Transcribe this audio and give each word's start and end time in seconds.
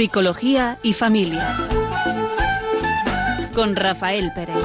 Psicología 0.00 0.78
y 0.82 0.94
familia. 0.94 1.54
Con 3.52 3.76
Rafael 3.76 4.32
Pérez. 4.34 4.56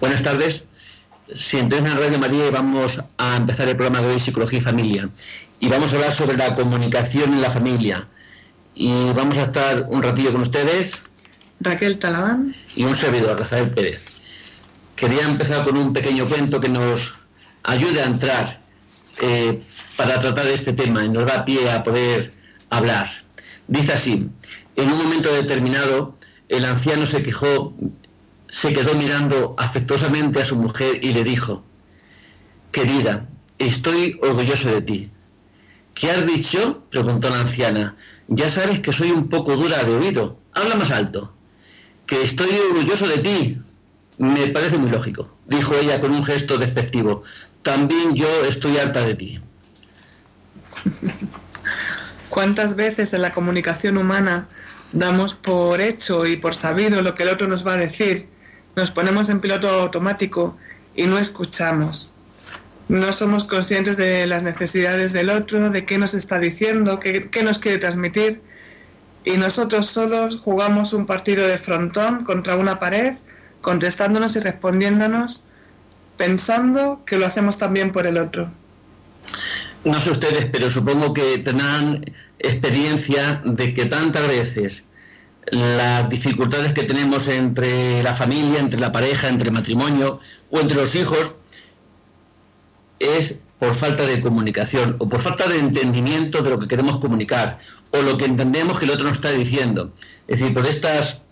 Buenas 0.00 0.22
tardes. 0.22 0.65
Si 1.56 1.60
entréis 1.60 1.86
en 1.86 1.96
Radio 1.96 2.18
María 2.18 2.50
vamos 2.50 3.00
a 3.16 3.36
empezar 3.38 3.66
el 3.66 3.76
programa 3.76 4.06
de 4.06 4.12
hoy 4.12 4.20
Psicología 4.20 4.58
y 4.58 4.60
Familia. 4.60 5.08
Y 5.58 5.70
vamos 5.70 5.90
a 5.90 5.96
hablar 5.96 6.12
sobre 6.12 6.36
la 6.36 6.54
comunicación 6.54 7.32
en 7.32 7.40
la 7.40 7.48
familia. 7.48 8.06
Y 8.74 8.92
vamos 9.14 9.38
a 9.38 9.44
estar 9.44 9.86
un 9.88 10.02
ratillo 10.02 10.32
con 10.32 10.42
ustedes. 10.42 11.02
Raquel 11.60 11.98
Talabán. 11.98 12.54
Y 12.74 12.84
un 12.84 12.94
servidor, 12.94 13.38
Rafael 13.38 13.70
Pérez. 13.70 14.02
Quería 14.96 15.22
empezar 15.22 15.64
con 15.64 15.78
un 15.78 15.94
pequeño 15.94 16.26
cuento 16.26 16.60
que 16.60 16.68
nos 16.68 17.14
ayude 17.62 18.02
a 18.02 18.04
entrar 18.04 18.60
eh, 19.22 19.62
para 19.96 20.20
tratar 20.20 20.46
este 20.48 20.74
tema 20.74 21.06
y 21.06 21.08
nos 21.08 21.24
da 21.24 21.46
pie 21.46 21.70
a 21.70 21.82
poder 21.82 22.34
hablar. 22.68 23.08
Dice 23.66 23.94
así, 23.94 24.28
en 24.76 24.92
un 24.92 24.98
momento 24.98 25.32
determinado 25.32 26.18
el 26.50 26.66
anciano 26.66 27.06
se 27.06 27.22
quejó 27.22 27.74
se 28.48 28.72
quedó 28.72 28.94
mirando 28.94 29.54
afectuosamente 29.58 30.40
a 30.40 30.44
su 30.44 30.56
mujer 30.56 31.04
y 31.04 31.12
le 31.12 31.24
dijo, 31.24 31.64
Querida, 32.70 33.26
estoy 33.58 34.18
orgulloso 34.22 34.70
de 34.70 34.82
ti. 34.82 35.10
¿Qué 35.94 36.10
has 36.10 36.26
dicho? 36.26 36.82
preguntó 36.90 37.30
la 37.30 37.40
anciana. 37.40 37.96
Ya 38.28 38.48
sabes 38.48 38.80
que 38.80 38.92
soy 38.92 39.10
un 39.10 39.28
poco 39.28 39.56
dura 39.56 39.82
de 39.82 39.94
oído. 39.94 40.38
Habla 40.52 40.76
más 40.76 40.90
alto. 40.90 41.32
Que 42.06 42.22
estoy 42.22 42.50
orgulloso 42.70 43.08
de 43.08 43.18
ti. 43.18 43.58
Me 44.18 44.48
parece 44.48 44.78
muy 44.78 44.90
lógico, 44.90 45.30
dijo 45.46 45.74
ella 45.74 46.00
con 46.00 46.12
un 46.12 46.24
gesto 46.24 46.58
despectivo. 46.58 47.22
También 47.62 48.14
yo 48.14 48.28
estoy 48.44 48.78
harta 48.78 49.04
de 49.04 49.14
ti. 49.14 49.40
¿Cuántas 52.28 52.76
veces 52.76 53.12
en 53.14 53.22
la 53.22 53.32
comunicación 53.32 53.96
humana 53.96 54.48
damos 54.92 55.34
por 55.34 55.80
hecho 55.80 56.26
y 56.26 56.36
por 56.36 56.54
sabido 56.54 57.02
lo 57.02 57.14
que 57.14 57.24
el 57.24 57.30
otro 57.30 57.48
nos 57.48 57.66
va 57.66 57.74
a 57.74 57.78
decir 57.78 58.28
nos 58.76 58.90
ponemos 58.90 59.30
en 59.30 59.40
piloto 59.40 59.68
automático 59.68 60.56
y 60.94 61.06
no 61.06 61.18
escuchamos. 61.18 62.12
No 62.88 63.10
somos 63.12 63.44
conscientes 63.44 63.96
de 63.96 64.26
las 64.26 64.42
necesidades 64.42 65.14
del 65.14 65.30
otro, 65.30 65.70
de 65.70 65.86
qué 65.86 65.96
nos 65.98 66.12
está 66.12 66.38
diciendo, 66.38 67.00
qué, 67.00 67.42
nos 67.42 67.58
quiere 67.58 67.78
transmitir. 67.78 68.42
Y 69.24 69.38
nosotros 69.38 69.86
solos 69.86 70.40
jugamos 70.44 70.92
un 70.92 71.06
partido 71.06 71.48
de 71.48 71.58
frontón 71.58 72.22
contra 72.22 72.54
una 72.54 72.78
pared, 72.78 73.14
contestándonos 73.62 74.36
y 74.36 74.40
respondiéndonos, 74.40 75.44
pensando 76.18 77.02
que 77.06 77.16
lo 77.16 77.26
hacemos 77.26 77.58
también 77.58 77.92
por 77.92 78.06
el 78.06 78.18
otro. 78.18 78.50
No 79.84 79.98
sé 80.00 80.10
ustedes, 80.10 80.46
pero 80.46 80.68
supongo 80.68 81.14
que 81.14 81.38
tendrán 81.38 82.04
experiencia 82.38 83.40
de 83.44 83.72
que 83.72 83.86
tantas 83.86 84.28
veces 84.28 84.84
las 85.46 86.08
dificultades 86.08 86.72
que 86.72 86.82
tenemos 86.82 87.28
entre 87.28 88.02
la 88.02 88.14
familia, 88.14 88.58
entre 88.58 88.80
la 88.80 88.92
pareja, 88.92 89.28
entre 89.28 89.48
el 89.48 89.54
matrimonio 89.54 90.20
o 90.50 90.60
entre 90.60 90.76
los 90.76 90.94
hijos 90.94 91.34
es 92.98 93.36
por 93.58 93.74
falta 93.74 94.06
de 94.06 94.20
comunicación 94.20 94.96
o 94.98 95.08
por 95.08 95.22
falta 95.22 95.48
de 95.48 95.58
entendimiento 95.58 96.42
de 96.42 96.50
lo 96.50 96.58
que 96.58 96.68
queremos 96.68 96.98
comunicar 96.98 97.58
o 97.90 98.02
lo 98.02 98.16
que 98.16 98.24
entendemos 98.24 98.78
que 98.78 98.84
el 98.84 98.90
otro 98.90 99.04
nos 99.04 99.14
está 99.14 99.30
diciendo. 99.30 99.92
Es 100.26 100.40
decir, 100.40 100.52
por 100.52 100.66
estas 100.66 101.22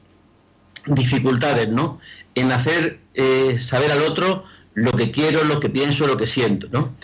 dificultades, 0.86 1.68
¿no? 1.68 1.98
En 2.34 2.52
hacer 2.52 3.00
eh, 3.14 3.58
saber 3.58 3.90
al 3.90 4.02
otro 4.02 4.44
lo 4.74 4.92
que 4.92 5.10
quiero, 5.10 5.44
lo 5.44 5.60
que 5.60 5.68
pienso, 5.68 6.06
lo 6.06 6.16
que 6.16 6.26
siento, 6.26 6.68
¿no? 6.70 6.94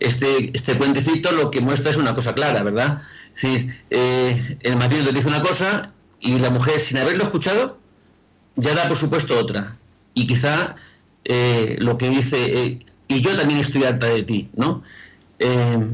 Este, 0.00 0.50
este 0.56 0.76
cuentecito 0.76 1.32
lo 1.32 1.50
que 1.50 1.60
muestra 1.60 1.90
es 1.90 1.96
una 1.96 2.14
cosa 2.14 2.34
clara, 2.34 2.62
¿verdad? 2.62 3.02
Es 3.36 3.42
decir, 3.42 3.82
eh, 3.90 4.58
el 4.60 4.76
marido 4.76 5.10
dice 5.12 5.28
una 5.28 5.42
cosa 5.42 5.92
y 6.22 6.38
la 6.38 6.50
mujer, 6.50 6.80
sin 6.80 6.98
haberlo 6.98 7.24
escuchado, 7.24 7.78
ya 8.54 8.74
da 8.74 8.88
por 8.88 8.96
supuesto 8.96 9.38
otra. 9.38 9.76
Y 10.14 10.26
quizá 10.26 10.76
eh, 11.24 11.76
lo 11.80 11.98
que 11.98 12.08
dice, 12.08 12.36
eh, 12.38 12.78
y 13.08 13.20
yo 13.20 13.36
también 13.36 13.58
estoy 13.58 13.84
harta 13.84 14.06
de 14.06 14.22
ti, 14.22 14.48
¿no? 14.54 14.82
Eh, 15.40 15.86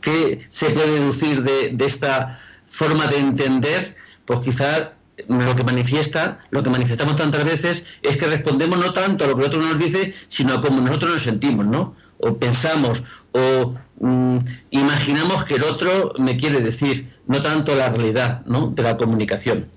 ¿Qué 0.00 0.46
se 0.50 0.70
puede 0.70 1.00
deducir 1.00 1.42
de, 1.42 1.76
esta 1.86 2.40
forma 2.66 3.06
de 3.06 3.18
entender? 3.18 3.96
Pues 4.24 4.40
quizá 4.40 4.92
lo 5.28 5.54
que 5.54 5.62
manifiesta, 5.62 6.40
lo 6.50 6.62
que 6.62 6.70
manifestamos 6.70 7.16
tantas 7.16 7.44
veces 7.44 7.84
es 8.02 8.16
que 8.16 8.26
respondemos 8.26 8.78
no 8.78 8.92
tanto 8.92 9.24
a 9.24 9.28
lo 9.28 9.36
que 9.36 9.42
el 9.42 9.46
otro 9.46 9.62
nos 9.62 9.78
dice, 9.78 10.12
sino 10.28 10.54
a 10.54 10.58
nosotros 10.58 11.12
nos 11.12 11.22
sentimos, 11.22 11.64
¿no? 11.64 11.94
O 12.18 12.36
pensamos, 12.36 13.02
o 13.32 13.74
mm, 14.00 14.38
imaginamos 14.70 15.44
que 15.44 15.54
el 15.54 15.62
otro 15.62 16.12
me 16.18 16.36
quiere 16.36 16.60
decir 16.60 17.13
no 17.26 17.40
tanto 17.40 17.74
la 17.74 17.88
realidad 17.88 18.42
¿no? 18.46 18.68
de 18.68 18.82
la 18.82 18.96
comunicación. 18.96 19.68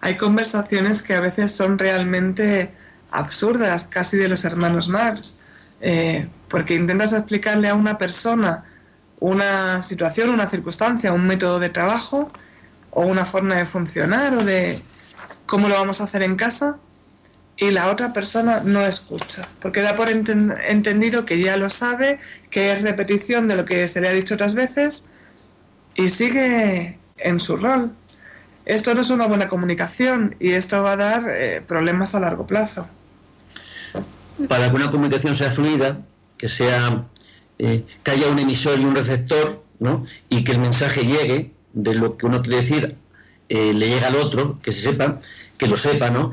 Hay 0.00 0.16
conversaciones 0.16 1.02
que 1.02 1.14
a 1.14 1.20
veces 1.20 1.52
son 1.52 1.78
realmente 1.78 2.72
absurdas, 3.10 3.84
casi 3.84 4.16
de 4.16 4.28
los 4.28 4.44
hermanos 4.44 4.88
Marx, 4.88 5.38
eh, 5.80 6.28
porque 6.48 6.74
intentas 6.74 7.12
explicarle 7.12 7.68
a 7.68 7.74
una 7.74 7.98
persona 7.98 8.64
una 9.20 9.82
situación, 9.82 10.30
una 10.30 10.48
circunstancia, 10.48 11.12
un 11.12 11.26
método 11.26 11.60
de 11.60 11.68
trabajo 11.68 12.32
o 12.90 13.02
una 13.02 13.24
forma 13.24 13.56
de 13.56 13.66
funcionar 13.66 14.34
o 14.34 14.44
de 14.44 14.80
cómo 15.46 15.68
lo 15.68 15.74
vamos 15.76 16.00
a 16.00 16.04
hacer 16.04 16.22
en 16.22 16.34
casa 16.34 16.78
y 17.56 17.70
la 17.70 17.90
otra 17.90 18.12
persona 18.12 18.62
no 18.64 18.84
escucha, 18.84 19.46
porque 19.60 19.82
da 19.82 19.94
por 19.94 20.08
entendido 20.08 21.24
que 21.24 21.38
ya 21.38 21.56
lo 21.56 21.70
sabe, 21.70 22.18
que 22.50 22.72
es 22.72 22.82
repetición 22.82 23.46
de 23.46 23.54
lo 23.54 23.64
que 23.64 23.86
se 23.86 24.00
le 24.00 24.08
ha 24.08 24.12
dicho 24.12 24.34
otras 24.34 24.54
veces 24.54 25.10
y 25.94 26.08
sigue 26.08 26.98
en 27.18 27.40
su 27.40 27.56
rol. 27.56 27.92
Esto 28.64 28.94
no 28.94 29.00
es 29.00 29.10
una 29.10 29.26
buena 29.26 29.48
comunicación 29.48 30.36
y 30.38 30.52
esto 30.52 30.82
va 30.82 30.92
a 30.92 30.96
dar 30.96 31.24
eh, 31.28 31.62
problemas 31.66 32.14
a 32.14 32.20
largo 32.20 32.46
plazo. 32.46 32.86
Para 34.48 34.70
que 34.70 34.76
una 34.76 34.90
comunicación 34.90 35.34
sea 35.34 35.50
fluida, 35.50 36.00
que 36.38 36.48
sea 36.48 37.04
eh, 37.58 37.84
que 38.02 38.10
haya 38.10 38.28
un 38.28 38.38
emisor 38.38 38.78
y 38.78 38.84
un 38.84 38.94
receptor, 38.94 39.62
¿no? 39.78 40.06
y 40.28 40.44
que 40.44 40.52
el 40.52 40.58
mensaje 40.58 41.04
llegue 41.04 41.52
de 41.72 41.94
lo 41.94 42.16
que 42.16 42.26
uno 42.26 42.40
quiere 42.40 42.58
decir, 42.58 42.96
eh, 43.48 43.74
le 43.74 43.88
llegue 43.88 44.04
al 44.04 44.16
otro, 44.16 44.60
que 44.62 44.70
se 44.70 44.80
sepa, 44.80 45.18
que 45.58 45.66
lo 45.66 45.76
sepa, 45.76 46.10
¿no? 46.10 46.32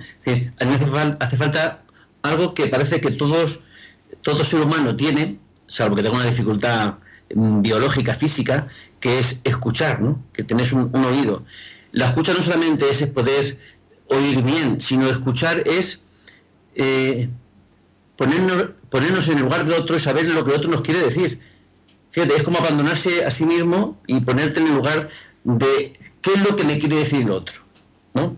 A 0.60 0.66
mí 0.66 0.76
hace, 1.20 1.38
falta 1.38 1.82
algo 2.22 2.54
que 2.54 2.68
parece 2.68 3.02
que 3.02 3.12
todos, 3.12 3.62
todo 4.22 4.44
ser 4.44 4.62
humano 4.62 4.96
tiene, 4.96 5.40
salvo 5.68 5.96
que 5.96 6.04
tenga 6.04 6.18
una 6.18 6.30
dificultad 6.30 6.96
biológica, 7.30 8.14
física, 8.14 8.68
que 9.00 9.20
es 9.20 9.40
escuchar, 9.44 10.02
¿no? 10.02 10.24
que 10.34 10.44
tenés 10.44 10.74
un, 10.74 10.94
oído. 10.96 11.44
La 11.92 12.08
escucha 12.08 12.34
no 12.34 12.42
solamente 12.42 12.90
es 12.90 13.06
poder 13.08 13.58
oír 14.08 14.42
bien, 14.42 14.82
sino 14.82 15.10
escuchar 15.10 15.64
es 15.68 16.02
eh, 16.76 17.30
ponernos, 18.16 18.70
ponernos 18.90 19.28
en 19.30 19.38
el 19.38 19.44
lugar 19.44 19.66
del 19.66 19.80
otro 19.80 19.96
y 19.96 20.00
saber 20.00 20.28
lo 20.28 20.44
que 20.44 20.52
el 20.52 20.58
otro 20.58 20.72
nos 20.72 20.82
quiere 20.82 21.02
decir. 21.02 21.40
Fíjate, 22.12 22.36
es 22.36 22.44
como 22.44 22.58
abandonarse 22.58 23.24
a 23.24 23.32
sí 23.32 23.46
mismo 23.46 24.00
y 24.08 24.20
ponerte 24.22 24.60
en 24.60 24.68
el 24.68 24.76
lugar 24.76 25.10
de 25.44 25.94
qué 26.22 26.34
es 26.34 26.44
lo 26.44 26.56
que 26.56 26.64
me 26.64 26.80
quiere 26.80 26.98
decir 26.98 27.22
el 27.22 27.32
otro. 27.32 27.62
¿no? 28.16 28.36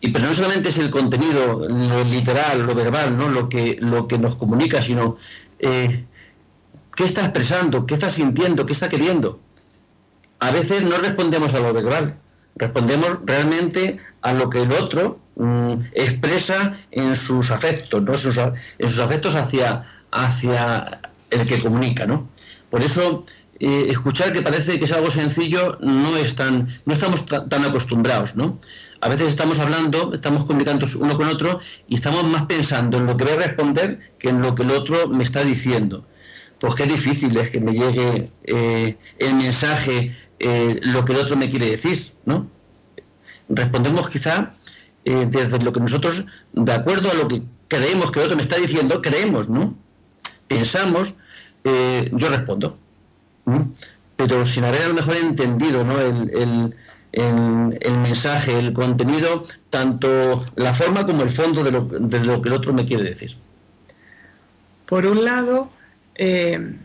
Y 0.00 0.10
pero 0.10 0.26
no 0.26 0.34
solamente 0.34 0.70
es 0.70 0.78
el 0.78 0.90
contenido, 0.90 1.68
lo 1.68 2.04
literal, 2.04 2.66
lo 2.66 2.74
verbal, 2.74 3.16
¿no? 3.16 3.28
lo, 3.28 3.48
que, 3.48 3.76
lo 3.80 4.08
que 4.08 4.18
nos 4.18 4.36
comunica, 4.36 4.82
sino 4.82 5.16
eh, 5.58 6.04
qué 7.02 7.08
está 7.08 7.22
expresando, 7.22 7.84
qué 7.86 7.94
está 7.94 8.08
sintiendo, 8.08 8.64
qué 8.64 8.72
está 8.72 8.88
queriendo 8.88 9.40
a 10.42 10.50
veces 10.50 10.82
no 10.82 10.98
respondemos 10.98 11.54
a 11.54 11.60
lo 11.60 11.72
verbal, 11.72 12.16
respondemos 12.56 13.20
realmente 13.24 14.00
a 14.22 14.32
lo 14.32 14.50
que 14.50 14.62
el 14.62 14.72
otro 14.72 15.20
mm, 15.36 15.74
expresa 15.92 16.76
en 16.90 17.14
sus 17.14 17.52
afectos, 17.52 18.02
¿no? 18.02 18.12
en 18.12 18.88
sus 18.88 18.98
afectos 18.98 19.36
hacia, 19.36 19.84
hacia 20.10 21.00
el 21.30 21.46
que 21.46 21.60
comunica. 21.60 22.06
¿no? 22.06 22.28
Por 22.70 22.82
eso, 22.82 23.24
eh, 23.60 23.86
escuchar 23.88 24.32
que 24.32 24.42
parece 24.42 24.80
que 24.80 24.86
es 24.86 24.90
algo 24.90 25.10
sencillo, 25.10 25.78
no, 25.80 26.16
es 26.16 26.34
tan, 26.34 26.76
no 26.86 26.94
estamos 26.94 27.24
tan 27.24 27.64
acostumbrados. 27.64 28.34
¿no? 28.34 28.58
A 29.00 29.08
veces 29.08 29.28
estamos 29.28 29.60
hablando, 29.60 30.12
estamos 30.12 30.44
comunicando 30.44 30.86
uno 30.98 31.16
con 31.16 31.28
otro 31.28 31.60
y 31.86 31.94
estamos 31.94 32.24
más 32.24 32.46
pensando 32.46 32.98
en 32.98 33.06
lo 33.06 33.16
que 33.16 33.22
voy 33.22 33.34
a 33.34 33.46
responder 33.46 34.12
que 34.18 34.30
en 34.30 34.42
lo 34.42 34.56
que 34.56 34.64
el 34.64 34.72
otro 34.72 35.06
me 35.06 35.22
está 35.22 35.44
diciendo. 35.44 36.04
Pues 36.62 36.76
qué 36.76 36.86
difícil 36.86 37.36
es 37.38 37.50
que 37.50 37.58
me 37.58 37.72
llegue 37.72 38.30
eh, 38.44 38.96
el 39.18 39.34
mensaje 39.34 40.16
eh, 40.38 40.78
lo 40.84 41.04
que 41.04 41.12
el 41.12 41.18
otro 41.18 41.36
me 41.36 41.50
quiere 41.50 41.72
decir, 41.72 42.12
¿no? 42.24 42.46
Respondemos 43.48 44.08
quizá 44.08 44.54
eh, 45.04 45.26
desde 45.28 45.58
lo 45.58 45.72
que 45.72 45.80
nosotros, 45.80 46.24
de 46.52 46.72
acuerdo 46.72 47.10
a 47.10 47.14
lo 47.14 47.26
que 47.26 47.42
creemos 47.66 48.12
que 48.12 48.20
el 48.20 48.26
otro 48.26 48.36
me 48.36 48.42
está 48.42 48.58
diciendo, 48.58 49.02
creemos, 49.02 49.48
¿no? 49.48 49.74
Pensamos, 50.46 51.14
yo 51.64 52.28
respondo. 52.28 52.78
pero 54.14 54.46
sin 54.46 54.64
haber 54.64 54.82
a 54.82 54.88
lo 54.88 54.94
mejor 54.94 55.16
entendido 55.16 55.82
¿no? 55.82 55.98
el, 56.00 56.74
mensaje, 58.02 58.56
el 58.56 58.72
contenido, 58.72 59.42
tanto 59.68 60.44
la 60.54 60.72
forma 60.72 61.04
como 61.06 61.24
el 61.24 61.30
fondo 61.30 61.64
de 61.64 61.72
lo 61.72 62.40
que 62.40 62.48
el 62.48 62.54
otro 62.54 62.72
me 62.72 62.84
quiere 62.84 63.02
decir. 63.02 63.36
Por 64.86 65.06
un 65.06 65.24
lado, 65.24 65.68
eh, 66.14 66.76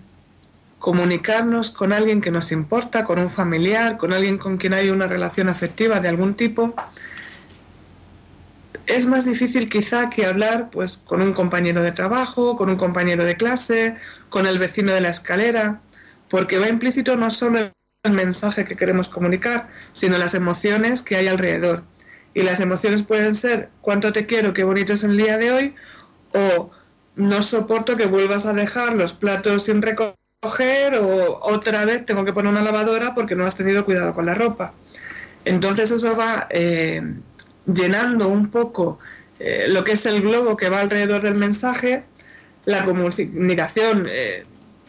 comunicarnos 0.80 1.72
con 1.72 1.92
alguien 1.92 2.22
que 2.22 2.32
nos 2.32 2.52
importa, 2.52 3.04
con 3.04 3.20
un 3.20 3.30
familiar, 3.30 3.98
con 3.98 4.14
alguien 4.14 4.38
con 4.38 4.58
quien 4.58 4.74
hay 4.74 4.90
una 4.90 5.08
relación 5.08 5.50
afectiva 5.50 6.00
de 6.00 6.08
algún 6.08 6.36
tipo, 6.36 6.76
es 8.88 9.06
más 9.06 9.26
difícil 9.26 9.70
quizá 9.70 10.10
que 10.10 10.26
hablar 10.26 10.70
pues 10.72 10.98
con 10.98 11.22
un 11.22 11.34
compañero 11.34 11.84
de 11.84 11.92
trabajo, 11.92 12.56
con 12.56 12.70
un 12.70 12.78
compañero 12.78 13.26
de 13.26 13.36
clase, 13.36 13.98
con 14.30 14.48
el 14.48 14.60
vecino 14.60 14.94
de 14.94 15.02
la 15.02 15.10
escalera, 15.10 15.82
porque 16.30 16.58
va 16.58 16.70
implícito 16.70 17.16
no 17.18 17.30
solo 17.30 17.72
el 18.04 18.12
mensaje 18.12 18.64
que 18.64 18.78
queremos 18.78 19.10
comunicar, 19.10 19.68
sino 19.92 20.18
las 20.18 20.34
emociones 20.34 21.02
que 21.02 21.18
hay 21.18 21.28
alrededor. 21.28 21.84
Y 22.34 22.44
las 22.44 22.62
emociones 22.62 23.04
pueden 23.04 23.36
ser 23.36 23.70
cuánto 23.82 24.14
te 24.14 24.26
quiero, 24.26 24.54
qué 24.54 24.64
bonito 24.64 24.94
es 24.94 25.04
el 25.04 25.18
día 25.18 25.38
de 25.38 25.52
hoy, 25.52 25.76
o 26.34 26.72
no 27.18 27.42
soporto 27.42 27.98
que 27.98 28.06
vuelvas 28.06 28.46
a 28.46 28.54
dejar 28.54 28.94
los 28.94 29.14
platos 29.14 29.64
sin 29.64 29.82
recoger, 29.82 30.96
o 30.96 31.40
otra 31.42 31.84
vez 31.84 32.06
tengo 32.06 32.24
que 32.24 32.32
poner 32.32 32.52
una 32.52 32.62
lavadora 32.62 33.16
porque 33.16 33.36
no 33.36 33.46
has 33.46 33.58
tenido 33.58 33.84
cuidado 33.84 34.14
con 34.14 34.28
la 34.28 34.36
ropa. 34.36 34.74
Entonces 35.44 35.90
eso 35.92 36.16
va 36.16 36.48
eh, 36.50 37.02
llenando 37.66 38.28
un 38.28 38.50
poco 38.52 39.00
eh, 39.40 39.66
lo 39.68 39.84
que 39.84 39.94
es 39.94 40.06
el 40.06 40.22
globo 40.22 40.56
que 40.56 40.70
va 40.70 40.80
alrededor 40.80 41.24
del 41.24 41.36
mensaje. 41.36 42.04
La 42.66 42.86
comunicación 42.86 44.08
eh, 44.10 44.46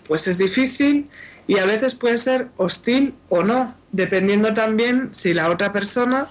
pues 0.07 0.29
es 0.29 0.37
difícil 0.37 1.09
y 1.47 1.59
a 1.59 1.65
veces 1.65 1.95
puede 1.95 2.19
ser 2.19 2.49
hostil 2.59 3.15
o 3.31 3.43
no, 3.43 3.75
dependiendo 3.93 4.53
también 4.53 5.09
si 5.13 5.33
la 5.33 5.51
otra 5.51 5.73
persona 5.73 6.27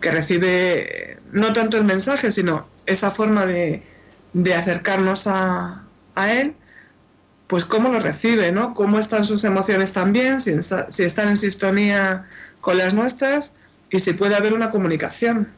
que 0.00 0.10
recibe 0.10 1.16
no 1.32 1.54
tanto 1.54 1.78
el 1.78 1.84
mensaje, 1.84 2.30
sino 2.30 2.68
esa 2.84 3.10
forma 3.10 3.46
de, 3.46 3.82
acercarnos 4.54 5.26
a, 5.26 5.82
él, 6.16 6.54
pues 7.46 7.64
cómo 7.64 7.90
lo 7.90 8.00
recibe, 8.00 8.52
¿no? 8.52 8.74
Cómo 8.74 8.98
están 8.98 9.24
sus 9.24 9.44
emociones 9.44 9.92
también, 9.92 10.40
si, 10.40 10.52
si 10.88 11.04
están 11.04 11.28
en 11.28 11.36
sintonía 11.36 12.26
con 12.60 12.78
las 12.78 12.94
nuestras 12.94 13.56
y 13.90 13.98
si 13.98 14.14
puede 14.14 14.34
haber 14.34 14.54
una 14.54 14.70
comunicación. 14.70 15.48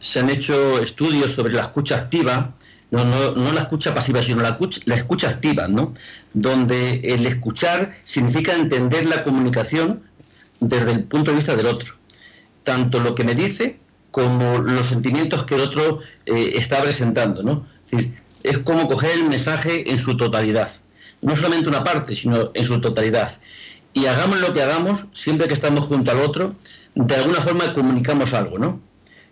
Se 0.00 0.20
han 0.20 0.30
hecho 0.30 0.80
estudios 0.80 1.32
sobre 1.32 1.52
la 1.52 1.62
escucha 1.62 1.96
activa 1.96 2.54
no, 2.90 3.04
no, 3.04 3.32
no 3.32 3.52
la 3.52 3.62
escucha 3.62 3.94
pasiva, 3.94 4.22
sino 4.22 4.42
la, 4.42 4.58
la 4.86 4.94
escucha 4.94 5.28
activa, 5.28 5.68
¿no? 5.68 5.92
Donde 6.32 7.00
el 7.00 7.26
escuchar 7.26 7.92
significa 8.04 8.54
entender 8.54 9.06
la 9.06 9.22
comunicación 9.22 10.02
desde 10.60 10.92
el 10.92 11.04
punto 11.04 11.30
de 11.30 11.36
vista 11.36 11.54
del 11.54 11.66
otro. 11.66 11.94
Tanto 12.62 13.00
lo 13.00 13.14
que 13.14 13.24
me 13.24 13.34
dice 13.34 13.78
como 14.10 14.58
los 14.58 14.86
sentimientos 14.86 15.44
que 15.44 15.54
el 15.54 15.60
otro 15.62 16.00
eh, 16.26 16.52
está 16.54 16.80
presentando, 16.82 17.42
¿no? 17.42 17.66
Es, 18.42 18.58
como 18.60 18.88
coger 18.88 19.12
el 19.12 19.24
mensaje 19.24 19.90
en 19.90 19.98
su 19.98 20.16
totalidad. 20.16 20.70
No 21.20 21.36
solamente 21.36 21.68
una 21.68 21.84
parte, 21.84 22.14
sino 22.14 22.50
en 22.54 22.64
su 22.64 22.80
totalidad. 22.80 23.38
Y 23.92 24.06
hagamos 24.06 24.40
lo 24.40 24.52
que 24.52 24.62
hagamos, 24.62 25.06
siempre 25.12 25.48
que 25.48 25.54
estamos 25.54 25.86
junto 25.86 26.10
al 26.10 26.20
otro, 26.20 26.54
de 26.94 27.14
alguna 27.14 27.40
forma 27.40 27.72
comunicamos 27.72 28.34
algo, 28.34 28.58
¿no? 28.58 28.80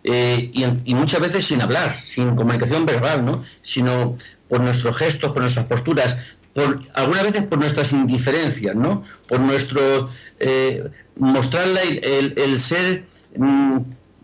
Eh, 0.09 0.51
y, 0.85 0.95
muchas 0.95 1.21
veces 1.21 1.45
sin 1.47 1.61
hablar, 1.61 1.93
sin 1.93 2.37
comunicación 2.37 2.87
verbal, 2.87 3.25
¿no? 3.25 3.43
sino 3.63 4.15
por 4.49 4.61
nuestros 4.61 4.97
gestos, 4.97 5.33
por 5.33 5.43
nuestras 5.43 5.67
posturas, 5.67 6.17
por 6.55 6.79
algunas 6.95 7.25
veces 7.25 7.43
por 7.43 7.59
nuestras 7.59 7.93
indiferencias, 7.93 8.77
¿no? 8.77 9.03
por 9.27 9.41
nuestro 9.41 10.09
eh, 10.39 10.85
mostrarle 11.17 12.01
el, 12.37 12.61
ser 12.61 13.05
mm, 13.37 13.79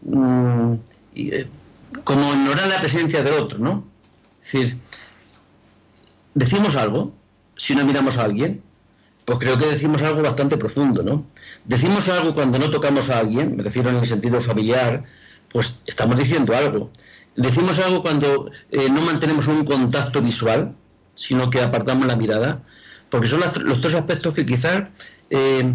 mm, 0.04 0.74
eh, 1.14 1.46
como 2.04 2.32
ignorar 2.34 2.68
la 2.68 2.80
presencia 2.80 3.22
del 3.22 3.34
otro, 3.34 3.58
¿no? 3.58 3.84
Es 4.42 4.52
decir, 4.52 4.78
decimos 6.34 6.76
algo, 6.76 7.12
si 7.56 7.74
no 7.74 7.84
miramos 7.84 8.18
a 8.18 8.24
alguien, 8.24 8.62
pues 9.24 9.38
creo 9.38 9.56
que 9.56 9.66
decimos 9.66 10.02
algo 10.02 10.22
bastante 10.22 10.56
profundo, 10.56 11.02
¿no? 11.02 11.26
Decimos 11.64 12.08
algo 12.08 12.34
cuando 12.34 12.58
no 12.58 12.70
tocamos 12.70 13.10
a 13.10 13.18
alguien, 13.18 13.56
me 13.56 13.62
refiero 13.62 13.90
en 13.90 13.96
el 13.96 14.06
sentido 14.06 14.40
familiar, 14.40 15.04
pues 15.48 15.78
estamos 15.86 16.18
diciendo 16.18 16.56
algo. 16.56 16.90
Decimos 17.36 17.78
algo 17.78 18.02
cuando 18.02 18.50
eh, 18.70 18.88
no 18.90 19.00
mantenemos 19.02 19.46
un 19.46 19.64
contacto 19.64 20.20
visual, 20.20 20.74
sino 21.14 21.50
que 21.50 21.60
apartamos 21.60 22.06
la 22.06 22.16
mirada, 22.16 22.62
porque 23.10 23.28
son 23.28 23.40
los 23.40 23.80
tres 23.80 23.94
aspectos 23.94 24.34
que 24.34 24.44
quizás 24.44 24.88
eh, 25.30 25.74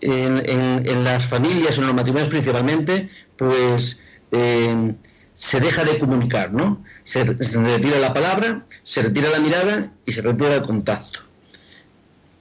en, 0.00 1.04
las 1.04 1.26
familias, 1.26 1.78
en 1.78 1.86
los 1.86 1.94
matrimonios 1.94 2.30
principalmente, 2.30 3.08
pues 3.36 3.98
eh, 4.30 4.94
se 5.34 5.60
deja 5.60 5.84
de 5.84 5.98
comunicar, 5.98 6.52
¿no? 6.52 6.82
Se, 7.02 7.24
retira 7.24 7.98
la 7.98 8.14
palabra, 8.14 8.64
se 8.82 9.02
retira 9.02 9.30
la 9.30 9.40
mirada 9.40 9.92
y 10.06 10.12
se 10.12 10.22
retira 10.22 10.54
el 10.54 10.62
contacto. 10.62 11.20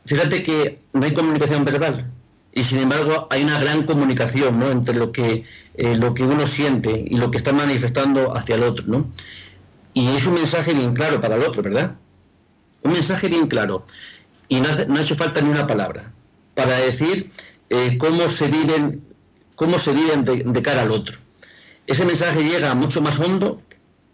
Fíjate 0.06 0.44
que 0.44 0.80
no 0.94 1.06
hay 1.06 1.14
comunicación 1.14 1.66
verbal, 1.66 2.12
y 2.54 2.64
sin 2.64 2.80
embargo 2.80 3.28
hay 3.32 3.44
una 3.44 3.60
gran 3.60 3.84
comunicación 3.84 4.60
¿no? 4.60 4.70
entre 4.70 4.96
lo 4.96 5.12
que, 5.12 5.44
eh, 5.76 5.98
lo 5.98 6.14
que 6.14 6.24
uno 6.24 6.46
siente 6.46 7.04
y 7.08 7.18
lo 7.18 7.32
que 7.32 7.38
está 7.38 7.52
manifestando 7.52 8.36
hacia 8.38 8.56
el 8.56 8.64
otro. 8.64 8.86
¿no? 8.88 9.10
Y 9.94 10.08
es 10.10 10.26
un 10.28 10.36
mensaje 10.36 10.74
bien 10.74 10.94
claro 10.94 11.20
para 11.20 11.36
el 11.36 11.44
otro, 11.44 11.64
¿verdad? 11.64 11.96
Un 12.84 12.94
mensaje 12.94 13.28
bien 13.28 13.48
claro. 13.48 13.86
Y 14.50 14.60
no, 14.60 14.68
ha 14.70 15.02
hecho 15.02 15.16
falta 15.16 15.42
ni 15.42 15.50
una 15.50 15.66
palabra 15.66 16.12
para 16.54 16.78
decir 16.78 17.32
eh, 17.70 17.98
cómo 17.98 18.28
se 18.28 18.48
viven, 18.48 19.04
cómo 19.56 19.80
se 19.80 19.94
viven 19.94 20.24
de, 20.24 20.62
cara 20.62 20.84
al 20.84 20.92
otro. 20.92 21.18
Ese 21.88 22.06
mensaje 22.06 22.44
llega 22.44 22.74
mucho 22.76 23.02
más 23.02 23.20
hondo 23.20 23.62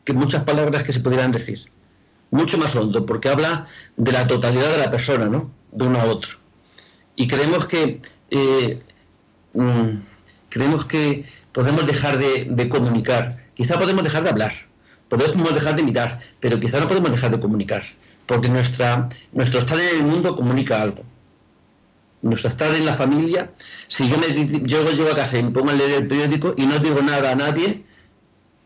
que 0.04 0.14
muchas 0.14 0.44
palabras 0.44 0.84
que 0.84 0.94
se 0.94 1.02
pudieran 1.02 1.32
decir. 1.32 1.60
Mucho 2.32 2.58
más 2.58 2.76
hondo, 2.76 3.06
porque 3.06 3.30
habla 3.30 3.68
de 3.98 4.12
la 4.12 4.28
totalidad 4.28 4.72
de 4.72 4.78
la 4.78 4.92
persona, 4.92 5.26
¿no? 5.26 5.52
De 5.72 5.86
uno 5.86 6.00
a 6.00 6.06
otro. 6.06 6.38
Y 7.16 7.28
creemos 7.28 7.66
que 7.66 8.02
eh, 8.30 8.82
mm, 9.54 9.98
creemos 10.50 10.86
que 10.86 11.26
podemos 11.52 11.86
dejar 11.86 12.18
de, 12.18 12.70
comunicar. 12.70 13.38
Quizá 13.54 13.80
podemos 13.80 14.04
dejar 14.04 14.24
de 14.24 14.30
hablar, 14.30 14.54
podemos 15.08 15.54
dejar 15.54 15.76
de 15.76 15.84
mirar, 15.84 16.20
pero 16.40 16.60
quizá 16.60 16.80
no 16.80 16.88
podemos 16.88 17.12
dejar 17.12 17.32
de 17.32 17.40
comunicar, 17.40 17.84
porque 18.26 18.50
nuestra, 18.50 19.10
nuestro 19.32 19.60
estar 19.60 19.80
en 19.80 19.98
el 19.98 20.04
mundo 20.04 20.36
comunica 20.36 20.82
algo. 20.82 21.04
Estar 22.22 22.76
en 22.76 22.86
la 22.86 22.94
familia, 22.94 23.52
si 23.88 24.10
yo, 24.10 24.18
me, 24.18 24.28
yo 24.68 24.84
llego 24.92 25.12
a 25.12 25.16
casa 25.16 25.38
y 25.38 25.44
me 25.44 25.52
pongo 25.52 25.70
a 25.70 25.74
leer 25.74 25.92
el 25.92 26.08
periódico 26.08 26.54
y 26.58 26.66
no 26.66 26.80
digo 26.80 27.02
nada 27.02 27.32
a 27.32 27.36
nadie, 27.36 27.86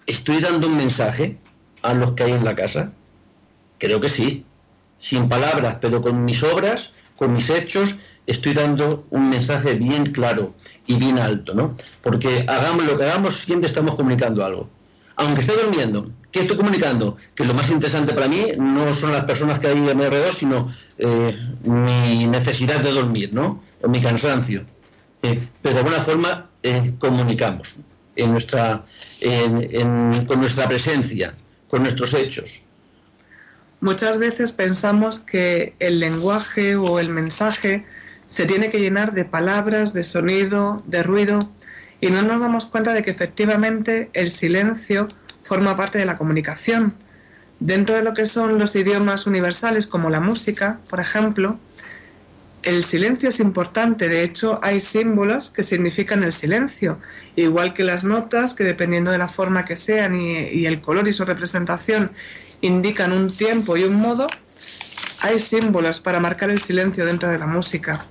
¿estoy 0.08 0.40
dando 0.40 0.68
un 0.68 0.78
mensaje 0.78 1.38
a 1.84 1.94
los 1.94 2.14
que 2.14 2.24
hay 2.24 2.32
en 2.32 2.44
la 2.44 2.56
casa? 2.56 2.94
Creo 3.78 4.00
que 4.00 4.10
sí, 4.10 4.46
sin 4.98 5.30
palabras, 5.30 5.78
pero 5.82 6.02
con 6.02 6.26
mis 6.26 6.42
obras, 6.44 6.94
con 7.16 7.34
mis 7.34 7.50
hechos, 7.50 7.98
estoy 8.26 8.54
dando 8.54 9.06
un 9.10 9.30
mensaje 9.30 9.76
bien 9.76 10.12
claro 10.14 10.54
y 10.88 10.96
bien 10.96 11.20
alto, 11.20 11.54
¿no? 11.54 11.76
Porque 12.02 12.46
hagamos 12.48 12.86
lo 12.86 12.96
que 12.96 13.04
hagamos, 13.04 13.36
siempre 13.36 13.68
estamos 13.68 13.96
comunicando 13.96 14.44
algo. 14.44 14.70
Aunque 15.16 15.42
esté 15.42 15.54
durmiendo, 15.54 16.06
¿qué 16.34 16.42
estoy 16.42 16.58
comunicando? 16.58 17.16
Que 17.36 17.46
lo 17.46 17.54
más 17.54 17.70
interesante 17.70 18.14
para 18.14 18.28
mí 18.28 18.48
no 18.58 18.92
son 18.92 19.14
las 19.14 19.24
personas 19.24 19.60
que 19.60 19.68
hay 19.68 19.90
a 19.90 19.94
mi 19.94 20.04
alrededor, 20.04 20.34
sino 20.34 20.74
eh, 20.98 21.38
mi 21.64 22.26
necesidad 22.26 22.82
de 22.82 22.92
dormir, 22.92 23.34
¿no? 23.34 23.64
O 23.82 23.88
mi 23.88 24.02
cansancio. 24.02 24.66
Eh, 25.22 25.48
pero 25.62 25.76
de 25.76 25.82
alguna 25.82 26.02
forma 26.02 26.50
eh, 26.64 26.94
comunicamos 26.98 27.78
con 28.16 28.32
nuestra 30.42 30.68
presencia, 30.68 31.34
con 31.68 31.84
nuestros 31.84 32.14
hechos. 32.14 32.62
Muchas 33.80 34.18
veces 34.18 34.52
pensamos 34.52 35.20
que 35.20 35.76
el 35.80 36.00
lenguaje 36.00 36.76
o 36.76 37.00
el 37.00 37.10
mensaje 37.10 37.86
se 38.28 38.46
tiene 38.46 38.70
que 38.70 38.80
llenar 38.80 39.14
de 39.14 39.26
palabras, 39.26 39.94
de 39.94 40.04
sonido, 40.04 40.84
de 40.86 41.04
ruido, 41.04 41.40
y 42.02 42.10
no 42.10 42.22
nos 42.22 42.42
damos 42.42 42.66
cuenta 42.66 42.94
de 42.94 43.04
que 43.04 43.12
efectivamente 43.12 44.10
el 44.14 44.30
silencio 44.30 45.08
forma 45.44 45.78
parte 45.78 46.00
de 46.00 46.06
la 46.06 46.18
comunicación. 46.18 46.96
Dentro 47.60 47.96
de 47.96 48.04
lo 48.04 48.14
que 48.14 48.26
son 48.26 48.58
los 48.58 48.76
idiomas 48.76 49.28
universales, 49.28 49.88
como 49.88 50.10
la 50.10 50.20
música, 50.20 50.80
por 50.90 51.00
ejemplo, 51.00 51.60
el 52.64 52.84
silencio 52.86 53.30
es 53.30 53.40
importante. 53.40 54.10
De 54.10 54.24
hecho, 54.24 54.60
hay 54.64 54.80
símbolos 54.80 55.50
que 55.50 55.64
significan 55.64 56.24
el 56.24 56.32
silencio, 56.32 57.00
igual 57.36 57.74
que 57.74 57.84
las 57.84 58.04
notas, 58.04 58.54
que 58.54 58.64
dependiendo 58.64 59.12
de 59.12 59.18
la 59.18 59.28
forma 59.28 59.66
que 59.66 59.76
sean 59.76 60.16
y, 60.16 60.66
el 60.66 60.82
color 60.82 61.08
y 61.08 61.14
su 61.14 61.26
representación, 61.26 62.12
indican 62.62 63.12
un 63.12 63.30
tiempo 63.30 63.78
y 63.78 63.84
un 63.84 63.96
modo, 63.96 64.30
hay 65.20 65.40
símbolos 65.40 66.00
para 66.00 66.20
marcar 66.20 66.50
el 66.50 66.60
silencio 66.60 67.06
dentro 67.06 67.30
de 67.30 67.38
la 67.38 67.48
música. 67.48 68.04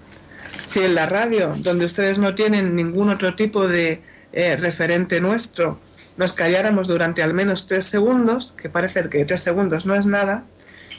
Si 0.62 0.81
en 0.81 0.95
la 0.95 1.07
radio, 1.07 1.55
donde 1.59 1.87
ustedes 1.87 2.19
no 2.19 2.35
tienen 2.35 2.77
ningún 2.77 3.09
otro 3.09 3.35
tipo 3.35 3.67
de 3.67 4.03
eh, 4.33 4.57
referente 4.57 5.21
nuestro, 5.21 5.81
nos 6.16 6.33
calláramos 6.35 6.88
durante 6.88 7.23
al 7.23 7.35
menos 7.35 7.66
tres 7.66 7.85
segundos, 7.85 8.54
que 8.57 8.69
parece 8.69 9.09
que 9.09 9.25
tres 9.25 9.40
segundos 9.40 9.87
no 9.87 9.95
es 9.95 10.07
nada, 10.07 10.45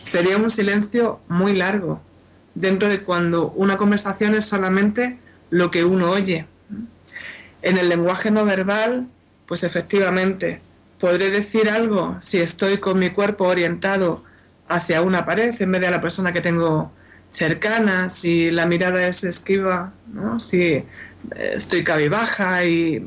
sería 0.01 0.38
un 0.38 0.50
silencio 0.50 1.20
muy 1.27 1.53
largo, 1.53 2.01
dentro 2.55 2.89
de 2.89 3.01
cuando 3.01 3.51
una 3.51 3.77
conversación 3.77 4.36
es 4.36 4.46
solamente 4.46 5.17
lo 5.50 5.72
que 5.72 5.84
uno 5.84 6.12
oye. 6.12 6.46
En 7.62 7.77
el 7.77 7.89
lenguaje 7.89 8.32
no 8.32 8.43
verbal, 8.43 9.08
pues 9.46 9.63
efectivamente, 9.63 10.62
podré 11.00 11.29
decir 11.29 11.70
algo 11.70 12.17
si 12.22 12.39
estoy 12.39 12.77
con 12.77 13.00
mi 13.00 13.10
cuerpo 13.10 13.46
orientado 13.46 14.24
hacia 14.67 15.01
una 15.01 15.25
pared 15.25 15.53
en 15.60 15.72
vez 15.72 15.82
de 15.82 15.88
a 15.88 15.91
la 15.91 16.01
persona 16.01 16.34
que 16.34 16.41
tengo 16.41 16.91
cercana, 17.32 18.10
si 18.10 18.51
la 18.51 18.65
mirada 18.65 19.08
es 19.08 19.24
esquiva, 19.24 19.91
¿no? 20.13 20.39
si 20.39 20.62
eh, 20.62 20.86
estoy 21.55 21.84
cabibaja 21.84 22.63
y 22.63 23.05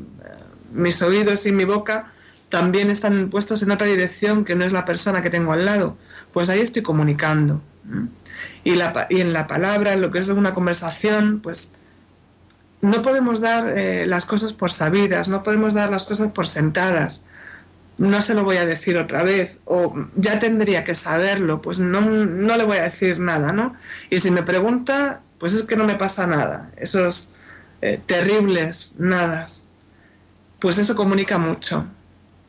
mis 0.77 1.01
oídos 1.01 1.45
y 1.45 1.51
mi 1.51 1.65
boca 1.65 2.11
también 2.49 2.89
están 2.89 3.29
puestos 3.29 3.61
en 3.63 3.71
otra 3.71 3.87
dirección 3.87 4.45
que 4.45 4.55
no 4.55 4.63
es 4.63 4.71
la 4.71 4.85
persona 4.85 5.21
que 5.21 5.29
tengo 5.29 5.51
al 5.51 5.65
lado, 5.65 5.97
pues 6.31 6.49
ahí 6.49 6.61
estoy 6.61 6.81
comunicando. 6.81 7.61
Y, 8.63 8.75
la, 8.75 9.07
y 9.09 9.21
en 9.21 9.33
la 9.33 9.47
palabra, 9.47 9.93
en 9.93 10.01
lo 10.01 10.11
que 10.11 10.19
es 10.19 10.29
una 10.29 10.53
conversación, 10.53 11.39
pues 11.41 11.73
no 12.81 13.01
podemos 13.01 13.41
dar 13.41 13.77
eh, 13.77 14.05
las 14.05 14.25
cosas 14.25 14.53
por 14.53 14.71
sabidas, 14.71 15.27
no 15.27 15.43
podemos 15.43 15.73
dar 15.73 15.89
las 15.89 16.03
cosas 16.03 16.31
por 16.31 16.47
sentadas. 16.47 17.25
No 17.97 18.21
se 18.21 18.35
lo 18.35 18.43
voy 18.43 18.57
a 18.57 18.65
decir 18.65 18.95
otra 18.97 19.23
vez, 19.23 19.57
o 19.65 19.95
ya 20.15 20.37
tendría 20.37 20.83
que 20.83 20.93
saberlo, 20.93 21.63
pues 21.63 21.79
no, 21.79 22.01
no 22.01 22.57
le 22.57 22.63
voy 22.63 22.77
a 22.77 22.83
decir 22.83 23.19
nada, 23.19 23.51
¿no? 23.51 23.75
Y 24.11 24.19
si 24.19 24.29
me 24.29 24.43
pregunta, 24.43 25.21
pues 25.39 25.53
es 25.53 25.63
que 25.63 25.75
no 25.75 25.83
me 25.83 25.95
pasa 25.95 26.27
nada. 26.27 26.69
Esos 26.77 27.31
eh, 27.81 27.99
terribles 28.05 28.95
nadas, 28.99 29.66
pues 30.59 30.77
eso 30.77 30.95
comunica 30.95 31.37
mucho. 31.37 31.87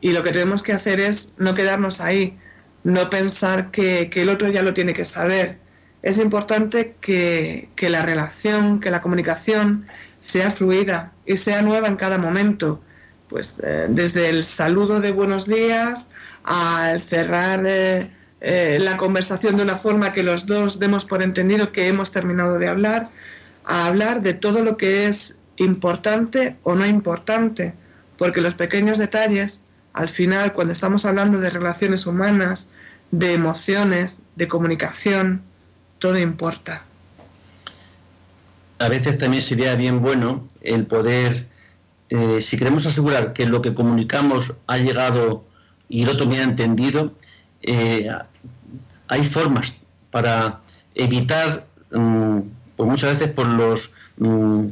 Y 0.01 0.11
lo 0.11 0.23
que 0.23 0.31
tenemos 0.31 0.63
que 0.63 0.73
hacer 0.73 0.99
es 0.99 1.33
no 1.37 1.53
quedarnos 1.53 1.99
ahí, 2.01 2.37
no 2.83 3.09
pensar 3.09 3.71
que, 3.71 4.09
el 4.13 4.29
otro 4.29 4.49
ya 4.49 4.63
lo 4.63 4.73
tiene 4.73 4.93
que 4.93 5.05
saber. 5.05 5.57
Es 6.01 6.17
importante 6.17 6.95
que, 7.01 7.69
la 7.81 8.03
relación, 8.03 8.79
que 8.79 8.91
la 8.91 9.01
comunicación 9.01 9.85
sea 10.19 10.51
fluida 10.51 11.11
y 11.25 11.37
sea 11.37 11.61
nueva 11.61 11.87
en 11.87 11.97
cada 11.97 12.17
momento. 12.17 12.81
Pues 13.27 13.61
eh, 13.63 13.87
desde 13.89 14.29
el 14.29 14.43
saludo 14.43 15.01
de 15.01 15.11
buenos 15.11 15.45
días 15.45 16.09
al 16.43 17.01
cerrar 17.01 17.63
eh, 17.67 18.09
eh, 18.41 18.79
la 18.81 18.97
conversación 18.97 19.57
de 19.57 19.63
una 19.63 19.75
forma 19.75 20.13
que 20.13 20.23
los 20.23 20.47
dos 20.47 20.79
demos 20.79 21.05
por 21.05 21.21
entendido 21.21 21.71
que 21.71 21.87
hemos 21.87 22.11
terminado 22.11 22.57
de 22.57 22.69
hablar, 22.69 23.09
a 23.65 23.85
hablar 23.85 24.21
de 24.23 24.33
todo 24.33 24.63
lo 24.63 24.77
que 24.77 25.07
es 25.07 25.39
importante 25.57 26.55
o 26.63 26.73
no 26.73 26.85
importante, 26.85 27.75
porque 28.19 28.41
los 28.41 28.53
pequeños 28.53 28.97
detalles 28.97 29.63
al 29.93 30.09
final, 30.09 30.53
cuando 30.53 30.73
estamos 30.73 31.05
hablando 31.05 31.39
de 31.39 31.49
relaciones 31.49 32.05
humanas, 32.05 32.71
de 33.11 33.33
emociones, 33.33 34.21
de 34.35 34.47
comunicación, 34.47 35.41
todo 35.97 36.19
importa. 36.19 36.83
A 38.77 38.87
veces 38.89 39.17
también 39.17 39.41
sería 39.41 39.73
bien 39.75 40.01
bueno 40.01 40.45
el 40.61 40.85
poder, 40.85 41.47
eh, 42.09 42.41
si 42.41 42.57
queremos 42.57 42.85
asegurar 42.85 43.33
que 43.33 43.45
lo 43.45 43.61
que 43.61 43.73
comunicamos 43.73 44.53
ha 44.67 44.77
llegado 44.77 45.45
y 45.87 46.03
el 46.03 46.09
otro 46.09 46.27
me 46.27 46.39
ha 46.39 46.43
entendido, 46.43 47.13
eh, 47.61 48.09
hay 49.07 49.23
formas 49.23 49.77
para 50.11 50.59
evitar, 50.93 51.65
mm, 51.91 52.39
pues 52.75 52.89
muchas 52.89 53.13
veces 53.13 53.31
por 53.33 53.47
los 53.47 53.91
mm, 54.17 54.65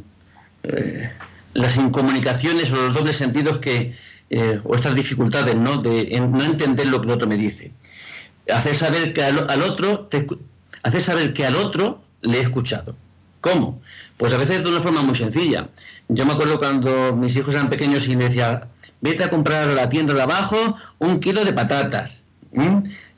eh, 0.63 1.11
las 1.57 1.75
incomunicaciones 1.77 2.71
o 2.71 2.75
los 2.75 2.93
dobles 2.93 3.17
sentidos 3.17 3.57
que, 3.57 3.95
eh, 4.29 4.61
o 4.63 4.75
estas 4.75 4.93
dificultades 4.93 5.55
¿no? 5.55 5.77
de 5.77 6.19
no 6.19 6.43
entender 6.43 6.85
lo 6.85 7.01
que 7.01 7.07
el 7.07 7.13
otro 7.13 7.27
me 7.27 7.35
dice. 7.35 7.71
Hacer 8.53 8.75
saber 8.75 9.11
que 9.11 9.23
al, 9.23 9.61
otro, 9.63 10.07
hacer 10.83 11.01
saber 11.01 11.33
que 11.33 11.47
al 11.47 11.55
otro 11.55 12.03
le 12.21 12.37
he 12.37 12.41
escuchado. 12.41 12.95
¿Cómo? 13.41 13.81
Pues 14.17 14.33
a 14.33 14.37
veces 14.37 14.63
de 14.63 14.69
una 14.69 14.81
forma 14.81 15.01
muy 15.01 15.15
sencilla. 15.15 15.69
Yo 16.09 16.27
me 16.27 16.33
acuerdo 16.33 16.59
cuando 16.59 17.15
mis 17.15 17.35
hijos 17.35 17.55
eran 17.55 17.71
pequeños 17.71 18.07
y 18.07 18.15
me 18.15 18.25
decía, 18.25 18.67
vete 19.01 19.23
a 19.23 19.31
comprar 19.31 19.67
a 19.67 19.73
la 19.73 19.89
tienda 19.89 20.13
de 20.13 20.21
abajo 20.21 20.77
un 20.99 21.19
kilo 21.19 21.43
de 21.43 21.53
patatas. 21.53 22.21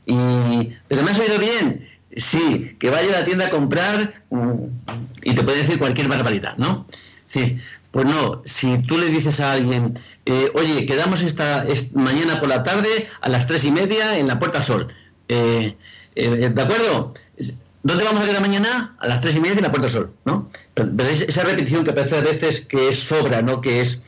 Y, 0.05 0.73
¿pero 0.87 1.03
me 1.03 1.11
has 1.11 1.19
oído 1.19 1.37
bien? 1.39 1.89
Sí, 2.15 2.77
que 2.79 2.89
vaya 2.89 3.17
a 3.17 3.19
la 3.19 3.25
tienda 3.25 3.47
a 3.47 3.49
comprar 3.49 4.23
mm, 4.29 4.53
y 5.23 5.35
te 5.35 5.43
puede 5.43 5.63
decir 5.63 5.77
cualquier 5.77 6.07
barbaridad, 6.07 6.55
¿no? 6.57 6.87
Sí, 7.29 7.59
pues 7.91 8.05
no, 8.05 8.41
si 8.45 8.77
tú 8.83 8.97
le 8.97 9.07
dices 9.07 9.39
a 9.39 9.53
alguien, 9.53 9.97
eh, 10.25 10.51
oye, 10.53 10.85
quedamos 10.85 11.21
esta, 11.21 11.65
mañana 11.93 12.39
por 12.39 12.49
la 12.49 12.61
tarde 12.61 13.09
a 13.21 13.29
las 13.29 13.47
tres 13.47 13.65
y 13.65 13.71
media 13.71 14.17
en 14.17 14.27
la 14.27 14.37
Puerta 14.37 14.61
Sol, 14.61 14.93
eh, 15.27 15.75
eh, 16.15 16.49
¿de 16.53 16.61
acuerdo? 16.61 17.13
¿Dónde 17.81 18.03
vamos 18.03 18.21
a 18.21 18.27
quedar 18.27 18.41
mañana? 18.41 18.95
A 18.99 19.07
las 19.07 19.21
tres 19.21 19.37
y 19.37 19.39
media 19.39 19.55
en 19.55 19.63
la 19.63 19.71
Puerta 19.71 19.89
Sol, 19.89 20.11
¿no? 20.25 20.49
Pero 20.75 21.07
esa 21.07 21.43
repetición 21.43 21.83
que 21.83 21.93
parece 21.93 22.17
a 22.17 22.21
veces 22.21 22.61
que 22.61 22.89
es 22.89 22.99
sobra, 22.99 23.41
¿no? 23.41 23.61
Que 23.61 23.81
es, 23.81 24.01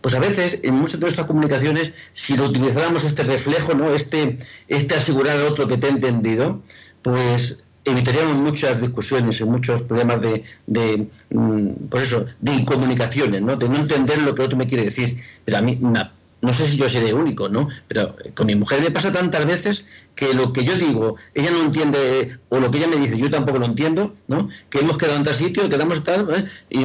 pues 0.00 0.14
a 0.14 0.20
veces 0.20 0.60
en 0.62 0.74
muchas 0.74 1.00
de 1.00 1.06
nuestras 1.06 1.26
comunicaciones, 1.26 1.92
si 2.12 2.36
lo 2.36 2.44
utilizáramos 2.44 3.04
este 3.04 3.24
reflejo, 3.24 3.74
¿no? 3.74 3.94
Este, 3.94 4.38
este 4.68 4.94
asegurar 4.94 5.38
al 5.38 5.46
otro 5.46 5.66
que 5.66 5.78
te 5.78 5.86
ha 5.86 5.90
entendido, 5.90 6.62
pues 7.02 7.58
evitaríamos 7.84 8.36
muchas 8.36 8.80
discusiones 8.80 9.40
y 9.40 9.44
muchos 9.44 9.82
problemas 9.82 10.20
de, 10.20 10.44
de 10.66 11.08
mm, 11.30 11.88
por 11.90 12.00
eso, 12.00 12.26
de 12.40 12.54
incomunicaciones, 12.54 13.42
¿no? 13.42 13.56
De 13.56 13.68
no 13.68 13.76
entender 13.76 14.22
lo 14.22 14.34
que 14.34 14.42
otro 14.42 14.56
me 14.56 14.66
quiere 14.66 14.84
decir. 14.84 15.20
Pero 15.44 15.58
a 15.58 15.60
mí, 15.60 15.78
no 16.44 16.52
sé 16.52 16.66
si 16.66 16.76
yo 16.76 16.88
seré 16.88 17.14
único, 17.14 17.48
¿no? 17.48 17.68
Pero 17.88 18.16
con 18.34 18.46
mi 18.46 18.54
mujer 18.54 18.82
me 18.82 18.90
pasa 18.90 19.12
tantas 19.12 19.46
veces 19.46 19.84
que 20.14 20.34
lo 20.34 20.52
que 20.52 20.64
yo 20.64 20.76
digo, 20.76 21.16
ella 21.34 21.50
no 21.50 21.62
entiende, 21.62 22.38
o 22.50 22.60
lo 22.60 22.70
que 22.70 22.78
ella 22.78 22.88
me 22.88 22.96
dice, 22.96 23.16
yo 23.16 23.30
tampoco 23.30 23.58
lo 23.58 23.66
entiendo, 23.66 24.14
¿no? 24.28 24.48
Que 24.68 24.80
hemos 24.80 24.98
quedado 24.98 25.16
en 25.16 25.24
tal 25.24 25.34
sitio, 25.34 25.68
quedamos 25.68 26.04
tal, 26.04 26.28
¿eh? 26.34 26.44
y, 26.68 26.84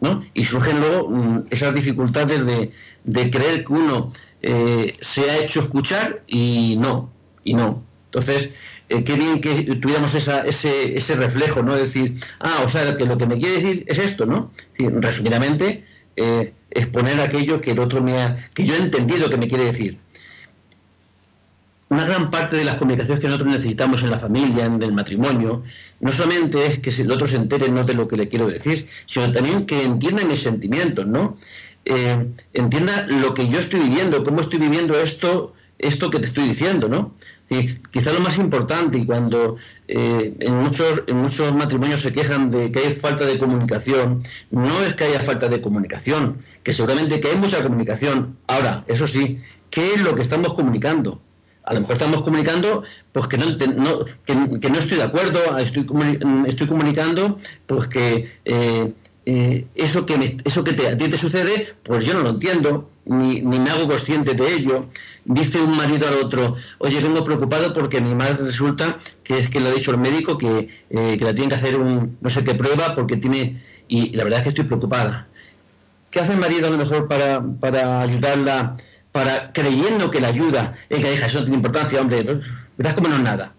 ¿no? 0.00 0.22
Y 0.34 0.44
surgen 0.44 0.80
luego 0.80 1.08
mm, 1.08 1.46
esas 1.50 1.74
dificultades 1.74 2.46
de, 2.46 2.72
de, 3.04 3.30
creer 3.30 3.64
que 3.64 3.72
uno 3.72 4.12
eh, 4.42 4.96
se 5.00 5.30
ha 5.30 5.38
hecho 5.38 5.60
escuchar 5.60 6.22
y 6.28 6.76
no, 6.78 7.10
y 7.42 7.54
no. 7.54 7.82
Entonces, 8.06 8.50
eh, 8.88 9.02
qué 9.02 9.14
bien 9.14 9.40
que 9.40 9.76
tuviéramos 9.76 10.14
esa, 10.14 10.42
ese, 10.42 10.96
ese 10.96 11.16
reflejo, 11.16 11.62
¿no? 11.62 11.74
Decir, 11.74 12.14
ah, 12.40 12.62
o 12.64 12.68
sea, 12.68 12.96
que 12.96 13.04
lo 13.04 13.18
que 13.18 13.26
me 13.26 13.38
quiere 13.38 13.56
decir 13.56 13.84
es 13.86 13.98
esto, 13.98 14.26
¿no? 14.26 14.52
resumidamente, 14.78 15.84
eh, 16.16 16.52
exponer 16.70 17.20
aquello 17.20 17.60
que 17.60 17.72
el 17.72 17.80
otro 17.80 18.02
me 18.02 18.18
ha, 18.18 18.48
que 18.54 18.64
yo 18.64 18.74
he 18.74 18.78
entendido 18.78 19.28
que 19.28 19.38
me 19.38 19.48
quiere 19.48 19.64
decir. 19.64 19.98
Una 21.88 22.04
gran 22.04 22.30
parte 22.30 22.56
de 22.56 22.64
las 22.64 22.76
comunicaciones 22.76 23.20
que 23.20 23.28
nosotros 23.28 23.52
necesitamos 23.54 24.02
en 24.02 24.10
la 24.10 24.18
familia, 24.18 24.66
en 24.66 24.82
el 24.82 24.92
matrimonio, 24.92 25.62
no 26.00 26.12
solamente 26.12 26.66
es 26.66 26.78
que 26.80 26.90
el 26.90 27.10
otro 27.10 27.26
se 27.26 27.36
entere 27.36 27.68
no 27.68 27.84
de 27.84 27.94
lo 27.94 28.08
que 28.08 28.16
le 28.16 28.28
quiero 28.28 28.48
decir, 28.48 28.88
sino 29.06 29.30
también 29.30 29.66
que 29.66 29.84
entienda 29.84 30.24
mis 30.24 30.42
sentimientos, 30.42 31.06
¿no? 31.06 31.36
Eh, 31.84 32.26
entienda 32.54 33.06
lo 33.08 33.34
que 33.34 33.48
yo 33.48 33.60
estoy 33.60 33.80
viviendo, 33.80 34.24
cómo 34.24 34.40
estoy 34.40 34.58
viviendo 34.58 34.98
esto, 34.98 35.54
esto 35.78 36.10
que 36.10 36.18
te 36.18 36.26
estoy 36.26 36.48
diciendo, 36.48 36.88
¿no? 36.88 37.14
Y 37.48 37.76
quizá 37.92 38.12
lo 38.12 38.20
más 38.20 38.38
importante, 38.38 38.98
y 38.98 39.06
cuando 39.06 39.56
eh, 39.86 40.34
en, 40.40 40.54
muchos, 40.56 41.02
en 41.06 41.16
muchos 41.16 41.54
matrimonios 41.54 42.00
se 42.00 42.12
quejan 42.12 42.50
de 42.50 42.72
que 42.72 42.80
hay 42.80 42.92
falta 42.94 43.24
de 43.24 43.38
comunicación, 43.38 44.18
no 44.50 44.82
es 44.82 44.94
que 44.94 45.04
haya 45.04 45.20
falta 45.20 45.48
de 45.48 45.60
comunicación, 45.60 46.38
que 46.64 46.72
seguramente 46.72 47.20
que 47.20 47.28
hay 47.28 47.36
mucha 47.36 47.62
comunicación. 47.62 48.36
Ahora, 48.48 48.84
eso 48.88 49.06
sí, 49.06 49.40
¿qué 49.70 49.94
es 49.94 50.00
lo 50.02 50.14
que 50.14 50.22
estamos 50.22 50.54
comunicando? 50.54 51.20
A 51.62 51.74
lo 51.74 51.80
mejor 51.80 51.96
estamos 51.96 52.22
comunicando 52.22 52.84
pues 53.12 53.26
que 53.26 53.38
no, 53.38 53.56
que, 53.58 54.70
no 54.70 54.78
estoy 54.78 54.98
de 54.98 55.02
acuerdo, 55.02 55.58
estoy, 55.58 55.84
estoy 56.46 56.66
comunicando 56.68 57.38
pues 57.66 57.88
que 57.88 58.30
eh, 58.44 58.92
eh, 59.28 59.66
eso 59.74 60.06
que, 60.06 60.16
me, 60.16 60.36
eso 60.44 60.62
que 60.62 60.72
te, 60.72 60.86
a 60.86 60.96
ti 60.96 61.08
te 61.08 61.16
sucede, 61.16 61.74
pues 61.82 62.04
yo 62.04 62.14
no 62.14 62.20
lo 62.20 62.30
entiendo, 62.30 62.88
ni, 63.04 63.40
ni, 63.40 63.58
me 63.58 63.70
hago 63.70 63.88
consciente 63.88 64.34
de 64.34 64.54
ello. 64.54 64.86
Dice 65.24 65.60
un 65.60 65.76
marido 65.76 66.06
al 66.06 66.14
otro, 66.24 66.54
oye, 66.78 67.00
vengo 67.00 67.24
preocupado 67.24 67.74
porque 67.74 68.00
mi 68.00 68.14
madre 68.14 68.44
resulta 68.44 68.98
que 69.24 69.40
es 69.40 69.50
que 69.50 69.58
le 69.58 69.68
ha 69.68 69.72
dicho 69.72 69.90
el 69.90 69.98
médico 69.98 70.38
que, 70.38 70.68
eh, 70.90 71.16
que 71.18 71.24
la 71.24 71.32
tiene 71.32 71.48
que 71.48 71.56
hacer 71.56 71.76
un 71.76 72.16
no 72.20 72.30
sé 72.30 72.44
qué 72.44 72.54
prueba 72.54 72.94
porque 72.94 73.16
tiene... 73.16 73.60
Y 73.88 74.10
la 74.10 74.22
verdad 74.22 74.40
es 74.40 74.42
que 74.44 74.48
estoy 74.50 74.64
preocupada. 74.64 75.26
¿Qué 76.10 76.20
hace 76.20 76.32
el 76.32 76.38
marido 76.38 76.68
a 76.68 76.70
lo 76.70 76.78
mejor 76.78 77.08
para, 77.08 77.44
para 77.60 78.02
ayudarla, 78.02 78.76
para 79.10 79.52
creyendo 79.52 80.08
que 80.10 80.20
la 80.20 80.28
ayuda, 80.28 80.74
en 80.88 81.02
que 81.02 81.10
deja 81.10 81.26
eso 81.26 81.38
no 81.38 81.44
tiene 81.44 81.56
importancia, 81.56 82.00
hombre, 82.00 82.40
verás 82.76 82.94
como 82.94 83.08
no 83.08 83.16
es 83.16 83.22
nada? 83.22 83.54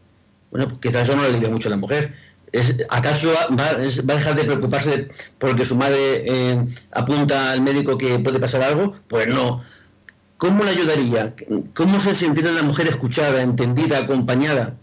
Bueno, 0.49 0.67
pues 0.69 0.79
quizás 0.79 1.03
eso 1.03 1.15
no 1.15 1.23
le 1.23 1.29
alivia 1.29 1.49
mucho 1.49 1.67
a 1.67 1.71
la 1.71 1.77
mujer 1.77 2.13
¿Acaso 2.89 3.33
va, 3.59 3.69
a 3.69 3.75
dejar 3.75 4.35
de 4.35 4.45
preocuparse 4.45 5.09
porque 5.37 5.65
su 5.65 5.75
madre 5.75 6.23
eh, 6.25 6.67
apunta 6.91 7.51
al 7.51 7.61
médico 7.61 7.97
que 7.97 8.19
puede 8.19 8.39
pasar 8.39 8.63
algo? 8.63 8.95
Pues 9.07 9.27
no. 9.27 9.63
¿Cómo 10.37 10.63
le 10.63 10.71
ayudaría? 10.71 11.33
¿Cómo 11.73 11.99
se 11.99 12.13
sentiría 12.13 12.51
la 12.51 12.63
mujer 12.63 12.87
escuchada, 12.87 13.41
entendida, 13.41 13.97
acompañada? 13.97 14.75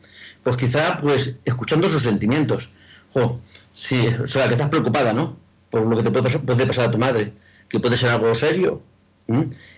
Pues 0.42 0.56
quizá, 0.56 0.98
pues, 0.98 1.36
escuchando 1.44 1.88
sus 1.88 2.02
sentimientos. 2.02 2.70
Jo, 3.14 3.40
sí, 3.72 4.08
o 4.22 4.26
sea, 4.26 4.48
que 4.48 4.54
estás 4.54 4.68
preocupada, 4.68 5.12
¿no? 5.12 5.36
Por 5.70 5.86
lo 5.86 5.96
que 5.96 6.02
te 6.02 6.10
puede 6.10 6.24
pasar, 6.24 6.40
puede 6.42 6.66
pasar 6.66 6.88
a 6.88 6.90
tu 6.90 6.98
madre, 6.98 7.32
que 7.68 7.80
puede 7.80 7.96
ser 7.96 8.10
algo 8.10 8.34
serio. 8.34 8.82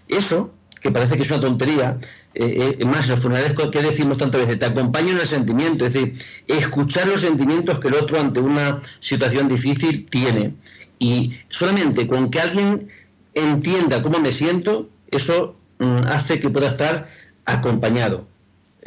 Eso, 0.09 0.53
que 0.87 0.93
parece 0.93 1.17
que 1.17 1.25
es 1.25 1.31
una 1.31 1.41
tontería, 1.41 1.99
eh, 2.33 2.77
eh, 2.79 2.85
más 2.85 3.09
los 3.09 3.19
funerales 3.19 3.55
que 3.73 3.83
decimos 3.83 4.19
tantas 4.19 4.43
veces, 4.43 4.57
te 4.61 4.67
acompaño 4.67 5.11
en 5.11 5.19
el 5.19 5.27
sentimiento, 5.27 5.85
es 5.85 5.95
decir, 5.95 6.15
escuchar 6.47 7.09
los 7.09 7.23
sentimientos 7.23 7.81
que 7.81 7.89
el 7.89 7.95
otro 7.95 8.21
ante 8.21 8.39
una 8.39 8.81
situación 9.01 9.49
difícil 9.49 10.07
tiene. 10.09 10.55
Y 11.01 11.33
solamente 11.49 12.07
con 12.07 12.31
que 12.31 12.41
alguien 12.41 12.89
entienda 13.35 14.01
cómo 14.01 14.21
me 14.21 14.31
siento, 14.31 14.89
eso 15.11 15.57
mm, 15.81 16.07
hace 16.07 16.39
que 16.39 16.51
pueda 16.51 16.69
estar 16.69 17.09
acompañado. 17.47 18.29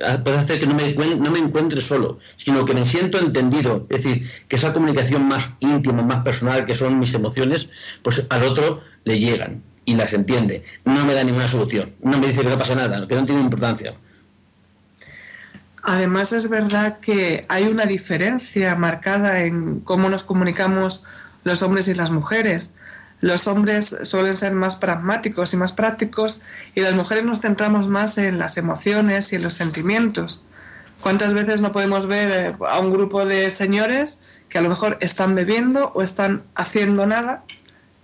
Ah, 0.01 0.21
puede 0.23 0.37
hacer 0.37 0.61
que 0.61 0.67
no 0.67 0.75
me, 0.75 0.93
no 0.93 1.31
me 1.31 1.39
encuentre 1.39 1.81
solo, 1.81 2.19
sino 2.37 2.63
que 2.63 2.73
me 2.73 2.85
siento 2.85 3.19
entendido. 3.19 3.85
Es 3.89 4.03
decir, 4.03 4.29
que 4.47 4.55
esa 4.55 4.71
comunicación 4.71 5.27
más 5.27 5.49
íntima, 5.59 6.01
más 6.01 6.23
personal, 6.23 6.63
que 6.63 6.75
son 6.75 6.97
mis 6.97 7.13
emociones, 7.13 7.67
pues 8.03 8.25
al 8.29 8.43
otro 8.45 8.81
le 9.03 9.19
llegan 9.19 9.63
y 9.89 9.95
las 9.95 10.13
entiende. 10.13 10.63
No 10.85 11.03
me 11.03 11.15
da 11.15 11.23
ninguna 11.23 11.47
solución. 11.47 11.95
No 12.01 12.19
me 12.19 12.27
dice 12.27 12.43
que 12.43 12.49
no 12.49 12.57
pasa 12.59 12.75
nada, 12.75 13.07
que 13.07 13.15
no 13.15 13.25
tiene 13.25 13.41
importancia. 13.41 13.95
Además 15.81 16.31
es 16.31 16.47
verdad 16.47 16.99
que 16.99 17.45
hay 17.49 17.63
una 17.63 17.85
diferencia 17.85 18.75
marcada 18.75 19.41
en 19.41 19.79
cómo 19.79 20.09
nos 20.09 20.23
comunicamos 20.23 21.05
los 21.43 21.63
hombres 21.63 21.87
y 21.87 21.95
las 21.95 22.11
mujeres. 22.11 22.75
Los 23.21 23.47
hombres 23.47 23.97
suelen 24.03 24.35
ser 24.35 24.53
más 24.53 24.75
pragmáticos 24.75 25.53
y 25.53 25.57
más 25.57 25.71
prácticos 25.71 26.41
y 26.75 26.81
las 26.81 26.93
mujeres 26.93 27.25
nos 27.25 27.41
centramos 27.41 27.87
más 27.87 28.19
en 28.19 28.37
las 28.37 28.57
emociones 28.57 29.33
y 29.33 29.37
en 29.37 29.43
los 29.43 29.55
sentimientos. 29.55 30.45
¿Cuántas 31.01 31.33
veces 31.33 31.61
no 31.61 31.71
podemos 31.71 32.05
ver 32.05 32.31
eh, 32.31 32.55
a 32.69 32.79
un 32.79 32.91
grupo 32.91 33.25
de 33.25 33.49
señores 33.49 34.21
que 34.49 34.59
a 34.59 34.61
lo 34.61 34.69
mejor 34.69 34.97
están 35.01 35.33
bebiendo 35.33 35.91
o 35.95 36.03
están 36.03 36.43
haciendo 36.53 37.07
nada 37.07 37.43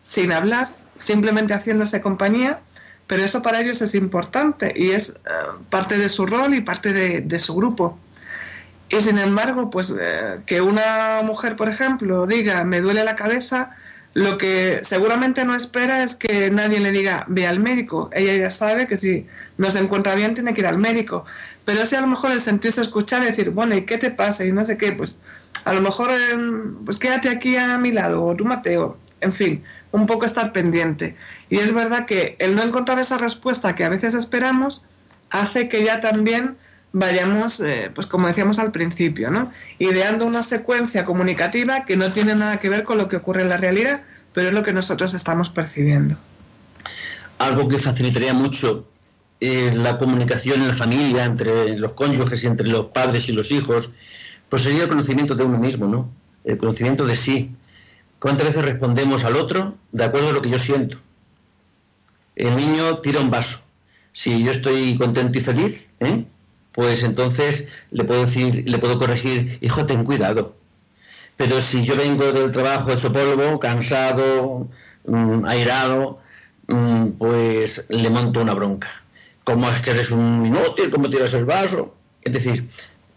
sin 0.02 0.32
hablar 0.32 0.70
simplemente 0.98 1.54
haciéndose 1.54 2.02
compañía, 2.02 2.60
pero 3.08 3.24
eso 3.24 3.42
para 3.42 3.62
ellos 3.62 3.82
es 3.82 3.96
importante 3.96 4.74
y 4.76 4.92
es 4.92 5.10
eh, 5.10 5.32
parte 5.70 5.98
de 5.98 6.10
su 6.10 6.26
rol 6.26 6.56
y 6.56 6.62
parte 6.62 6.94
de, 6.94 7.40
su 7.40 7.56
grupo. 7.56 7.98
Y 8.90 9.02
sin 9.02 9.18
embargo, 9.18 9.70
pues 9.70 9.94
eh, 10.00 10.40
que 10.46 10.62
una 10.62 11.22
mujer, 11.24 11.56
por 11.56 11.70
ejemplo, 11.70 12.26
diga 12.26 12.64
me 12.64 12.82
duele 12.82 13.04
la 13.04 13.16
cabeza, 13.16 13.76
lo 14.14 14.38
que 14.38 14.80
seguramente 14.82 15.44
no 15.44 15.56
espera 15.56 16.02
es 16.02 16.16
que 16.16 16.50
nadie 16.50 16.80
le 16.80 16.92
diga 16.92 17.26
ve 17.28 17.46
al 17.46 17.60
médico. 17.60 18.10
Ella 18.14 18.36
ya 18.36 18.50
sabe 18.50 18.88
que 18.88 18.96
si 18.96 19.28
no 19.58 19.70
se 19.70 19.80
encuentra 19.80 20.16
bien 20.16 20.34
tiene 20.34 20.54
que 20.54 20.62
ir 20.62 20.68
al 20.68 20.78
médico. 20.78 21.26
Pero 21.66 21.86
si 21.86 21.96
a 21.96 22.02
lo 22.02 22.08
mejor 22.08 22.32
el 22.32 22.40
sentirse 22.40 22.82
escuchar 22.82 23.24
y 23.24 23.26
decir, 23.26 23.50
bueno, 23.50 23.76
¿y 23.76 23.82
qué 23.82 23.98
te 23.98 24.12
pasa? 24.12 24.46
Y 24.46 24.52
no 24.52 24.64
sé 24.64 24.78
qué, 24.78 24.94
pues 24.94 25.22
a 25.66 25.74
lo 25.74 25.82
mejor, 25.82 26.12
em, 26.12 26.76
pues 26.86 26.98
quédate 26.98 27.28
aquí 27.30 27.58
a 27.58 27.78
mi 27.78 27.92
lado, 27.92 28.24
o 28.24 28.36
tú 28.36 28.46
Mateo, 28.46 28.98
en 29.22 29.32
fin, 29.32 29.64
un 29.96 30.08
poco 30.08 30.26
estar 30.26 30.52
pendiente. 30.52 31.16
Y 31.50 31.60
es 31.60 31.74
verdad 31.74 32.06
que 32.06 32.36
el 32.40 32.54
no 32.54 32.64
encontrar 32.64 33.00
esa 33.00 33.18
respuesta 33.18 33.76
que 33.76 33.86
a 33.86 33.90
veces 33.90 34.14
esperamos 34.14 34.86
hace 35.30 35.70
que 35.70 35.84
ya 35.84 36.02
también 36.02 36.58
vayamos, 36.92 37.62
eh, 37.62 37.92
pues 37.96 38.06
como 38.06 38.28
decíamos 38.28 38.60
al 38.60 38.72
principio, 38.72 39.32
¿no? 39.32 39.52
ideando 39.80 40.26
una 40.26 40.44
secuencia 40.44 41.06
comunicativa 41.06 41.86
que 41.86 41.96
no 41.96 42.12
tiene 42.12 42.36
nada 42.36 42.58
que 42.60 42.70
ver 42.70 42.84
con 42.84 42.98
lo 42.98 43.08
que 43.08 43.16
ocurre 43.16 43.44
en 43.44 43.50
la 43.50 43.58
realidad, 43.58 44.02
pero 44.34 44.50
es 44.50 44.54
lo 44.54 44.64
que 44.64 44.74
nosotros 44.74 45.14
estamos 45.14 45.50
percibiendo. 45.50 46.18
Algo 47.38 47.68
que 47.70 47.80
facilitaría 47.80 48.34
mucho 48.34 48.86
eh, 49.40 49.72
la 49.74 49.98
comunicación 49.98 50.62
en 50.62 50.68
la 50.70 50.74
familia, 50.74 51.24
entre 51.24 51.78
los 51.78 51.94
cónyuges 51.94 52.44
y 52.44 52.48
entre 52.48 52.68
los 52.68 52.88
padres 52.88 53.30
y 53.30 53.32
los 53.32 53.52
hijos, 53.52 53.92
pues 54.50 54.64
sería 54.64 54.84
el 54.84 54.90
conocimiento 54.90 55.36
de 55.36 55.44
uno 55.44 55.58
mismo, 55.58 55.88
¿no? 55.88 56.10
El 56.44 56.58
conocimiento 56.58 57.06
de 57.06 57.16
sí, 57.16 57.52
¿Cuántas 58.26 58.48
veces 58.48 58.66
respondemos 58.66 59.24
al 59.24 59.36
otro 59.36 59.76
de 59.92 60.04
acuerdo 60.04 60.30
a 60.30 60.32
lo 60.32 60.42
que 60.42 60.50
yo 60.50 60.58
siento? 60.58 60.98
El 62.36 62.56
niño 62.56 62.96
tira 62.96 63.20
un 63.20 63.30
vaso. 63.30 63.60
Si 64.14 64.44
yo 64.44 64.50
estoy 64.50 64.98
contento 64.98 65.38
y 65.38 65.42
feliz, 65.42 65.92
¿eh? 66.00 66.26
pues 66.72 67.04
entonces 67.04 67.68
le 67.92 68.04
puedo 68.04 68.22
decir, 68.26 68.68
le 68.68 68.80
puedo 68.80 68.98
corregir, 68.98 69.60
hijo, 69.62 69.86
ten 69.86 70.04
cuidado. 70.04 70.56
Pero 71.38 71.62
si 71.62 71.86
yo 71.86 71.96
vengo 71.96 72.32
del 72.32 72.52
trabajo 72.52 72.92
hecho 72.92 73.14
polvo, 73.14 73.60
cansado, 73.60 74.70
mm, 75.06 75.46
airado, 75.46 76.18
mm, 76.66 77.10
pues 77.20 77.86
le 77.90 78.10
monto 78.10 78.42
una 78.42 78.56
bronca. 78.56 78.88
¿Cómo 79.44 79.70
es 79.70 79.84
que 79.84 79.92
eres 79.92 80.10
un 80.10 80.48
inútil? 80.48 80.90
¿Cómo 80.90 81.12
tiras 81.12 81.36
el 81.36 81.46
vaso? 81.46 81.94
Es 82.24 82.34
decir, 82.34 82.68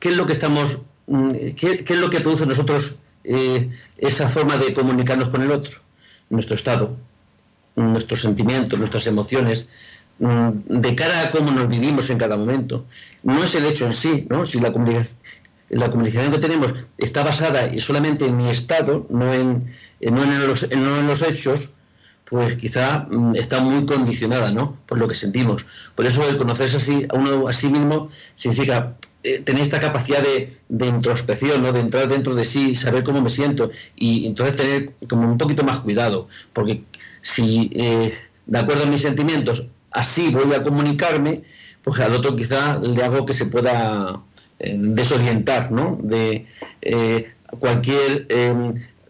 ¿qué 0.00 0.10
es 0.10 0.18
lo 0.18 0.26
que 0.26 0.34
estamos, 0.34 0.82
mm, 1.06 1.30
qué, 1.56 1.82
es 1.88 1.96
lo 1.98 2.10
que 2.10 2.20
produce 2.20 2.44
nosotros 2.44 2.96
eh, 3.24 3.70
esa 3.96 4.28
forma 4.28 4.56
de 4.56 4.72
comunicarnos 4.72 5.28
con 5.28 5.42
el 5.42 5.50
otro, 5.50 5.78
nuestro 6.30 6.54
estado, 6.54 6.96
nuestros 7.76 8.20
sentimientos, 8.20 8.78
nuestras 8.78 9.06
emociones, 9.06 9.68
mm, 10.18 10.80
de 10.80 10.94
cara 10.94 11.22
a 11.22 11.30
cómo 11.30 11.50
nos 11.50 11.68
vivimos 11.68 12.10
en 12.10 12.18
cada 12.18 12.36
momento. 12.36 12.84
No 13.22 13.42
es 13.42 13.54
el 13.54 13.64
hecho 13.66 13.86
en 13.86 13.92
sí, 13.92 14.26
¿no? 14.28 14.44
Si 14.46 14.60
la 14.60 14.72
comunicación, 14.72 15.16
la 15.70 15.90
comunicación 15.90 16.32
que 16.32 16.38
tenemos 16.38 16.74
está 16.96 17.22
basada 17.22 17.70
solamente 17.78 18.26
en 18.26 18.36
mi 18.36 18.48
estado, 18.48 19.06
no 19.10 19.32
en, 19.32 19.74
en, 20.00 20.46
los, 20.46 20.70
no 20.70 20.98
en 20.98 21.06
los 21.06 21.22
hechos, 21.22 21.74
pues 22.24 22.56
quizá 22.56 23.06
mm, 23.10 23.36
está 23.36 23.60
muy 23.60 23.86
condicionada, 23.86 24.50
¿no? 24.50 24.76
Por 24.86 24.98
lo 24.98 25.08
que 25.08 25.14
sentimos. 25.14 25.66
Por 25.94 26.06
eso 26.06 26.28
el 26.28 26.36
conocerse 26.36 26.76
así 26.76 27.06
a 27.08 27.16
uno 27.16 27.48
a 27.48 27.52
sí 27.52 27.68
mismo 27.68 28.10
significa 28.34 28.94
eh, 29.24 29.40
tener 29.40 29.62
esta 29.62 29.80
capacidad 29.80 30.22
de, 30.22 30.86
introspección, 30.86 31.62
¿no? 31.62 31.72
De 31.72 31.80
entrar 31.80 32.06
dentro 32.08 32.36
de 32.36 32.44
sí, 32.44 32.76
saber 32.76 33.02
cómo 33.02 33.20
me 33.20 33.30
siento 33.30 33.70
y 33.96 34.26
entonces 34.26 34.56
tener 34.56 34.92
como 35.08 35.28
un 35.28 35.36
poquito 35.36 35.64
más 35.64 35.80
cuidado, 35.80 36.28
porque 36.52 36.84
si 37.20 37.68
eh, 37.74 38.14
de 38.46 38.58
acuerdo 38.58 38.84
a 38.84 38.86
mis 38.86 39.02
sentimientos 39.02 39.66
así 39.90 40.30
voy 40.30 40.54
a 40.54 40.62
comunicarme, 40.62 41.42
pues 41.82 41.98
al 42.00 42.14
otro 42.14 42.36
quizá 42.36 42.78
le 42.78 43.02
hago 43.02 43.26
que 43.26 43.32
se 43.32 43.46
pueda 43.46 44.22
eh, 44.60 44.76
desorientar, 44.78 45.72
¿no? 45.72 45.98
De 46.00 46.46
cualquier 47.58 48.28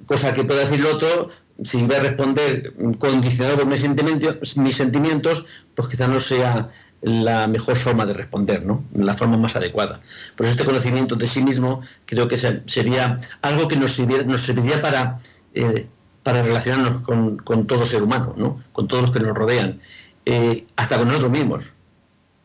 cosa 0.07 0.33
que 0.33 0.45
pueda 0.45 0.61
decir 0.61 0.81
el 0.81 0.87
otro, 0.87 1.29
si 1.63 1.83
voy 1.83 1.97
a 1.97 2.01
responder 2.01 2.73
condicionado 2.99 3.59
por 3.59 3.67
mis 3.67 3.81
sentimientos, 3.81 4.57
mis 4.57 4.77
sentimientos, 4.77 5.47
pues 5.75 5.89
quizá 5.89 6.09
no 6.09 6.19
sea 6.19 6.71
la 7.01 7.47
mejor 7.47 7.77
forma 7.77 8.07
de 8.07 8.15
responder, 8.15 8.65
¿no? 8.65 8.85
La 8.95 9.15
forma 9.15 9.37
más 9.37 9.55
adecuada. 9.57 10.01
Por 10.37 10.47
eso 10.47 10.53
este 10.53 10.65
conocimiento 10.65 11.15
de 11.15 11.27
sí 11.27 11.43
mismo 11.43 11.83
creo 12.07 12.27
que 12.27 12.37
sería 12.37 13.21
algo 13.43 13.69
que 13.69 13.77
nos, 13.77 13.99
nos 13.99 14.41
serviría 14.41 14.83
para, 14.83 15.19
eh, 15.55 15.87
para 16.23 16.43
relacionarnos 16.43 17.03
con, 17.03 17.67
todo 17.67 17.87
ser 17.87 18.03
humano, 18.03 18.35
¿no? 18.37 18.61
Con 18.73 18.89
todos 18.89 19.03
los 19.05 19.13
que 19.13 19.21
nos 19.21 19.37
rodean, 19.37 19.81
eh, 20.27 20.67
hasta 20.77 20.99
con 20.99 21.09
nosotros 21.09 21.31
mismos. 21.31 21.73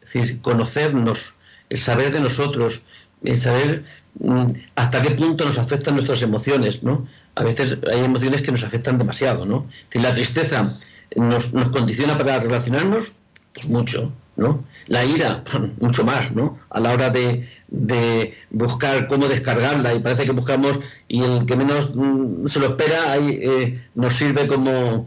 Es 0.02 0.14
decir, 0.14 0.42
conocernos, 0.42 1.36
el 1.70 1.80
saber 1.80 2.14
de 2.14 2.20
nosotros, 2.20 2.84
el 3.24 3.38
saber 3.38 3.84
mm, 4.20 4.48
hasta 4.76 5.02
qué 5.02 5.12
punto 5.12 5.46
nos 5.46 5.58
afectan 5.58 5.96
nuestras 5.96 6.22
emociones, 6.22 6.84
¿no? 6.84 7.08
A 7.36 7.44
veces 7.44 7.78
hay 7.92 8.02
emociones 8.02 8.44
que 8.44 8.52
nos 8.52 8.64
afectan 8.64 9.00
demasiado, 9.00 9.48
¿no? 9.48 9.68
Si 9.90 9.98
la 9.98 10.12
tristeza 10.12 10.78
nos, 11.16 11.54
nos 11.54 11.70
condiciona 11.70 12.18
para 12.18 12.40
relacionarnos, 12.40 13.16
pues 13.54 13.68
mucho, 13.68 14.12
¿no? 14.36 14.64
La 14.88 15.06
ira, 15.06 15.44
mucho 15.80 16.04
más, 16.04 16.32
¿no? 16.32 16.58
A 16.70 16.80
la 16.80 16.92
hora 16.92 17.10
de, 17.10 17.48
de, 17.68 18.34
buscar 18.50 19.08
cómo 19.08 19.28
descargarla 19.28 19.94
y 19.94 20.00
parece 20.00 20.26
que 20.26 20.32
buscamos 20.32 20.80
y 21.08 21.24
el 21.24 21.46
que 21.46 21.56
menos 21.56 21.92
mm, 21.96 22.46
se 22.48 22.60
lo 22.60 22.68
espera 22.68 23.12
ahí 23.12 23.40
eh, 23.42 23.84
nos 23.96 24.14
sirve 24.14 24.48
como, 24.48 25.06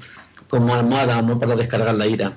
como 0.49 0.75
almohada, 0.75 1.23
¿no? 1.23 1.39
Para 1.39 1.57
descargar 1.57 1.95
la 1.95 2.07
ira. 2.07 2.33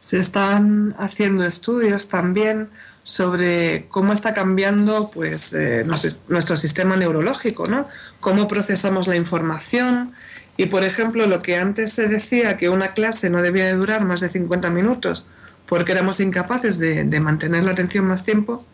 Se 0.00 0.18
están 0.18 0.94
haciendo 0.98 1.44
estudios 1.44 2.08
también 2.08 2.68
sobre 3.02 3.86
cómo 3.88 4.12
está 4.12 4.34
cambiando 4.34 5.10
pues, 5.10 5.54
eh, 5.54 5.82
nuestro 5.84 6.56
sistema 6.58 6.94
neurológico, 6.94 7.66
¿no? 7.66 7.88
Cómo 8.20 8.46
procesamos 8.46 9.06
la 9.08 9.16
información. 9.16 10.12
Y, 10.58 10.66
por 10.66 10.82
ejemplo, 10.82 11.26
lo 11.26 11.38
que 11.38 11.56
antes 11.56 11.92
se 11.92 12.08
decía 12.08 12.58
que 12.58 12.68
una 12.68 12.88
clase 12.88 13.30
no 13.30 13.40
debía 13.40 13.66
de 13.66 13.74
durar 13.74 14.04
más 14.04 14.20
de 14.20 14.28
50 14.28 14.68
minutos 14.68 15.28
porque 15.66 15.92
éramos 15.92 16.18
incapaces 16.18 16.78
de, 16.78 17.20
mantener 17.20 17.62
la 17.62 17.72
atención 17.72 18.06
más 18.06 18.24
tiempo, 18.24 18.66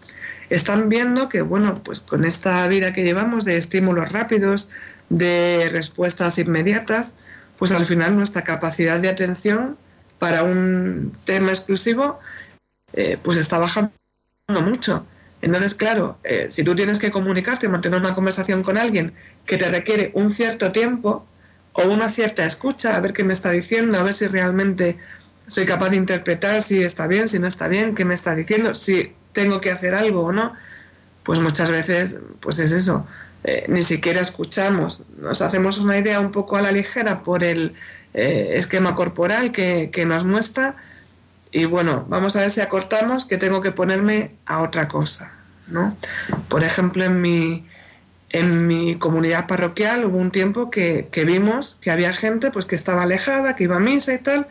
están 0.49 0.89
viendo 0.89 1.29
que, 1.29 1.43
bueno, 1.43 1.75
pues 1.85 2.01
con 2.01 2.25
esta 2.25 2.67
vida 2.69 2.93
que 2.95 3.03
llevamos 3.03 3.45
de 3.45 3.57
estímulos 3.57 4.13
rápidos, 4.13 4.71
de 5.11 5.69
respuestas 5.71 6.39
inmediatas, 6.39 7.19
pues 7.59 7.73
al 7.73 7.85
final 7.85 8.17
nuestra 8.17 8.43
capacidad 8.43 9.01
de 9.01 9.09
atención 9.09 9.77
para 10.19 10.43
un 10.43 11.17
tema 11.25 11.51
exclusivo 11.51 12.21
eh, 12.93 13.19
pues 13.23 13.39
está 13.39 13.59
bajando 13.59 13.93
mucho. 14.49 15.05
Entonces, 15.43 15.75
claro, 15.75 16.17
eh, 16.25 16.47
si 16.49 16.65
tú 16.65 16.75
tienes 16.75 16.99
que 16.99 17.11
comunicarte, 17.11 17.69
mantener 17.69 18.01
una 18.01 18.15
conversación 18.15 18.63
con 18.63 18.79
alguien 18.79 19.13
que 19.45 19.59
te 19.59 19.69
requiere 19.69 20.13
un 20.15 20.33
cierto 20.33 20.73
tiempo 20.73 21.27
o 21.75 21.83
una 21.89 22.11
cierta 22.11 22.45
escucha, 22.45 22.97
a 22.97 23.01
ver 23.01 23.13
qué 23.13 23.25
me 23.25 23.35
está 23.35 23.51
diciendo, 23.51 23.99
a 23.99 24.03
ver 24.03 24.15
si 24.15 24.27
realmente 24.27 24.97
soy 25.47 25.67
capaz 25.67 25.91
de 25.91 25.97
interpretar 25.97 26.63
si 26.63 26.83
está 26.83 27.07
bien, 27.07 27.29
si 27.29 27.39
no 27.39 27.47
está 27.47 27.69
bien, 27.69 27.95
qué 27.95 28.05
me 28.05 28.15
está 28.15 28.35
diciendo, 28.35 28.75
si 28.75 29.13
tengo 29.33 29.61
que 29.61 29.71
hacer 29.71 29.95
algo 29.95 30.23
o 30.23 30.33
no, 30.33 30.55
pues 31.25 31.41
muchas 31.41 31.71
veces, 31.71 32.21
pues 32.41 32.59
es 32.59 32.71
eso, 32.71 33.07
eh, 33.43 33.65
ni 33.69 33.83
siquiera 33.83 34.21
escuchamos, 34.21 35.05
nos 35.19 35.43
hacemos 35.43 35.79
una 35.79 35.99
idea 35.99 36.21
un 36.21 36.33
poco 36.33 36.57
a 36.57 36.63
la 36.63 36.73
ligera 36.73 37.23
por 37.23 37.43
el 37.45 37.75
eh, 38.15 38.53
esquema 38.55 38.95
corporal 38.95 39.53
que, 39.53 39.91
que 39.93 40.07
nos 40.07 40.25
muestra 40.25 40.77
y 41.51 41.67
bueno, 41.67 42.05
vamos 42.09 42.37
a 42.37 42.41
ver 42.41 42.51
si 42.51 42.61
acortamos 42.61 43.27
que 43.27 43.37
tengo 43.37 43.61
que 43.61 43.71
ponerme 43.71 44.33
a 44.47 44.61
otra 44.61 44.89
cosa, 44.89 45.33
¿no? 45.69 45.97
Por 46.49 46.65
ejemplo, 46.65 47.05
en 47.05 47.21
mi, 47.21 47.67
en 48.35 48.67
mi 48.67 48.97
comunidad 48.97 49.47
parroquial 49.47 50.05
hubo 50.05 50.19
un 50.19 50.33
tiempo 50.33 50.69
que, 50.69 51.09
vimos 51.25 51.79
que 51.81 51.93
había 51.93 52.13
gente 52.13 52.51
pues 52.51 52.67
que 52.67 52.75
estaba 52.75 53.05
alejada, 53.05 53.55
que 53.55 53.63
iba 53.63 53.77
a 53.77 53.81
misa 53.81 54.13
y 54.13 54.19
tal, 54.19 54.49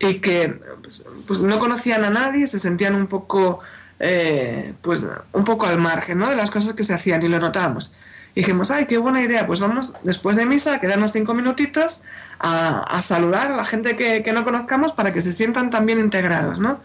y 0.00 0.16
que 0.16 0.60
pues, 0.82 1.06
pues 1.26 1.40
no 1.40 1.58
conocían 1.58 2.04
a 2.04 2.10
nadie, 2.10 2.46
se 2.46 2.60
sentían 2.60 2.94
un 2.94 3.06
poco, 3.06 3.60
eh, 4.00 4.74
pues 4.82 5.06
un 5.32 5.44
poco 5.44 5.64
al 5.64 5.78
margen, 5.78 6.18
¿no? 6.18 6.28
De 6.28 6.36
las 6.36 6.50
cosas 6.50 6.74
que 6.74 6.84
se 6.84 6.92
hacían 6.92 7.22
y 7.22 7.28
lo 7.28 7.40
notábamos. 7.40 7.94
Y 8.34 8.40
dijimos, 8.40 8.70
ay, 8.70 8.84
qué 8.84 8.98
buena 8.98 9.22
idea, 9.22 9.46
pues 9.46 9.60
vamos 9.60 9.94
después 10.02 10.36
de 10.36 10.44
misa 10.44 10.74
a 10.74 10.80
quedarnos 10.80 11.12
cinco 11.12 11.32
minutitos 11.32 12.02
a, 12.38 13.00
saludar 13.00 13.50
a 13.50 13.56
la 13.56 13.64
gente 13.64 13.96
que, 13.96 14.22
que, 14.22 14.32
no 14.34 14.44
conozcamos 14.44 14.92
para 14.92 15.14
que 15.14 15.22
se 15.22 15.32
sientan 15.32 15.70
también 15.70 15.98
integrados, 15.98 16.60
¿no? 16.60 16.80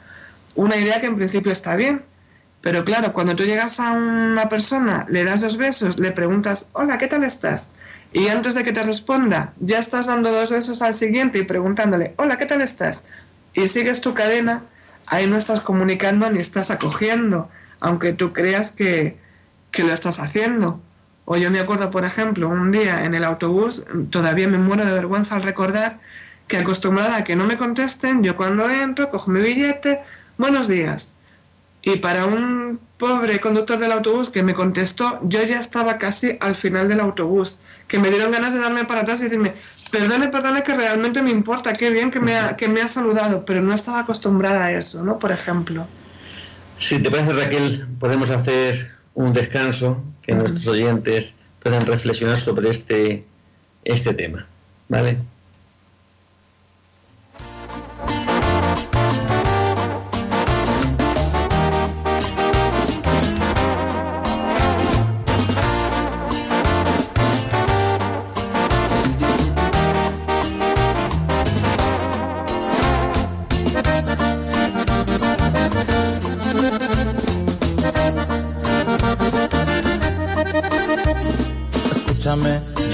Una 0.55 0.77
idea 0.77 1.01
que 1.01 1.07
en 1.07 1.17
principio 1.17 1.51
está 1.51 1.75
bien, 1.75 2.03
pero 2.65 2.83
claro, 2.83 3.13
cuando 3.13 3.35
tú 3.35 3.43
llegas 3.43 3.79
a 3.79 3.91
una 3.91 4.49
persona, 4.49 5.05
le 5.07 5.23
das 5.23 5.41
dos 5.41 5.55
besos, 5.55 5.99
le 5.99 6.11
preguntas, 6.11 6.69
hola, 6.73 6.97
¿qué 6.97 7.05
tal 7.05 7.23
estás? 7.23 7.69
Y 8.11 8.27
antes 8.29 8.55
de 8.55 8.63
que 8.63 8.73
te 8.73 8.81
responda, 8.81 9.53
ya 9.59 9.77
estás 9.77 10.07
dando 10.07 10.31
dos 10.31 10.49
besos 10.49 10.81
al 10.81 10.95
siguiente 10.95 11.37
y 11.37 11.43
preguntándole, 11.43 12.15
hola, 12.17 12.39
¿qué 12.39 12.47
tal 12.47 12.61
estás? 12.61 13.05
Y 13.53 13.67
sigues 13.67 14.01
tu 14.01 14.15
cadena, 14.15 14.63
ahí 15.05 15.27
no 15.27 15.37
estás 15.37 15.59
comunicando 15.59 16.27
ni 16.31 16.39
estás 16.39 16.71
acogiendo, 16.71 17.51
aunque 17.81 18.13
tú 18.13 18.33
creas 18.33 18.71
que, 18.71 19.15
que 19.69 19.83
lo 19.83 19.93
estás 19.93 20.19
haciendo. 20.19 20.81
O 21.25 21.37
yo 21.37 21.51
me 21.51 21.59
acuerdo, 21.59 21.91
por 21.91 22.03
ejemplo, 22.03 22.49
un 22.49 22.71
día 22.71 23.05
en 23.05 23.13
el 23.13 23.25
autobús, 23.25 23.85
todavía 24.09 24.47
me 24.47 24.57
muero 24.57 24.85
de 24.85 24.91
vergüenza 24.91 25.35
al 25.35 25.43
recordar 25.43 25.99
que 26.47 26.57
acostumbrada 26.57 27.17
a 27.17 27.23
que 27.23 27.35
no 27.35 27.45
me 27.45 27.57
contesten, 27.57 28.23
yo 28.23 28.35
cuando 28.35 28.67
entro, 28.67 29.11
cojo 29.11 29.29
mi 29.29 29.41
billete, 29.41 30.01
buenos 30.39 30.67
días. 30.67 31.14
Y 31.85 31.97
para 31.97 32.25
un 32.25 32.79
pobre 32.97 33.39
conductor 33.39 33.77
del 33.77 33.91
autobús 33.91 34.31
que 34.31 34.41
me 34.41 34.55
contestó, 34.55 35.19
yo 35.21 35.43
ya 35.43 35.59
estaba 35.59 35.99
casi 35.99 36.35
al 36.39 36.55
final 36.55 36.87
del 36.87 36.99
autobús, 36.99 37.59
que 37.87 37.99
me 37.99 38.09
dieron 38.09 38.31
ganas 38.31 38.55
de 38.55 38.59
darme 38.59 38.85
para 38.85 39.01
atrás 39.01 39.21
y 39.21 39.25
decirme, 39.25 39.53
perdone, 39.91 40.29
perdone, 40.29 40.63
que 40.63 40.73
realmente 40.73 41.21
me 41.21 41.29
importa, 41.29 41.73
qué 41.73 41.91
bien 41.91 42.09
que 42.09 42.19
me 42.19 42.35
ha, 42.35 42.55
que 42.55 42.67
me 42.67 42.81
ha 42.81 42.87
saludado, 42.87 43.45
pero 43.45 43.61
no 43.61 43.71
estaba 43.71 43.99
acostumbrada 43.99 44.65
a 44.65 44.71
eso, 44.71 45.03
¿no? 45.03 45.19
Por 45.19 45.31
ejemplo. 45.31 45.85
Si 46.79 46.97
te 46.97 47.11
parece, 47.11 47.33
Raquel, 47.33 47.87
podemos 47.99 48.31
hacer 48.31 48.91
un 49.13 49.31
descanso, 49.31 50.03
que 50.23 50.33
nuestros 50.33 50.65
oyentes 50.65 51.35
puedan 51.61 51.85
reflexionar 51.85 52.37
sobre 52.37 52.71
este, 52.71 53.25
este 53.83 54.11
tema. 54.15 54.47
¿Vale? 54.89 55.19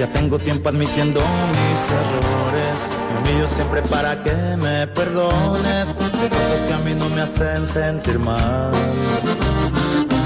Tengo 0.07 0.39
tiempo 0.39 0.69
admitiendo 0.69 1.21
mis 1.21 1.81
errores. 2.01 2.89
Me 3.13 3.31
humillo 3.31 3.47
siempre 3.47 3.83
para 3.83 4.15
que 4.23 4.33
me 4.57 4.87
perdones. 4.87 5.93
Cosas 5.93 6.61
que 6.67 6.73
a 6.73 6.77
mí 6.79 6.95
no 6.95 7.07
me 7.09 7.21
hacen 7.21 7.67
sentir 7.67 8.17
mal. 8.17 8.71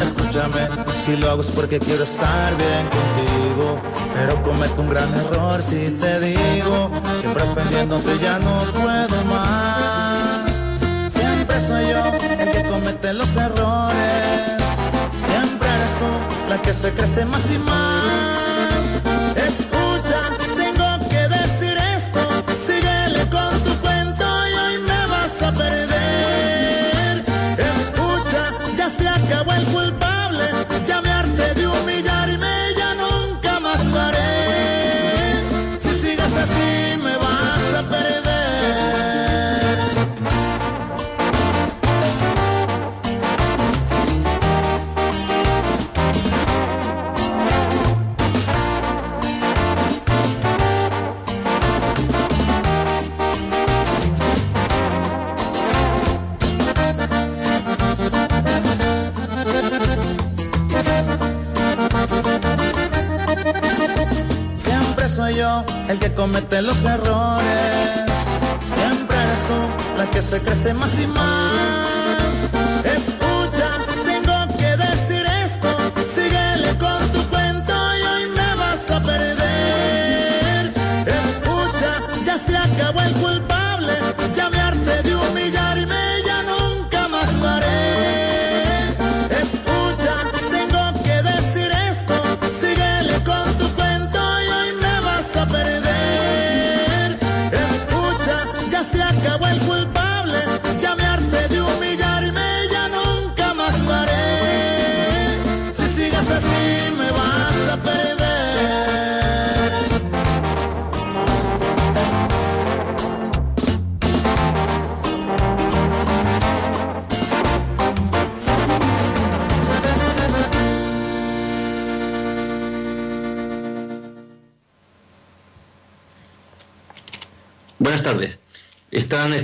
Escúchame, 0.01 0.67
si 1.05 1.17
lo 1.17 1.29
hago 1.29 1.41
es 1.41 1.51
porque 1.51 1.79
quiero 1.79 2.03
estar 2.03 2.55
bien 2.55 2.87
contigo. 2.87 3.81
Pero 4.13 4.41
cometo 4.43 4.81
un 4.81 4.89
gran 4.89 5.13
error 5.13 5.61
si 5.61 5.89
te 5.99 6.19
digo. 6.21 6.89
Siempre 7.19 7.43
ofendiéndote 7.43 8.17
ya 8.19 8.39
no 8.39 8.59
puedo 8.81 9.25
más. 9.25 10.51
Siempre 11.11 11.59
soy 11.59 11.89
yo 11.89 12.05
el 12.39 12.51
que 12.51 12.63
comete 12.69 13.13
los 13.13 13.35
errores. 13.35 14.63
Siempre 15.17 15.67
eres 15.67 15.91
tú 15.99 16.49
la 16.49 16.61
que 16.61 16.73
se 16.73 16.93
crece 16.93 17.25
más 17.25 17.41
y 17.53 17.57
más. 17.59 18.74
Comete 66.25 66.59
los 66.63 66.83
errores. 66.83 68.11
Siempre 68.65 69.15
eres 69.15 69.41
tú 69.49 69.59
la 69.95 70.09
que 70.09 70.23
se 70.23 70.41
crece 70.41 70.73
más 70.73 70.89
y 70.99 71.05
más. 71.05 72.33
Escucha, 72.83 73.69
tengo 74.03 74.57
que 74.57 74.71
decir 74.75 75.23
esto. 75.43 75.69
Síguele 76.15 76.71
con 76.79 76.99
tu 77.13 77.21
cuento 77.29 77.73
y 77.99 78.01
hoy 78.11 78.29
me 78.29 78.55
vas 78.55 78.89
a 78.89 78.99
perder. 79.03 80.73
Escucha, 81.05 81.91
ya 82.25 82.39
se 82.39 82.57
acabó 82.57 83.01
el 83.01 83.13
culpable. 83.13 83.54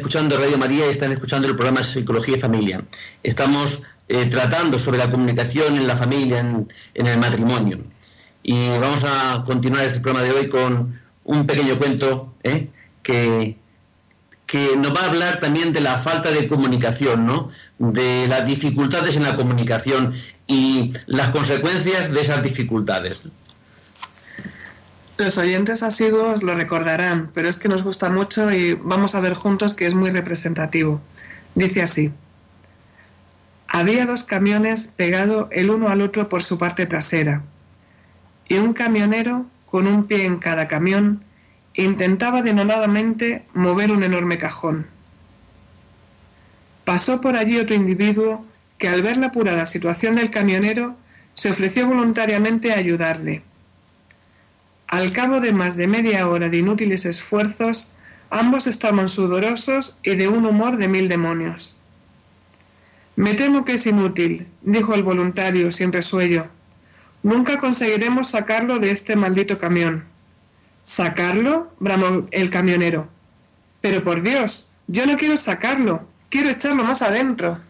Escuchando 0.01 0.35
Radio 0.35 0.57
María 0.57 0.87
y 0.87 0.89
están 0.89 1.11
escuchando 1.11 1.47
el 1.47 1.55
programa 1.55 1.83
Psicología 1.83 2.35
y 2.35 2.39
Familia. 2.39 2.83
Estamos 3.21 3.83
eh, 4.09 4.25
tratando 4.25 4.79
sobre 4.79 4.97
la 4.97 5.11
comunicación 5.11 5.77
en 5.77 5.85
la 5.85 5.95
familia, 5.95 6.39
en, 6.39 6.67
el 6.95 7.19
matrimonio. 7.19 7.81
Y 8.41 8.69
vamos 8.79 9.03
a 9.03 9.43
continuar 9.45 9.85
este 9.85 9.99
programa 9.99 10.27
de 10.27 10.33
hoy 10.33 10.49
con 10.49 10.99
un 11.23 11.45
pequeño 11.45 11.77
cuento 11.77 12.33
eh, 12.41 12.69
que, 13.03 13.57
que 14.47 14.75
nos 14.75 14.91
va 14.91 15.01
a 15.01 15.09
hablar 15.09 15.39
también 15.39 15.71
de 15.71 15.81
la 15.81 15.99
falta 15.99 16.31
de 16.31 16.47
comunicación, 16.47 17.27
¿no? 17.27 17.51
de 17.77 18.27
las 18.27 18.47
dificultades 18.47 19.15
en 19.17 19.23
la 19.23 19.35
comunicación 19.35 20.15
y 20.47 20.93
las 21.05 21.29
consecuencias 21.29 22.11
de 22.11 22.21
esas 22.21 22.41
dificultades. 22.41 23.21
Los 25.21 25.37
oyentes 25.37 25.83
asiduos 25.83 26.41
lo 26.41 26.55
recordarán, 26.55 27.29
pero 27.31 27.47
es 27.47 27.59
que 27.59 27.69
nos 27.69 27.83
gusta 27.83 28.09
mucho 28.09 28.51
y 28.51 28.73
vamos 28.73 29.13
a 29.13 29.19
ver 29.19 29.35
juntos 29.35 29.75
que 29.75 29.85
es 29.85 29.93
muy 29.93 30.09
representativo. 30.09 30.99
Dice 31.53 31.83
así. 31.83 32.11
Había 33.67 34.07
dos 34.07 34.23
camiones 34.23 34.87
pegados 34.87 35.47
el 35.51 35.69
uno 35.69 35.89
al 35.89 36.01
otro 36.01 36.27
por 36.27 36.41
su 36.41 36.57
parte 36.57 36.87
trasera, 36.87 37.43
y 38.49 38.57
un 38.57 38.73
camionero, 38.73 39.45
con 39.67 39.85
un 39.85 40.05
pie 40.07 40.25
en 40.25 40.37
cada 40.37 40.67
camión, 40.67 41.23
intentaba 41.75 42.41
denodadamente 42.41 43.45
mover 43.53 43.91
un 43.91 44.01
enorme 44.01 44.39
cajón. 44.39 44.87
pasó 46.83 47.21
por 47.21 47.35
allí 47.35 47.59
otro 47.59 47.75
individuo 47.75 48.43
que 48.79 48.87
al 48.87 49.03
ver 49.03 49.17
la 49.17 49.27
apurada 49.27 49.67
situación 49.67 50.15
del 50.15 50.31
camionero 50.31 50.97
se 51.33 51.51
ofreció 51.51 51.87
voluntariamente 51.87 52.73
a 52.73 52.79
ayudarle. 52.79 53.43
Al 54.91 55.13
cabo 55.13 55.39
de 55.39 55.53
más 55.53 55.77
de 55.77 55.87
media 55.87 56.27
hora 56.27 56.49
de 56.49 56.57
inútiles 56.57 57.05
esfuerzos, 57.05 57.91
ambos 58.29 58.67
estaban 58.67 59.07
sudorosos 59.07 59.97
y 60.03 60.15
de 60.15 60.27
un 60.27 60.45
humor 60.45 60.75
de 60.75 60.89
mil 60.89 61.07
demonios. 61.07 61.75
Me 63.15 63.33
temo 63.33 63.63
que 63.63 63.75
es 63.75 63.87
inútil, 63.87 64.47
dijo 64.61 64.93
el 64.93 65.03
voluntario 65.03 65.71
sin 65.71 65.93
resuello. 65.93 66.47
Nunca 67.23 67.57
conseguiremos 67.57 68.27
sacarlo 68.27 68.79
de 68.79 68.91
este 68.91 69.15
maldito 69.15 69.57
camión. 69.57 70.03
¿Sacarlo? 70.83 71.71
bramó 71.79 72.27
el 72.31 72.49
camionero. 72.49 73.07
Pero 73.79 74.03
por 74.03 74.21
Dios, 74.21 74.67
yo 74.87 75.05
no 75.05 75.15
quiero 75.17 75.37
sacarlo, 75.37 76.05
quiero 76.29 76.49
echarlo 76.49 76.83
más 76.83 77.01
adentro. 77.01 77.61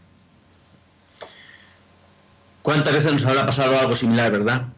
¿Cuántas 2.64 2.94
veces 2.94 3.12
nos 3.12 3.26
habrá 3.26 3.46
pasado 3.46 3.80
algo 3.80 3.94
similar, 3.94 4.32
verdad? 4.32 4.70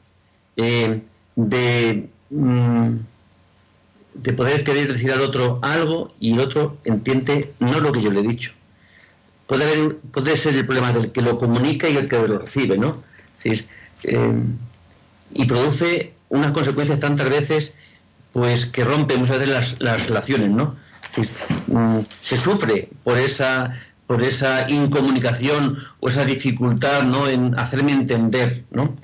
Eh, 0.58 1.02
de, 1.38 2.10
mm, 2.34 2.98
de 4.16 4.34
poder 4.34 4.64
querer 4.64 4.92
decir 4.94 5.12
al 5.12 5.22
otro 5.22 5.60
algo 5.62 6.14
y 6.20 6.34
el 6.34 6.40
otro 6.40 6.78
entiende 6.84 7.54
no 7.60 7.80
lo 7.80 7.92
que 7.92 8.02
yo 8.02 8.12
le 8.12 8.20
he 8.20 8.28
dicho. 8.28 8.52
Puede, 9.48 9.90
puede 9.90 10.38
ser 10.38 10.56
el 10.56 10.66
problema 10.66 10.92
del 10.92 11.12
que 11.12 11.22
lo 11.22 11.38
comunica 11.38 11.90
y 11.90 11.98
el 11.98 12.08
que 12.08 12.28
lo 12.28 12.40
recibe, 12.40 12.78
¿no? 12.78 12.94
Es 13.44 13.66
eh, 14.04 14.44
y 15.34 15.46
produce 15.46 16.14
unas 16.30 16.52
consecuencias 16.52 17.00
tantas 17.00 17.30
veces 17.30 17.74
pues 18.32 18.66
que 18.66 18.84
rompe 18.84 19.18
muchas 19.18 19.40
veces 19.40 19.54
las, 19.54 19.76
las 19.80 20.08
relaciones, 20.08 20.50
¿no? 20.50 20.76
Mm, 21.68 22.00
se 22.20 22.38
sufre 22.38 22.90
por 23.04 23.18
esa 23.18 23.80
por 24.08 24.22
esa 24.22 24.70
incomunicación 24.70 25.78
o 26.00 26.10
esa 26.10 26.26
dificultad 26.26 27.04
¿no? 27.04 27.28
en 27.28 27.58
hacerme 27.58 27.94
entender. 27.94 28.64
¿no? 28.72 28.96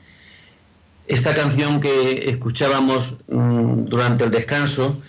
Esta 1.10 1.34
canción 1.34 1.80
que 1.80 2.30
escuchábamos 2.30 3.18
mm, 3.28 3.86
durante 3.86 4.24
el 4.24 4.32
descanso, 4.32 5.02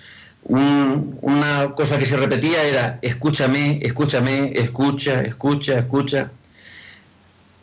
una 0.43 1.75
cosa 1.77 1.99
que 1.99 2.07
se 2.07 2.17
repetía 2.17 2.63
era 2.65 2.99
escúchame, 3.03 3.79
escúchame, 3.83 4.53
escucha, 4.55 5.21
escucha, 5.23 5.79
escucha. 5.79 6.33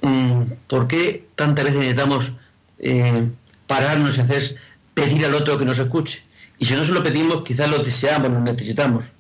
Mm, 0.02 0.44
¿Por 0.68 0.88
qué 0.88 1.26
tantas 1.36 1.66
veces 1.66 1.80
necesitamos 1.80 2.34
eh, 2.80 3.28
pararnos 3.66 4.18
y 4.18 4.22
hacer 4.22 4.56
pedir 4.94 5.26
al 5.26 5.34
otro 5.34 5.58
que 5.58 5.66
nos 5.66 5.80
escuche? 5.80 6.24
Y 6.60 6.66
si 6.66 6.76
no 6.76 6.84
se 6.86 6.94
lo 6.94 7.04
pedimos, 7.04 7.44
quizás 7.44 7.70
lo 7.70 7.80
deseamos, 7.80 8.32
lo 8.32 8.40
necesitamos, 8.40 9.12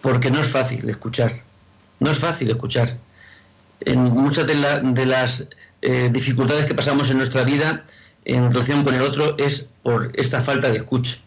porque 0.00 0.30
no 0.32 0.40
es 0.40 0.48
fácil 0.48 0.88
escuchar 0.88 1.42
no 2.00 2.10
es 2.10 2.18
fácil 2.18 2.50
escuchar. 2.50 2.88
En 3.80 4.00
muchas 4.00 4.46
de, 4.46 5.06
las 5.06 5.44
eh, 5.82 6.10
dificultades 6.12 6.66
que 6.66 6.74
pasamos 6.74 7.10
en 7.10 7.18
nuestra 7.18 7.44
vida 7.44 7.84
en 8.24 8.52
relación 8.52 8.84
con 8.84 8.94
el 8.94 9.02
otro 9.02 9.36
es 9.38 9.68
por 9.82 10.10
esta 10.14 10.40
falta 10.40 10.70
de 10.70 10.78
escucha. 10.78 11.18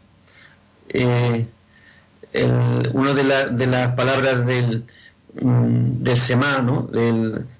Eh, 0.90 1.46
una 2.94 3.14
de, 3.14 3.68
las 3.68 3.96
palabras 3.96 4.46
del, 4.46 4.86
mm, 5.42 6.04
del 6.04 6.18
Semá, 6.18 6.60
¿no? 6.60 6.90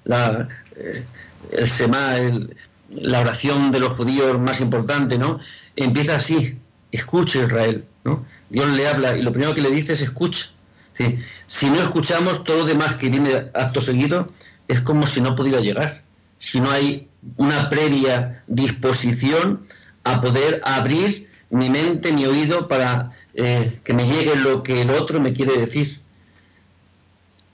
la, 0.04 0.48
eh, 0.76 1.04
Semá, 1.64 2.16
la 2.90 3.20
oración 3.20 3.70
de 3.70 3.80
los 3.80 3.92
judíos 3.94 4.38
más 4.38 4.60
importante, 4.60 5.18
¿no? 5.18 5.40
empieza 5.76 6.16
así, 6.16 6.58
escucha 6.92 7.44
Israel. 7.44 7.84
¿no? 8.04 8.24
Dios 8.50 8.68
le 8.72 8.86
habla 8.86 9.16
y 9.16 9.22
lo 9.22 9.32
primero 9.32 9.54
que 9.54 9.62
le 9.62 9.70
dice 9.70 9.92
es 9.92 10.02
escucha. 10.02 10.46
Si 11.46 11.70
no 11.70 11.82
escuchamos, 11.82 12.44
todo 12.44 12.58
lo 12.58 12.64
demás 12.64 12.94
que 12.94 13.08
viene 13.08 13.50
acto 13.54 13.80
seguido 13.80 14.32
es 14.68 14.80
como 14.80 15.06
si 15.06 15.20
no 15.20 15.34
pudiera 15.34 15.60
llegar. 15.60 16.02
Si 16.38 16.60
no 16.60 16.70
hay 16.70 17.08
una 17.36 17.68
previa 17.68 18.42
disposición 18.46 19.66
a 20.04 20.20
poder 20.20 20.60
abrir 20.64 21.28
mi 21.50 21.70
mente, 21.70 22.12
mi 22.12 22.26
oído 22.26 22.68
para 22.68 23.12
eh, 23.34 23.80
que 23.84 23.94
me 23.94 24.06
llegue 24.06 24.36
lo 24.36 24.62
que 24.62 24.82
el 24.82 24.90
otro 24.90 25.20
me 25.20 25.32
quiere 25.32 25.56
decir. 25.58 26.00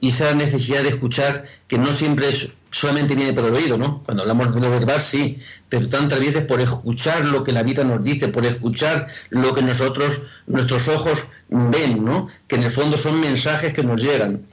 Y 0.01 0.09
esa 0.09 0.35
necesidad 0.35 0.83
de 0.83 0.89
escuchar, 0.89 1.45
que 1.69 1.77
no 1.79 1.93
siempre 1.93 2.31
es 2.31 2.51
solamente 2.71 3.15
viene 3.15 3.33
por 3.33 3.45
el 3.45 3.55
oído, 3.55 3.77
¿no? 3.77 4.03
Cuando 4.05 4.23
hablamos 4.23 4.55
de 4.55 4.61
lo 4.61 4.71
verbal, 4.71 5.01
sí, 5.01 5.39
pero 5.69 5.89
tantas 5.89 6.21
veces 6.21 6.45
por 6.45 6.61
escuchar 6.61 7.25
lo 7.25 7.43
que 7.43 7.53
la 7.53 7.63
vida 7.63 7.85
nos 7.85 8.03
dice, 8.03 8.29
por 8.29 8.47
escuchar 8.47 9.09
lo 9.31 9.53
que 9.55 9.63
nosotros, 9.63 10.23
nuestros 10.47 10.89
ojos 10.89 11.27
ven, 11.49 12.05
¿no? 12.05 12.29
Que 12.47 12.57
en 12.57 12.63
el 12.63 12.71
fondo 12.71 12.97
son 12.97 13.21
mensajes 13.21 13.73
que 13.73 13.83
nos 13.83 14.03
llegan. 14.03 14.47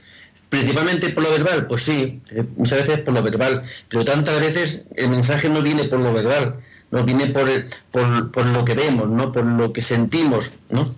Principalmente 0.49 1.09
por 1.09 1.23
lo 1.23 1.31
verbal, 1.31 1.67
pues 1.67 1.83
sí, 1.83 2.21
eh, 2.31 2.43
muchas 2.55 2.79
veces 2.79 3.01
por 3.01 3.13
lo 3.13 3.21
verbal, 3.21 3.63
pero 3.89 4.05
tantas 4.05 4.39
veces 4.39 4.81
el 4.95 5.09
mensaje 5.09 5.49
no 5.49 5.61
viene 5.61 5.85
por 5.85 5.99
lo 5.99 6.13
verbal, 6.13 6.59
no 6.91 7.03
viene 7.03 7.27
por, 7.27 7.49
por, 7.91 8.31
por 8.31 8.45
lo 8.45 8.63
que 8.63 8.73
vemos, 8.73 9.09
¿no? 9.09 9.31
Por 9.31 9.45
lo 9.45 9.73
que 9.73 9.81
sentimos, 9.81 10.53
¿no? 10.69 10.95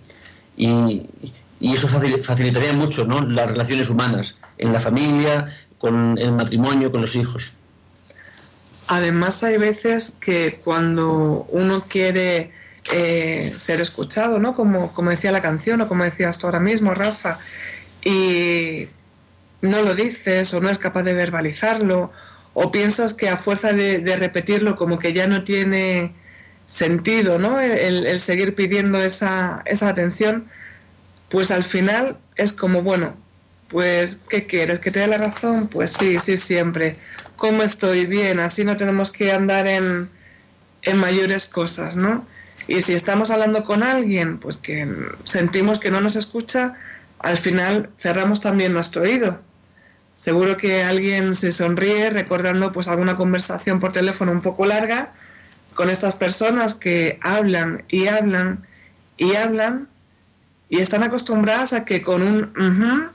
Y, 0.56 1.06
y 1.58 1.72
eso 1.72 1.88
facilitaría 1.88 2.72
mucho, 2.72 3.04
¿no? 3.04 3.22
Las 3.22 3.50
relaciones 3.50 3.88
humanas, 3.88 4.36
en 4.58 4.72
la 4.72 4.80
familia, 4.80 5.52
con 5.78 6.16
el 6.18 6.32
matrimonio, 6.32 6.90
con 6.90 7.00
los 7.00 7.16
hijos. 7.16 7.54
Además 8.86 9.42
hay 9.42 9.56
veces 9.56 10.16
que 10.20 10.60
cuando 10.62 11.46
uno 11.50 11.84
quiere 11.88 12.52
eh, 12.92 13.54
ser 13.58 13.80
escuchado, 13.80 14.38
¿no? 14.38 14.54
Como, 14.54 14.92
como 14.92 15.10
decía 15.10 15.32
la 15.32 15.42
canción 15.42 15.80
o 15.80 15.88
como 15.88 16.04
decías 16.04 16.38
tú 16.38 16.46
ahora 16.46 16.60
mismo, 16.60 16.94
Rafa, 16.94 17.38
y 18.04 18.88
no 19.62 19.82
lo 19.82 19.94
dices 19.94 20.52
o 20.54 20.60
no 20.60 20.70
es 20.70 20.78
capaz 20.78 21.02
de 21.02 21.14
verbalizarlo 21.14 22.10
o 22.54 22.70
piensas 22.72 23.14
que 23.14 23.28
a 23.28 23.36
fuerza 23.36 23.72
de, 23.72 24.16
repetirlo 24.16 24.76
como 24.76 24.98
que 24.98 25.12
ya 25.12 25.26
no 25.26 25.44
tiene 25.44 26.12
sentido, 26.66 27.38
¿no? 27.38 27.60
El, 27.60 28.20
seguir 28.20 28.54
pidiendo 28.54 29.02
esa, 29.02 29.62
esa 29.66 29.88
atención, 29.88 30.48
pues 31.28 31.50
al 31.50 31.64
final 31.64 32.18
es 32.36 32.52
como, 32.52 32.82
bueno, 32.82 33.16
pues, 33.68 34.20
¿qué 34.28 34.46
quieres? 34.46 34.80
¿Que 34.80 34.90
te 34.90 35.00
dé 35.00 35.06
la 35.06 35.18
razón? 35.18 35.68
Pues 35.68 35.92
sí, 35.92 36.18
sí, 36.18 36.36
siempre. 36.36 36.96
¿Cómo 37.36 37.62
estoy? 37.62 38.06
Bien, 38.06 38.40
así 38.40 38.64
no 38.64 38.76
tenemos 38.76 39.12
que 39.12 39.32
andar 39.32 39.66
en, 39.66 40.10
en 40.82 40.96
mayores 40.96 41.46
cosas, 41.46 41.94
¿no? 41.96 42.26
Y 42.66 42.80
si 42.80 42.94
estamos 42.94 43.30
hablando 43.30 43.64
con 43.64 43.82
alguien, 43.82 44.38
pues 44.38 44.56
que 44.56 44.88
sentimos 45.24 45.78
que 45.78 45.90
no 45.90 46.00
nos 46.00 46.16
escucha, 46.16 46.74
al 47.20 47.36
final 47.36 47.90
cerramos 47.98 48.40
también 48.40 48.72
nuestro 48.72 49.02
oído. 49.02 49.40
Seguro 50.20 50.58
que 50.58 50.84
alguien 50.84 51.34
se 51.34 51.50
sonríe 51.50 52.10
recordando 52.10 52.72
pues 52.72 52.88
alguna 52.88 53.16
conversación 53.16 53.80
por 53.80 53.92
teléfono 53.92 54.32
un 54.32 54.42
poco 54.42 54.66
larga 54.66 55.14
con 55.72 55.88
estas 55.88 56.14
personas 56.14 56.74
que 56.74 57.18
hablan 57.22 57.84
y 57.88 58.06
hablan 58.06 58.66
y 59.16 59.34
hablan 59.34 59.88
y 60.68 60.80
están 60.80 61.04
acostumbradas 61.04 61.72
a 61.72 61.86
que 61.86 62.02
con 62.02 62.20
un 62.20 63.08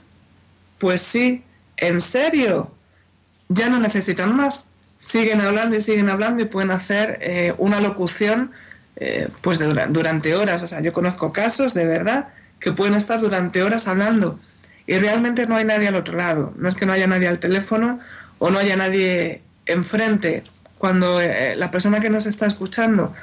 pues 0.78 1.00
sí, 1.00 1.44
en 1.76 2.00
serio, 2.00 2.72
ya 3.50 3.68
no 3.68 3.78
necesitan 3.78 4.34
más. 4.34 4.66
Siguen 4.98 5.40
hablando 5.40 5.76
y 5.76 5.82
siguen 5.82 6.08
hablando 6.08 6.42
y 6.42 6.46
pueden 6.46 6.72
hacer 6.72 7.20
eh, 7.20 7.54
una 7.58 7.78
locución 7.78 8.50
eh, 8.96 9.28
pues 9.42 9.60
durante 9.60 10.34
horas. 10.34 10.60
O 10.64 10.66
sea, 10.66 10.80
yo 10.80 10.92
conozco 10.92 11.32
casos 11.32 11.72
de 11.72 11.86
verdad 11.86 12.30
que 12.58 12.72
pueden 12.72 12.94
estar 12.94 13.20
durante 13.20 13.62
horas 13.62 13.86
hablando 13.86 14.40
y 14.86 14.98
realmente 14.98 15.46
no 15.46 15.56
hay 15.56 15.64
nadie 15.64 15.88
al 15.88 15.96
otro 15.96 16.16
lado. 16.16 16.54
No 16.56 16.68
es 16.68 16.74
que 16.74 16.86
no 16.86 16.92
haya 16.92 17.06
nadie 17.06 17.28
al 17.28 17.38
teléfono 17.38 18.00
o 18.38 18.50
no 18.50 18.58
haya 18.58 18.76
nadie 18.76 19.42
enfrente. 19.66 20.44
Cuando 20.78 21.20
eh, 21.20 21.56
la 21.56 21.70
persona 21.70 22.00
que 22.00 22.10
nos 22.10 22.26
está 22.26 22.46
escuchando 22.46 23.14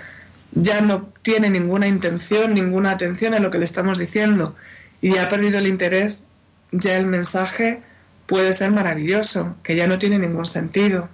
ya 0.51 0.81
no 0.81 1.09
tiene 1.21 1.49
ninguna 1.49 1.87
intención, 1.87 2.53
ninguna 2.53 2.91
atención 2.91 3.33
en 3.33 3.43
lo 3.43 3.51
que 3.51 3.57
le 3.57 3.65
estamos 3.65 3.97
diciendo 3.97 4.55
y 5.01 5.17
ha 5.17 5.29
perdido 5.29 5.59
el 5.59 5.67
interés, 5.67 6.27
ya 6.71 6.97
el 6.97 7.05
mensaje 7.05 7.81
puede 8.25 8.53
ser 8.53 8.71
maravilloso, 8.71 9.55
que 9.63 9.75
ya 9.75 9.87
no 9.87 9.99
tiene 9.99 10.17
ningún 10.19 10.45
sentido. 10.45 11.09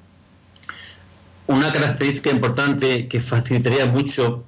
Una 1.47 1.71
característica 1.71 2.29
importante 2.29 3.07
que 3.07 3.19
facilitaría 3.19 3.85
mucho 3.87 4.45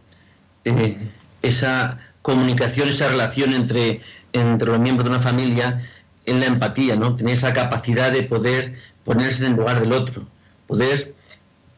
eh, 0.64 0.98
esa 1.42 2.00
comunicación, 2.22 2.90
esa 2.90 3.10
relación 3.10 3.54
entre, 3.54 4.02
entre 4.34 4.70
los 4.70 4.80
miembros 4.80 5.06
de 5.06 5.16
una 5.16 5.24
familia 5.24 5.82
es 6.26 6.36
la 6.36 6.46
empatía, 6.46 6.96
¿no? 6.96 7.16
Tener 7.16 7.34
esa 7.34 7.54
capacidad 7.54 8.12
de 8.12 8.24
poder 8.24 8.74
ponerse 9.04 9.46
en 9.46 9.54
el 9.54 9.58
lugar 9.58 9.80
del 9.80 9.94
otro, 9.94 10.28
poder 10.68 11.14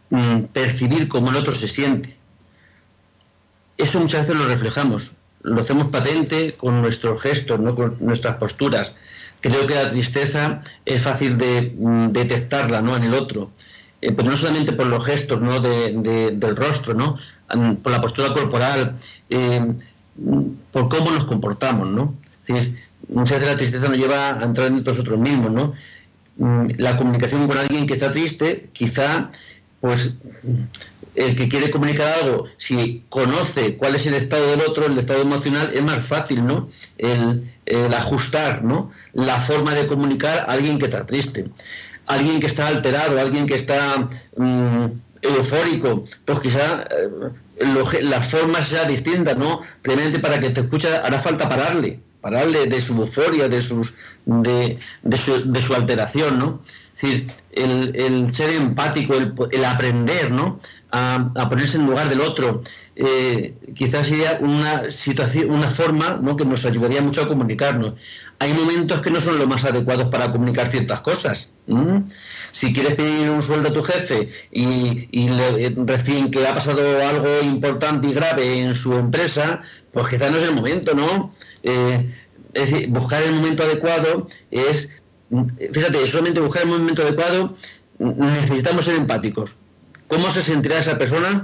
mm, 0.09 0.41
percibir 0.53 1.07
cómo 1.07 1.29
el 1.29 1.37
otro 1.37 1.53
se 1.53 1.67
siente. 1.67 2.17
Eso 3.77 3.99
muchas 3.99 4.27
veces 4.27 4.35
lo 4.35 4.47
reflejamos, 4.47 5.11
lo 5.41 5.61
hacemos 5.61 5.87
patente 5.87 6.55
con 6.55 6.81
nuestros 6.81 7.21
gestos, 7.21 7.59
¿no? 7.59 7.75
con 7.75 7.97
nuestras 7.99 8.35
posturas. 8.35 8.93
Creo 9.41 9.65
que 9.65 9.75
la 9.75 9.89
tristeza 9.89 10.61
es 10.85 11.01
fácil 11.01 11.37
de 11.37 11.73
mm, 11.77 12.11
detectarla 12.11 12.81
¿no? 12.81 12.95
en 12.95 13.03
el 13.03 13.13
otro, 13.13 13.51
eh, 14.01 14.11
pero 14.11 14.29
no 14.29 14.37
solamente 14.37 14.73
por 14.73 14.87
los 14.87 15.03
gestos 15.05 15.41
¿no? 15.41 15.59
del 15.59 16.55
rostro, 16.55 16.93
¿no? 16.93 17.17
por 17.81 17.91
la 17.91 18.01
postura 18.01 18.33
corporal, 18.33 18.97
eh, 19.29 19.73
por 20.71 20.89
cómo 20.89 21.11
nos 21.11 21.25
comportamos. 21.25 21.87
¿no? 21.87 22.15
Muchas 23.09 23.39
veces 23.39 23.47
la 23.47 23.55
tristeza 23.55 23.87
nos 23.87 23.97
lleva 23.97 24.39
a 24.39 24.43
entrar 24.43 24.67
en 24.67 24.83
nosotros 24.83 25.19
mismos, 25.19 25.51
¿no? 25.51 25.73
mm, 26.37 26.71
la 26.77 26.97
comunicación 26.97 27.47
con 27.47 27.57
alguien 27.57 27.85
que 27.87 27.93
está 27.93 28.11
triste, 28.11 28.69
quizá 28.73 29.31
pues 29.79 30.15
el 31.15 31.35
que 31.35 31.47
quiere 31.47 31.69
comunicar 31.69 32.21
algo, 32.21 32.45
si 32.57 33.03
conoce 33.09 33.75
cuál 33.77 33.95
es 33.95 34.05
el 34.05 34.15
estado 34.15 34.49
del 34.49 34.61
otro, 34.61 34.85
el 34.85 34.97
estado 34.97 35.21
emocional, 35.21 35.71
es 35.73 35.83
más 35.83 36.05
fácil, 36.05 36.45
¿no? 36.45 36.69
El, 36.97 37.49
ajustar, 37.93 38.63
¿no? 38.63 38.91
La 39.13 39.39
forma 39.39 39.73
de 39.73 39.87
comunicar 39.87 40.39
a 40.39 40.53
alguien 40.53 40.79
que 40.79 40.85
está 40.85 41.05
triste. 41.05 41.49
Alguien 42.07 42.39
que 42.39 42.47
está 42.47 42.67
alterado, 42.67 43.19
alguien 43.19 43.45
que 43.45 43.55
está 43.55 44.09
mm, 44.35 44.85
eufórico, 45.21 46.03
pues 46.25 46.39
quizá 46.39 46.83
eh, 47.59 48.01
la 48.01 48.21
forma 48.21 48.63
sea 48.63 48.85
distinta, 48.85 49.35
¿no? 49.35 49.61
Realmente 49.83 50.19
para 50.19 50.39
que 50.39 50.49
te 50.49 50.61
escuche 50.61 50.93
hará 50.93 51.19
falta 51.19 51.47
pararle, 51.47 51.99
pararle 52.23 52.65
de 52.67 52.79
su 52.81 52.93
euforia, 52.95 53.49
de, 53.49 53.61
sus, 53.61 53.93
de, 54.25 54.79
su, 55.17 55.51
de 55.51 55.61
su 55.61 55.75
alteración, 55.75 56.39
¿no? 56.39 56.61
Es 56.95 57.01
decir, 57.01 57.31
el, 57.51 58.33
ser 58.33 58.51
empático, 58.51 59.13
el, 59.51 59.65
aprender, 59.65 60.31
¿no? 60.31 60.59
a, 60.93 61.49
ponerse 61.49 61.77
en 61.77 61.85
lugar 61.85 62.07
del 62.07 62.21
otro. 62.21 62.61
Eh, 62.95 63.55
quizás 63.75 64.07
sería 64.07 64.37
una 64.39 64.91
situación, 64.91 65.51
una 65.51 65.71
forma 65.71 66.19
¿no? 66.21 66.35
que 66.35 66.45
nos 66.45 66.65
ayudaría 66.65 67.01
mucho 67.01 67.23
a 67.23 67.27
comunicarnos. 67.27 67.93
Hay 68.39 68.53
momentos 68.53 69.01
que 69.01 69.09
no 69.09 69.19
son 69.19 69.39
los 69.39 69.47
más 69.47 69.65
adecuados 69.65 70.07
para 70.07 70.31
comunicar 70.31 70.67
ciertas 70.67 71.01
cosas. 71.01 71.49
Si 72.51 72.73
quieres 72.73 72.95
pedir 72.95 73.29
un 73.29 73.41
sueldo 73.41 73.69
a 73.69 73.73
tu 73.73 73.83
jefe 73.83 74.29
y, 74.51 75.07
eh, 75.11 75.73
recién 75.77 76.29
que 76.29 76.45
ha 76.45 76.53
pasado 76.53 76.81
algo 77.07 77.41
importante 77.41 78.07
y 78.07 78.13
grave 78.13 78.61
en 78.61 78.73
su 78.73 78.93
empresa, 78.93 79.61
pues 79.91 80.07
quizás 80.07 80.29
no 80.31 80.37
es 80.37 80.43
el 80.43 80.53
momento, 80.53 80.93
¿no? 80.93 81.33
Eh, 81.63 82.13
es 82.53 82.71
decir, 82.71 82.89
buscar 82.89 83.23
el 83.23 83.33
momento 83.33 83.63
adecuado 83.63 84.27
es, 84.51 84.89
fíjate, 85.71 86.05
solamente 86.07 86.39
buscar 86.39 86.63
el 86.63 86.69
momento 86.69 87.01
adecuado 87.01 87.55
necesitamos 87.99 88.85
ser 88.85 88.95
empáticos 88.95 89.55
¿Cómo 90.07 90.29
se 90.29 90.41
sentirá 90.43 90.77
esa 90.79 90.97
persona 90.97 91.43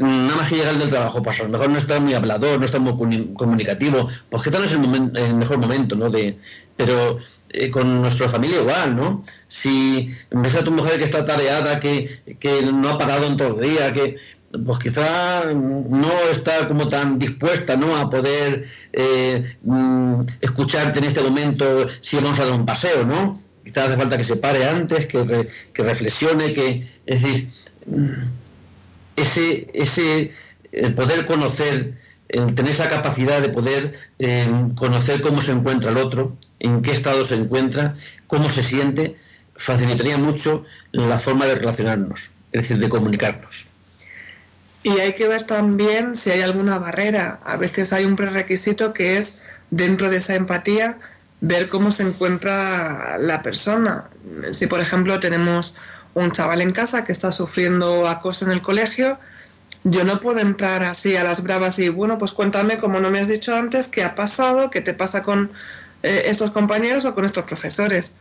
nada 0.00 0.36
más 0.36 0.48
que 0.48 0.56
llegar 0.56 0.76
del 0.76 0.88
trabajo? 0.88 1.22
Pues 1.22 1.38
a 1.40 1.44
lo 1.44 1.50
mejor 1.50 1.70
no 1.70 1.78
está 1.78 2.00
muy 2.00 2.14
hablador, 2.14 2.58
no 2.58 2.64
está 2.64 2.80
muy 2.80 2.96
comunicativo, 3.34 4.08
pues 4.28 4.50
no 4.50 4.64
es 4.64 4.72
el, 4.72 5.34
mejor 5.36 5.58
momento, 5.58 5.94
¿no? 5.94 6.10
De, 6.10 6.38
pero 6.76 7.18
eh, 7.50 7.70
con 7.70 8.00
nuestra 8.00 8.28
familia 8.28 8.62
igual, 8.62 8.96
¿no? 8.96 9.24
Si 9.46 10.12
ves 10.30 10.56
a 10.56 10.64
tu 10.64 10.72
mujer 10.72 10.98
que 10.98 11.04
está 11.04 11.22
tareada, 11.22 11.78
que, 11.78 12.20
no 12.72 12.88
ha 12.88 12.98
parado 12.98 13.26
en 13.26 13.36
todo 13.36 13.60
el 13.60 13.70
día, 13.70 13.92
que 13.92 14.16
pues 14.52 14.78
quizá 14.78 15.52
no 15.52 16.12
está 16.30 16.66
como 16.66 16.88
tan 16.88 17.18
dispuesta 17.18 17.76
¿no? 17.76 17.96
a 17.96 18.10
poder 18.10 18.66
eh, 18.92 19.56
mm, 19.62 20.20
escucharte 20.40 20.98
en 20.98 21.04
este 21.04 21.22
momento 21.22 21.86
si 22.00 22.16
vamos 22.16 22.38
a 22.40 22.44
dar 22.44 22.54
un 22.54 22.66
paseo, 22.66 23.04
¿no? 23.04 23.40
Quizás 23.64 23.88
hace 23.88 23.96
falta 23.96 24.16
que 24.16 24.24
se 24.24 24.36
pare 24.36 24.64
antes, 24.64 25.06
que, 25.06 25.48
que 25.72 25.82
reflexione, 25.82 26.52
que 26.52 26.88
es 27.06 27.22
decir, 27.22 27.50
ese, 29.16 29.70
ese 29.74 30.32
el 30.72 30.94
poder 30.94 31.26
conocer, 31.26 31.98
el 32.28 32.54
tener 32.54 32.72
esa 32.72 32.88
capacidad 32.88 33.40
de 33.40 33.50
poder 33.50 33.98
em, 34.18 34.74
conocer 34.74 35.20
cómo 35.20 35.40
se 35.42 35.52
encuentra 35.52 35.90
el 35.90 35.98
otro, 35.98 36.36
en 36.58 36.82
qué 36.82 36.92
estado 36.92 37.22
se 37.22 37.36
encuentra, 37.36 37.94
cómo 38.26 38.50
se 38.50 38.62
siente, 38.62 39.16
facilitaría 39.54 40.16
mucho 40.16 40.64
la 40.90 41.18
forma 41.20 41.46
de 41.46 41.54
relacionarnos, 41.56 42.30
es 42.52 42.62
decir, 42.62 42.78
de 42.78 42.88
comunicarnos. 42.88 43.69
Y 44.82 44.98
hay 44.98 45.12
que 45.14 45.28
ver 45.28 45.44
también 45.44 46.16
si 46.16 46.30
hay 46.30 46.40
alguna 46.40 46.78
barrera. 46.78 47.40
A 47.44 47.56
veces 47.56 47.92
hay 47.92 48.04
un 48.04 48.16
prerequisito 48.16 48.92
que 48.92 49.18
es, 49.18 49.38
dentro 49.70 50.08
de 50.08 50.16
esa 50.16 50.34
empatía, 50.34 50.98
ver 51.40 51.68
cómo 51.68 51.92
se 51.92 52.04
encuentra 52.04 53.18
la 53.18 53.42
persona. 53.42 54.08
Si, 54.52 54.66
por 54.66 54.80
ejemplo, 54.80 55.20
tenemos 55.20 55.76
un 56.14 56.32
chaval 56.32 56.60
en 56.60 56.72
casa 56.72 57.04
que 57.04 57.12
está 57.12 57.30
sufriendo 57.30 58.08
acoso 58.08 58.44
en 58.46 58.52
el 58.52 58.62
colegio, 58.62 59.18
yo 59.84 60.04
no 60.04 60.20
puedo 60.20 60.40
entrar 60.40 60.82
así 60.82 61.16
a 61.16 61.24
las 61.24 61.42
bravas 61.42 61.78
y, 61.78 61.88
bueno, 61.88 62.18
pues 62.18 62.32
cuéntame, 62.32 62.78
como 62.78 63.00
no 63.00 63.10
me 63.10 63.20
has 63.20 63.28
dicho 63.28 63.54
antes, 63.54 63.88
qué 63.88 64.02
ha 64.02 64.14
pasado, 64.14 64.70
qué 64.70 64.80
te 64.82 64.92
pasa 64.92 65.22
con 65.22 65.50
eh, 66.02 66.22
estos 66.26 66.50
compañeros 66.50 67.04
o 67.06 67.14
con 67.14 67.24
estos 67.24 67.44
profesores. 67.44 68.16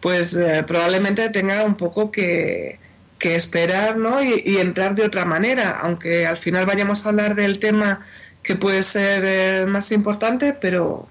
Pues 0.00 0.34
eh, 0.34 0.64
probablemente 0.66 1.28
tenga 1.30 1.64
un 1.64 1.76
poco 1.76 2.10
que, 2.10 2.80
esperar 3.20 3.96
¿no? 3.96 4.22
Y, 4.22 4.58
entrar 4.58 4.94
de 4.94 5.04
otra 5.04 5.24
manera, 5.24 5.80
aunque 5.82 6.26
al 6.26 6.36
final 6.36 6.66
vayamos 6.66 7.04
a 7.04 7.08
hablar 7.08 7.34
del 7.34 7.58
tema 7.58 8.00
que 8.42 8.54
puede 8.54 8.82
ser 8.82 9.24
eh, 9.24 9.66
más 9.66 9.92
importante, 9.92 10.52
pero 10.52 11.08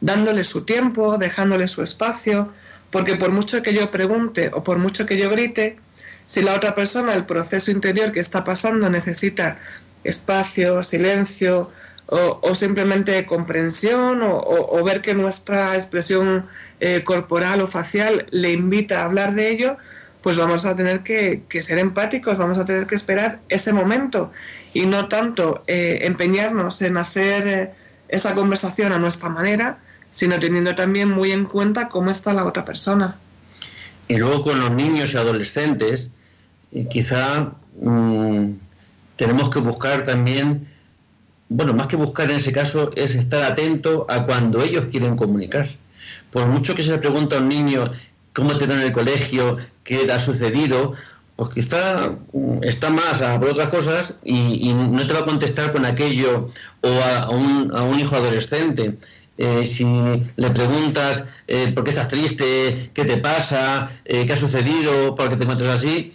dándole 0.00 0.44
su 0.44 0.64
tiempo, 0.64 1.18
dejándole 1.18 1.66
su 1.66 1.82
espacio, 1.82 2.52
porque 2.90 3.16
por 3.16 3.30
mucho 3.30 3.62
que 3.62 3.74
yo 3.74 3.90
pregunte 3.90 4.50
o 4.52 4.62
por 4.62 4.78
mucho 4.78 5.06
que 5.06 5.18
yo 5.18 5.28
grite, 5.28 5.78
si 6.26 6.42
la 6.42 6.54
otra 6.54 6.74
persona, 6.74 7.14
el 7.14 7.26
proceso 7.26 7.70
interior 7.70 8.12
que 8.12 8.20
está 8.20 8.44
pasando 8.44 8.88
necesita 8.88 9.58
espacio, 10.04 10.82
silencio 10.82 11.68
o, 12.08 12.54
simplemente 12.54 13.26
comprensión 13.26 14.20
o, 14.22 14.84
ver 14.84 15.02
que 15.02 15.14
nuestra 15.14 15.74
expresión 15.74 16.46
eh, 16.78 17.02
corporal 17.02 17.60
o 17.60 17.66
facial 17.66 18.26
le 18.30 18.52
invita 18.52 19.00
a 19.00 19.06
hablar 19.06 19.34
de 19.34 19.50
ello, 19.50 19.76
pues 20.26 20.36
vamos 20.36 20.66
a 20.66 20.74
tener 20.74 21.04
que, 21.04 21.44
ser 21.62 21.78
empáticos, 21.78 22.36
vamos 22.36 22.58
a 22.58 22.64
tener 22.64 22.88
que 22.88 22.96
esperar 22.96 23.38
ese 23.48 23.72
momento 23.72 24.32
y 24.74 24.84
no 24.84 25.06
tanto 25.06 25.62
eh, 25.68 26.00
empeñarnos 26.02 26.82
en 26.82 26.96
hacer 26.96 27.46
eh, 27.46 27.70
esa 28.08 28.34
conversación 28.34 28.90
a 28.90 28.98
nuestra 28.98 29.28
manera, 29.28 29.78
sino 30.10 30.40
teniendo 30.40 30.74
también 30.74 31.12
muy 31.12 31.30
en 31.30 31.44
cuenta 31.44 31.88
cómo 31.88 32.10
está 32.10 32.32
la 32.32 32.44
otra 32.44 32.64
persona. 32.64 33.16
Y 34.08 34.16
luego 34.16 34.42
con 34.42 34.58
los 34.58 34.72
niños 34.72 35.14
y 35.14 35.16
adolescentes, 35.16 36.10
quizá 36.90 37.52
mm, 37.80 38.46
tenemos 39.14 39.48
que 39.50 39.60
buscar 39.60 40.04
también, 40.04 40.66
bueno, 41.48 41.72
más 41.72 41.86
que 41.86 41.94
buscar 41.94 42.28
en 42.32 42.38
ese 42.38 42.50
caso, 42.50 42.90
es 42.96 43.14
estar 43.14 43.44
atento 43.44 44.06
a 44.08 44.26
cuando 44.26 44.60
ellos 44.60 44.86
quieren 44.90 45.14
comunicar. 45.14 45.68
Por 46.32 46.46
mucho 46.46 46.74
que 46.74 46.82
se 46.82 46.90
le 46.90 46.98
pregunte 46.98 47.36
a 47.36 47.38
un 47.38 47.48
niño 47.48 47.84
cómo 48.32 48.56
te 48.58 48.66
da 48.66 48.74
en 48.74 48.82
el 48.82 48.92
colegio, 48.92 49.58
qué 49.86 50.10
ha 50.12 50.18
sucedido, 50.18 50.94
pues 51.36 51.50
quizá 51.50 52.16
mm, 52.32 52.62
está 52.62 52.90
más 52.90 53.22
a 53.22 53.38
por 53.38 53.50
otras 53.50 53.68
cosas 53.68 54.14
y, 54.24 54.72
no 54.74 55.06
te 55.06 55.12
va 55.12 55.20
a 55.20 55.24
contestar 55.24 55.72
con 55.72 55.84
aquello 55.84 56.50
o 56.82 56.88
a, 56.88 57.30
un, 57.30 57.72
a 57.74 57.82
un 57.82 58.00
hijo 58.00 58.16
adolescente. 58.16 58.96
Eh, 59.38 59.66
si 59.66 59.84
le 60.36 60.50
preguntas 60.50 61.24
eh, 61.46 61.70
por 61.74 61.84
qué 61.84 61.90
estás 61.90 62.08
triste, 62.08 62.90
qué 62.94 63.04
te 63.04 63.18
pasa, 63.18 63.90
eh, 64.06 64.24
qué 64.24 64.32
ha 64.32 64.36
sucedido, 64.36 65.14
por 65.14 65.28
qué 65.28 65.36
te 65.36 65.42
encuentras 65.42 65.80
así, 65.80 66.12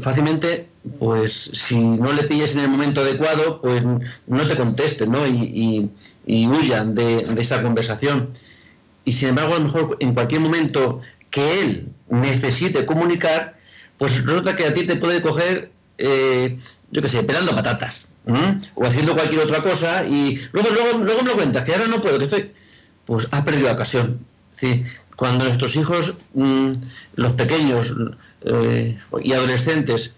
fácilmente, 0.00 0.66
pues 0.98 1.50
si 1.52 1.78
no 1.78 2.12
le 2.12 2.24
pilles 2.24 2.56
en 2.56 2.62
el 2.62 2.68
momento 2.68 3.02
adecuado, 3.02 3.60
pues 3.60 3.84
no 3.84 4.46
te 4.46 4.56
contesten, 4.56 5.12
¿no? 5.12 5.26
Y, 5.26 5.90
huyan 6.26 6.96
de, 6.96 7.24
esa 7.38 7.62
conversación. 7.62 8.30
Y 9.04 9.12
sin 9.12 9.28
embargo, 9.28 9.54
a 9.54 9.58
lo 9.58 9.64
mejor 9.64 9.96
en 10.00 10.12
cualquier 10.12 10.40
momento 10.40 11.00
que 11.30 11.60
él 11.60 11.88
necesite 12.08 12.86
comunicar, 12.86 13.58
pues 13.98 14.24
resulta 14.24 14.54
que 14.54 14.66
a 14.66 14.72
ti 14.72 14.86
te 14.86 14.96
puede 14.96 15.22
coger, 15.22 15.70
yo 15.98 17.02
qué 17.02 17.08
sé, 17.08 17.22
pelando 17.22 17.54
patatas 17.54 18.08
o 18.74 18.84
haciendo 18.84 19.14
cualquier 19.14 19.42
otra 19.42 19.62
cosa 19.62 20.04
y 20.06 20.40
luego, 20.52 20.70
luego, 20.70 20.98
luego 20.98 21.22
me 21.22 21.30
lo 21.30 21.36
cuentas, 21.36 21.64
que 21.64 21.72
ahora 21.72 21.86
no 21.86 22.00
puedo, 22.00 22.18
que 22.18 22.24
estoy... 22.24 22.52
Pues 23.04 23.28
has 23.30 23.42
perdido 23.42 23.68
la 23.68 23.74
ocasión. 23.74 24.26
cuando 25.14 25.44
nuestros 25.44 25.76
hijos, 25.76 26.14
mm, 26.34 26.72
los 27.14 27.32
pequeños 27.34 27.94
eh, 28.42 28.98
y 29.22 29.32
adolescentes, 29.32 30.16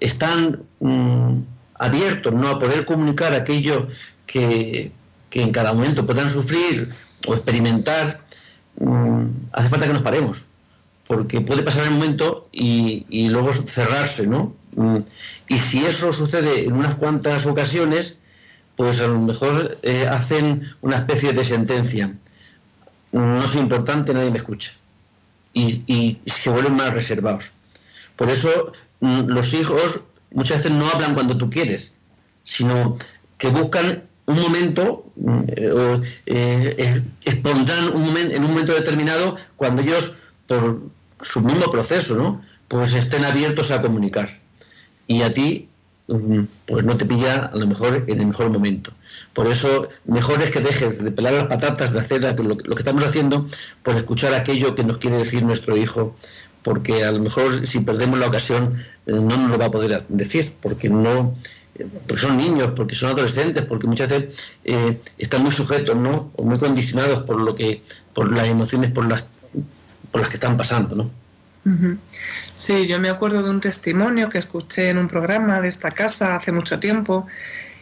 están 0.00 0.62
mm, 0.80 1.38
abiertos 1.74 2.34
¿no? 2.34 2.48
a 2.48 2.58
poder 2.58 2.84
comunicar 2.84 3.32
aquello 3.32 3.88
que, 4.26 4.90
en 5.30 5.52
cada 5.52 5.72
momento 5.72 6.04
puedan 6.04 6.30
sufrir 6.30 6.92
o 7.26 7.34
experimentar, 7.34 8.22
hace 9.52 9.68
falta 9.68 9.86
que 9.86 9.92
nos 9.92 10.02
paremos, 10.02 10.42
porque 11.06 11.40
puede 11.40 11.62
pasar 11.62 11.84
el 11.84 11.90
momento 11.90 12.48
y, 12.52 13.06
y 13.08 13.28
luego 13.28 13.52
cerrarse, 13.52 14.26
¿no? 14.26 14.54
Mm. 14.76 14.98
Y 15.48 15.58
si 15.58 15.84
eso 15.84 16.12
sucede 16.12 16.64
en 16.64 16.72
unas 16.72 16.94
cuantas 16.94 17.46
ocasiones, 17.46 18.16
pues 18.76 19.00
a 19.00 19.06
lo 19.06 19.20
mejor 19.20 19.78
eh, 19.82 20.06
hacen 20.08 20.74
una 20.80 20.96
especie 20.96 21.32
de 21.32 21.44
sentencia. 21.44 22.14
No 23.12 23.46
soy 23.46 23.60
importante, 23.60 24.14
nadie 24.14 24.30
me 24.30 24.38
escucha. 24.38 24.72
Y, 25.52 26.18
se 26.26 26.48
vuelven 26.48 26.76
más 26.76 26.94
reservados. 26.94 27.52
Por 28.16 28.30
eso 28.30 28.72
mm, 29.00 29.26
los 29.26 29.52
hijos 29.52 30.04
muchas 30.30 30.58
veces 30.58 30.72
no 30.72 30.88
hablan 30.88 31.14
cuando 31.14 31.36
tú 31.36 31.50
quieres, 31.50 31.92
sino 32.42 32.96
que 33.36 33.48
buscan 33.48 34.04
un 34.30 34.40
momento, 34.40 35.04
eh, 35.48 36.02
eh, 36.26 37.02
expondrán 37.24 37.94
un 37.94 38.06
momento, 38.06 38.34
en 38.34 38.44
un 38.44 38.50
momento 38.50 38.74
determinado 38.74 39.36
cuando 39.56 39.82
ellos, 39.82 40.16
por 40.46 40.80
su 41.20 41.40
mismo 41.40 41.70
proceso, 41.70 42.16
¿no? 42.16 42.42
pues 42.68 42.94
estén 42.94 43.24
abiertos 43.24 43.72
a 43.72 43.82
comunicar 43.82 44.28
y 45.08 45.22
a 45.22 45.30
ti 45.30 45.68
mm, 46.06 46.42
pues 46.66 46.84
no 46.84 46.96
te 46.96 47.04
pilla 47.04 47.50
a 47.52 47.56
lo 47.56 47.66
mejor 47.66 48.04
en 48.06 48.20
el 48.20 48.26
mejor 48.26 48.48
momento. 48.48 48.92
Por 49.32 49.48
eso, 49.48 49.88
mejor 50.04 50.40
es 50.42 50.50
que 50.50 50.60
dejes 50.60 51.02
de 51.02 51.10
pelar 51.10 51.32
las 51.32 51.46
patatas, 51.46 51.92
de 51.92 51.98
hacer 51.98 52.38
lo, 52.40 52.56
que 52.56 52.74
estamos 52.78 53.02
haciendo, 53.02 53.46
por 53.82 53.96
escuchar 53.96 54.34
aquello 54.34 54.74
que 54.76 54.84
nos 54.84 54.98
quiere 54.98 55.18
decir 55.18 55.42
nuestro 55.42 55.76
hijo, 55.76 56.16
porque 56.62 57.04
a 57.04 57.10
lo 57.10 57.18
mejor 57.18 57.66
si 57.66 57.80
perdemos 57.80 58.20
la 58.20 58.28
ocasión 58.28 58.84
eh, 59.06 59.12
no 59.12 59.36
nos 59.36 59.50
lo 59.50 59.58
va 59.58 59.66
a 59.66 59.70
poder 59.70 60.04
decir, 60.08 60.52
porque 60.60 60.88
no 60.88 61.34
porque 62.06 62.22
son 62.22 62.36
niños, 62.36 62.72
porque 62.76 62.94
son 62.94 63.10
adolescentes, 63.10 63.64
porque 63.64 63.86
muchas 63.86 64.08
veces 64.08 64.40
eh, 64.64 64.98
están 65.18 65.42
muy 65.42 65.52
sujetos, 65.52 65.96
¿no? 65.96 66.30
O 66.36 66.44
muy 66.44 66.58
condicionados 66.58 67.24
por 67.24 67.40
lo 67.40 67.54
que, 67.54 67.82
por 68.12 68.32
las 68.32 68.48
emociones 68.48 68.90
por 68.90 69.06
las, 69.08 69.24
por 70.10 70.20
las 70.20 70.30
que 70.30 70.36
están 70.36 70.56
pasando, 70.56 70.96
¿no? 70.96 71.10
Sí, 72.54 72.86
yo 72.86 72.98
me 72.98 73.10
acuerdo 73.10 73.42
de 73.42 73.50
un 73.50 73.60
testimonio 73.60 74.30
que 74.30 74.38
escuché 74.38 74.88
en 74.88 74.98
un 74.98 75.08
programa 75.08 75.60
de 75.60 75.68
esta 75.68 75.90
casa 75.90 76.36
hace 76.36 76.52
mucho 76.52 76.80
tiempo 76.80 77.26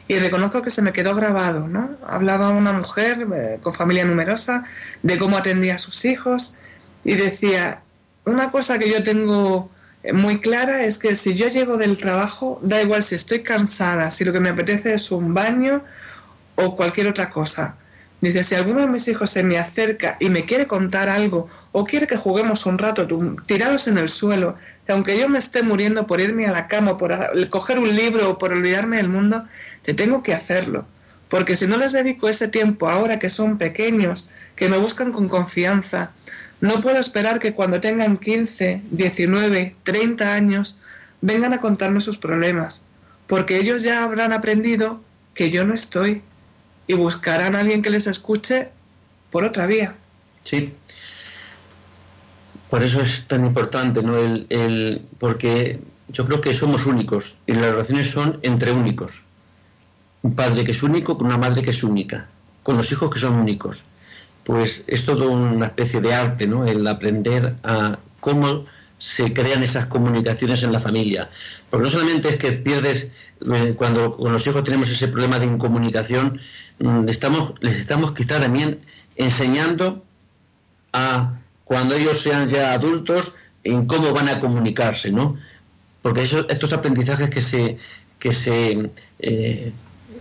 y 0.08 0.18
reconozco 0.18 0.62
que 0.62 0.70
se 0.70 0.82
me 0.82 0.92
quedó 0.92 1.14
grabado, 1.14 1.68
¿no? 1.68 1.90
Hablaba 2.06 2.48
una 2.48 2.72
mujer 2.72 3.26
eh, 3.34 3.58
con 3.62 3.74
familia 3.74 4.04
numerosa 4.04 4.64
de 5.02 5.18
cómo 5.18 5.36
atendía 5.36 5.76
a 5.76 5.78
sus 5.78 6.04
hijos 6.04 6.54
y 7.04 7.14
decía, 7.14 7.82
una 8.24 8.50
cosa 8.50 8.78
que 8.78 8.90
yo 8.90 9.02
tengo 9.02 9.70
muy 10.12 10.40
clara 10.40 10.84
es 10.84 10.98
que 10.98 11.16
si 11.16 11.34
yo 11.34 11.48
llego 11.48 11.76
del 11.76 11.98
trabajo, 11.98 12.60
da 12.62 12.80
igual 12.80 13.02
si 13.02 13.14
estoy 13.14 13.42
cansada, 13.42 14.10
si 14.10 14.24
lo 14.24 14.32
que 14.32 14.40
me 14.40 14.50
apetece 14.50 14.94
es 14.94 15.10
un 15.10 15.34
baño 15.34 15.82
o 16.54 16.76
cualquier 16.76 17.08
otra 17.08 17.30
cosa. 17.30 17.76
Dice, 18.20 18.42
si 18.42 18.56
alguno 18.56 18.80
de 18.80 18.88
mis 18.88 19.06
hijos 19.06 19.30
se 19.30 19.44
me 19.44 19.58
acerca 19.58 20.16
y 20.18 20.28
me 20.28 20.44
quiere 20.44 20.66
contar 20.66 21.08
algo 21.08 21.48
o 21.70 21.84
quiere 21.84 22.08
que 22.08 22.16
juguemos 22.16 22.66
un 22.66 22.78
rato 22.78 23.06
tirados 23.46 23.86
en 23.86 23.96
el 23.96 24.08
suelo, 24.08 24.56
que 24.86 24.92
aunque 24.92 25.16
yo 25.16 25.28
me 25.28 25.38
esté 25.38 25.62
muriendo 25.62 26.06
por 26.06 26.20
irme 26.20 26.46
a 26.46 26.52
la 26.52 26.66
cama, 26.66 26.96
por 26.96 27.16
coger 27.48 27.78
un 27.78 27.94
libro 27.94 28.30
o 28.30 28.38
por 28.38 28.52
olvidarme 28.52 28.96
del 28.96 29.08
mundo, 29.08 29.44
te 29.82 29.94
tengo 29.94 30.24
que 30.24 30.34
hacerlo. 30.34 30.84
Porque 31.28 31.54
si 31.54 31.66
no 31.66 31.76
les 31.76 31.92
dedico 31.92 32.28
ese 32.28 32.48
tiempo 32.48 32.88
ahora 32.88 33.20
que 33.20 33.28
son 33.28 33.56
pequeños, 33.56 34.28
que 34.56 34.68
me 34.68 34.78
buscan 34.78 35.12
con 35.12 35.28
confianza, 35.28 36.10
no 36.60 36.80
puedo 36.80 36.98
esperar 36.98 37.38
que 37.38 37.54
cuando 37.54 37.80
tengan 37.80 38.16
15, 38.16 38.82
19, 38.90 39.76
30 39.84 40.34
años 40.34 40.78
vengan 41.20 41.52
a 41.52 41.60
contarme 41.60 42.00
sus 42.00 42.18
problemas, 42.18 42.86
porque 43.26 43.58
ellos 43.58 43.82
ya 43.82 44.02
habrán 44.02 44.32
aprendido 44.32 45.00
que 45.34 45.50
yo 45.50 45.64
no 45.64 45.74
estoy 45.74 46.22
y 46.86 46.94
buscarán 46.94 47.54
a 47.54 47.60
alguien 47.60 47.82
que 47.82 47.90
les 47.90 48.06
escuche 48.06 48.70
por 49.30 49.44
otra 49.44 49.66
vía. 49.66 49.94
Sí. 50.40 50.74
Por 52.70 52.82
eso 52.82 53.00
es 53.00 53.24
tan 53.26 53.46
importante, 53.46 54.02
¿no? 54.02 54.18
El, 54.18 55.02
porque 55.18 55.80
yo 56.08 56.24
creo 56.24 56.40
que 56.40 56.52
somos 56.54 56.86
únicos 56.86 57.36
y 57.46 57.52
las 57.52 57.70
relaciones 57.70 58.10
son 58.10 58.40
entre 58.42 58.72
únicos. 58.72 59.22
Un 60.22 60.34
padre 60.34 60.64
que 60.64 60.72
es 60.72 60.82
único 60.82 61.16
con 61.16 61.28
una 61.28 61.38
madre 61.38 61.62
que 61.62 61.70
es 61.70 61.84
única, 61.84 62.26
con 62.62 62.76
los 62.76 62.90
hijos 62.90 63.10
que 63.10 63.20
son 63.20 63.34
únicos 63.34 63.84
pues 64.48 64.82
es 64.86 65.04
todo 65.04 65.30
una 65.30 65.66
especie 65.66 66.00
de 66.00 66.14
arte, 66.14 66.46
¿no? 66.46 66.64
El 66.66 66.86
aprender 66.86 67.56
a 67.62 67.98
cómo 68.18 68.64
se 68.96 69.34
crean 69.34 69.62
esas 69.62 69.84
comunicaciones 69.84 70.62
en 70.62 70.72
la 70.72 70.80
familia. 70.80 71.28
Porque 71.68 71.84
no 71.84 71.90
solamente 71.90 72.30
es 72.30 72.38
que 72.38 72.52
pierdes, 72.52 73.10
eh, 73.42 73.74
cuando 73.76 74.16
con 74.16 74.32
los 74.32 74.46
hijos 74.46 74.64
tenemos 74.64 74.88
ese 74.88 75.08
problema 75.08 75.38
de 75.38 75.44
incomunicación, 75.44 76.40
mm, 76.78 77.04
les 77.04 77.76
estamos 77.76 78.12
quizá 78.12 78.40
también 78.40 78.80
enseñando 79.16 80.02
a, 80.94 81.40
cuando 81.66 81.94
ellos 81.94 82.18
sean 82.18 82.48
ya 82.48 82.72
adultos, 82.72 83.34
en 83.64 83.84
cómo 83.84 84.14
van 84.14 84.30
a 84.30 84.40
comunicarse, 84.40 85.12
¿no? 85.12 85.36
Porque 86.00 86.22
estos 86.22 86.72
aprendizajes 86.72 87.28
que 87.28 87.42
se, 87.42 87.76
que 88.18 88.32
se, 88.32 88.90
eh, 89.18 89.72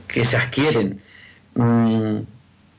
que 0.06 0.26
se 0.26 0.36
adquieren, 0.36 1.02
mm, 1.56 2.18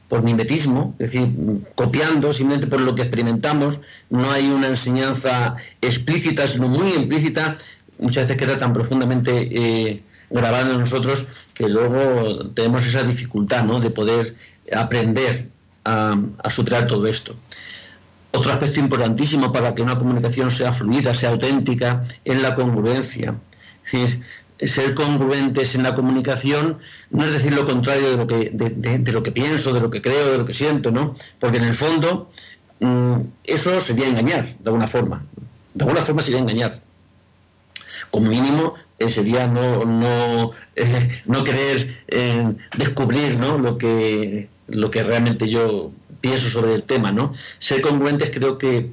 por 0.09 0.22
mimetismo, 0.22 0.94
es 0.98 1.12
decir, 1.12 1.28
copiando 1.74 2.32
simplemente 2.32 2.66
por 2.66 2.80
lo 2.80 2.94
que 2.94 3.02
experimentamos, 3.02 3.80
no 4.09 4.30
hay 4.30 4.48
una 4.48 4.68
enseñanza 4.68 5.56
explícita, 5.82 6.48
sino 6.48 6.68
muy 6.68 6.92
implícita, 6.94 7.59
muchas 7.98 8.24
veces 8.24 8.36
queda 8.36 8.56
tan 8.56 8.72
profundamente 8.72 9.48
eh, 9.50 10.02
grabada 10.30 10.70
en 10.70 10.80
nosotros 10.80 11.26
que 11.52 11.68
luego 11.68 12.48
tenemos 12.50 12.86
esa 12.86 13.02
dificultad 13.02 13.64
¿no? 13.64 13.80
de 13.80 13.90
poder 13.90 14.34
aprender 14.74 15.48
a, 15.84 16.16
superar 16.50 16.86
todo 16.86 17.06
esto. 17.06 17.34
Otro 18.32 18.52
aspecto 18.52 18.78
importantísimo 18.80 19.52
para 19.52 19.74
que 19.74 19.82
una 19.82 19.98
comunicación 19.98 20.50
sea 20.50 20.72
fluida, 20.72 21.14
sea 21.14 21.30
auténtica, 21.30 22.04
es 22.24 22.40
la 22.40 22.54
congruencia. 22.54 23.34
Ser 24.61 24.94
congruentes 24.94 25.74
en 25.74 25.84
la 25.84 25.94
comunicación 25.94 26.78
no 27.11 27.24
es 27.24 27.32
decir 27.32 27.54
lo 27.54 27.64
contrario 27.64 28.11
de 28.11 28.16
lo 28.16 28.26
que, 28.26 28.50
de, 28.52 29.12
lo 29.12 29.22
que 29.22 29.32
pienso, 29.32 29.72
de 29.72 29.80
lo 29.80 29.90
que 29.90 30.02
creo, 30.02 30.32
de 30.32 30.38
lo 30.38 30.44
que 30.44 30.52
siento, 30.52 30.90
¿no? 30.90 31.14
Porque 31.38 31.59
en 31.59 31.64
el 31.64 31.74
fondo 31.74 32.30
mm, 32.80 33.20
eso 33.44 33.78
sería 33.80 34.09
engañar, 34.09 34.46
de 34.46 34.64
alguna 34.64 34.88
forma. 34.88 35.24
De 35.74 35.84
alguna 35.84 36.02
forma 36.02 36.22
sería 36.22 36.40
engañar. 36.40 36.80
Como 38.11 38.30
mínimo 38.30 38.74
eh, 38.98 39.09
sería 39.09 39.46
no, 39.46 39.84
no, 39.84 40.52
eh, 40.76 41.22
no 41.26 41.44
querer 41.44 42.04
eh, 42.09 42.52
descubrir 42.76 43.38
¿no? 43.38 43.59
Lo, 43.59 43.78
que, 43.78 44.48
lo 44.66 44.90
que 44.90 45.02
realmente 45.04 45.48
yo 45.48 45.92
pienso 46.20 46.50
sobre 46.50 46.74
el 46.74 46.82
tema, 46.82 47.12
¿no? 47.12 47.32
Ser 47.61 47.80
congruentes 47.80 48.30
creo 48.30 48.59
que 48.59 48.90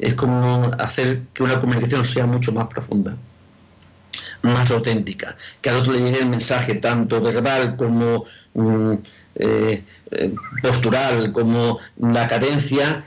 es 0.00 0.14
como 0.14 0.72
hacer 0.78 1.22
que 1.32 1.44
una 1.44 1.60
comunicación 1.60 2.04
sea 2.04 2.26
mucho 2.26 2.52
más 2.52 2.66
profunda 2.66 3.16
más 4.42 4.70
auténtica, 4.70 5.36
que 5.60 5.70
al 5.70 5.76
otro 5.76 5.92
le 5.92 6.00
llegue 6.00 6.20
el 6.20 6.28
mensaje 6.28 6.74
tanto 6.74 7.20
verbal 7.20 7.76
como 7.76 8.24
mm, 8.54 8.92
eh, 9.34 9.82
eh, 10.10 10.34
postural, 10.62 11.32
como 11.32 11.78
la 11.98 12.26
cadencia 12.26 13.04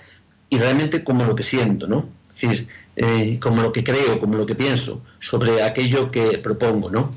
y 0.50 0.58
realmente 0.58 1.04
como 1.04 1.26
lo 1.26 1.36
que 1.36 1.44
siento, 1.44 1.88
¿no? 1.88 2.10
Es 2.30 2.42
decir, 2.42 2.68
eh, 2.96 3.38
como 3.40 3.62
lo 3.62 3.72
que 3.72 3.84
creo, 3.84 4.20
como 4.20 4.38
lo 4.38 4.46
que 4.46 4.56
pienso 4.56 5.02
sobre 5.20 5.64
aquello 5.64 6.12
que 6.12 6.38
propongo, 6.40 6.90
¿no? 6.90 7.16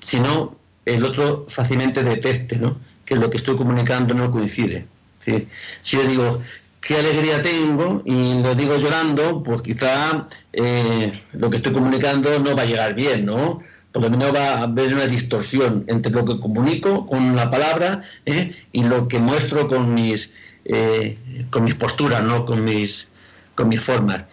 Si 0.00 0.20
no, 0.20 0.56
el 0.84 1.04
otro 1.04 1.46
fácilmente 1.48 2.02
detecte, 2.02 2.56
¿no? 2.56 2.78
Que 3.04 3.16
lo 3.16 3.30
que 3.30 3.36
estoy 3.36 3.56
comunicando 3.56 4.14
no 4.14 4.30
coincide. 4.30 4.86
si 5.18 5.46
yo 5.82 6.02
digo, 6.04 6.42
qué 6.80 6.96
alegría 6.96 7.42
tengo 7.42 8.02
y 8.04 8.42
lo 8.42 8.54
digo 8.54 8.76
llorando, 8.76 9.42
pues 9.42 9.62
quizá 9.62 10.26
eh, 10.52 11.20
lo 11.32 11.50
que 11.50 11.56
estoy 11.58 11.72
comunicando 11.72 12.38
no 12.38 12.56
va 12.56 12.62
a 12.62 12.66
llegar 12.66 12.94
bien, 12.94 13.26
¿no? 13.26 13.60
Por 13.92 14.02
lo 14.02 14.10
menos 14.10 14.34
va 14.34 14.50
a 14.50 14.62
haber 14.62 14.94
una 14.94 15.06
distorsión 15.06 15.84
entre 15.88 16.12
lo 16.12 16.24
que 16.24 16.38
comunico 16.38 17.06
con 17.06 17.34
la 17.34 17.50
palabra 17.50 18.02
¿eh? 18.26 18.54
y 18.72 18.84
lo 18.84 19.08
que 19.08 19.18
muestro 19.18 19.66
con 19.66 19.94
mis, 19.94 20.30
eh, 20.64 21.18
con 21.50 21.64
mis 21.64 21.74
posturas, 21.74 22.22
¿no? 22.22 22.44
Con 22.44 22.64
mis, 22.64 23.08
con 23.54 23.68
mis 23.68 23.80
formas. 23.80 24.24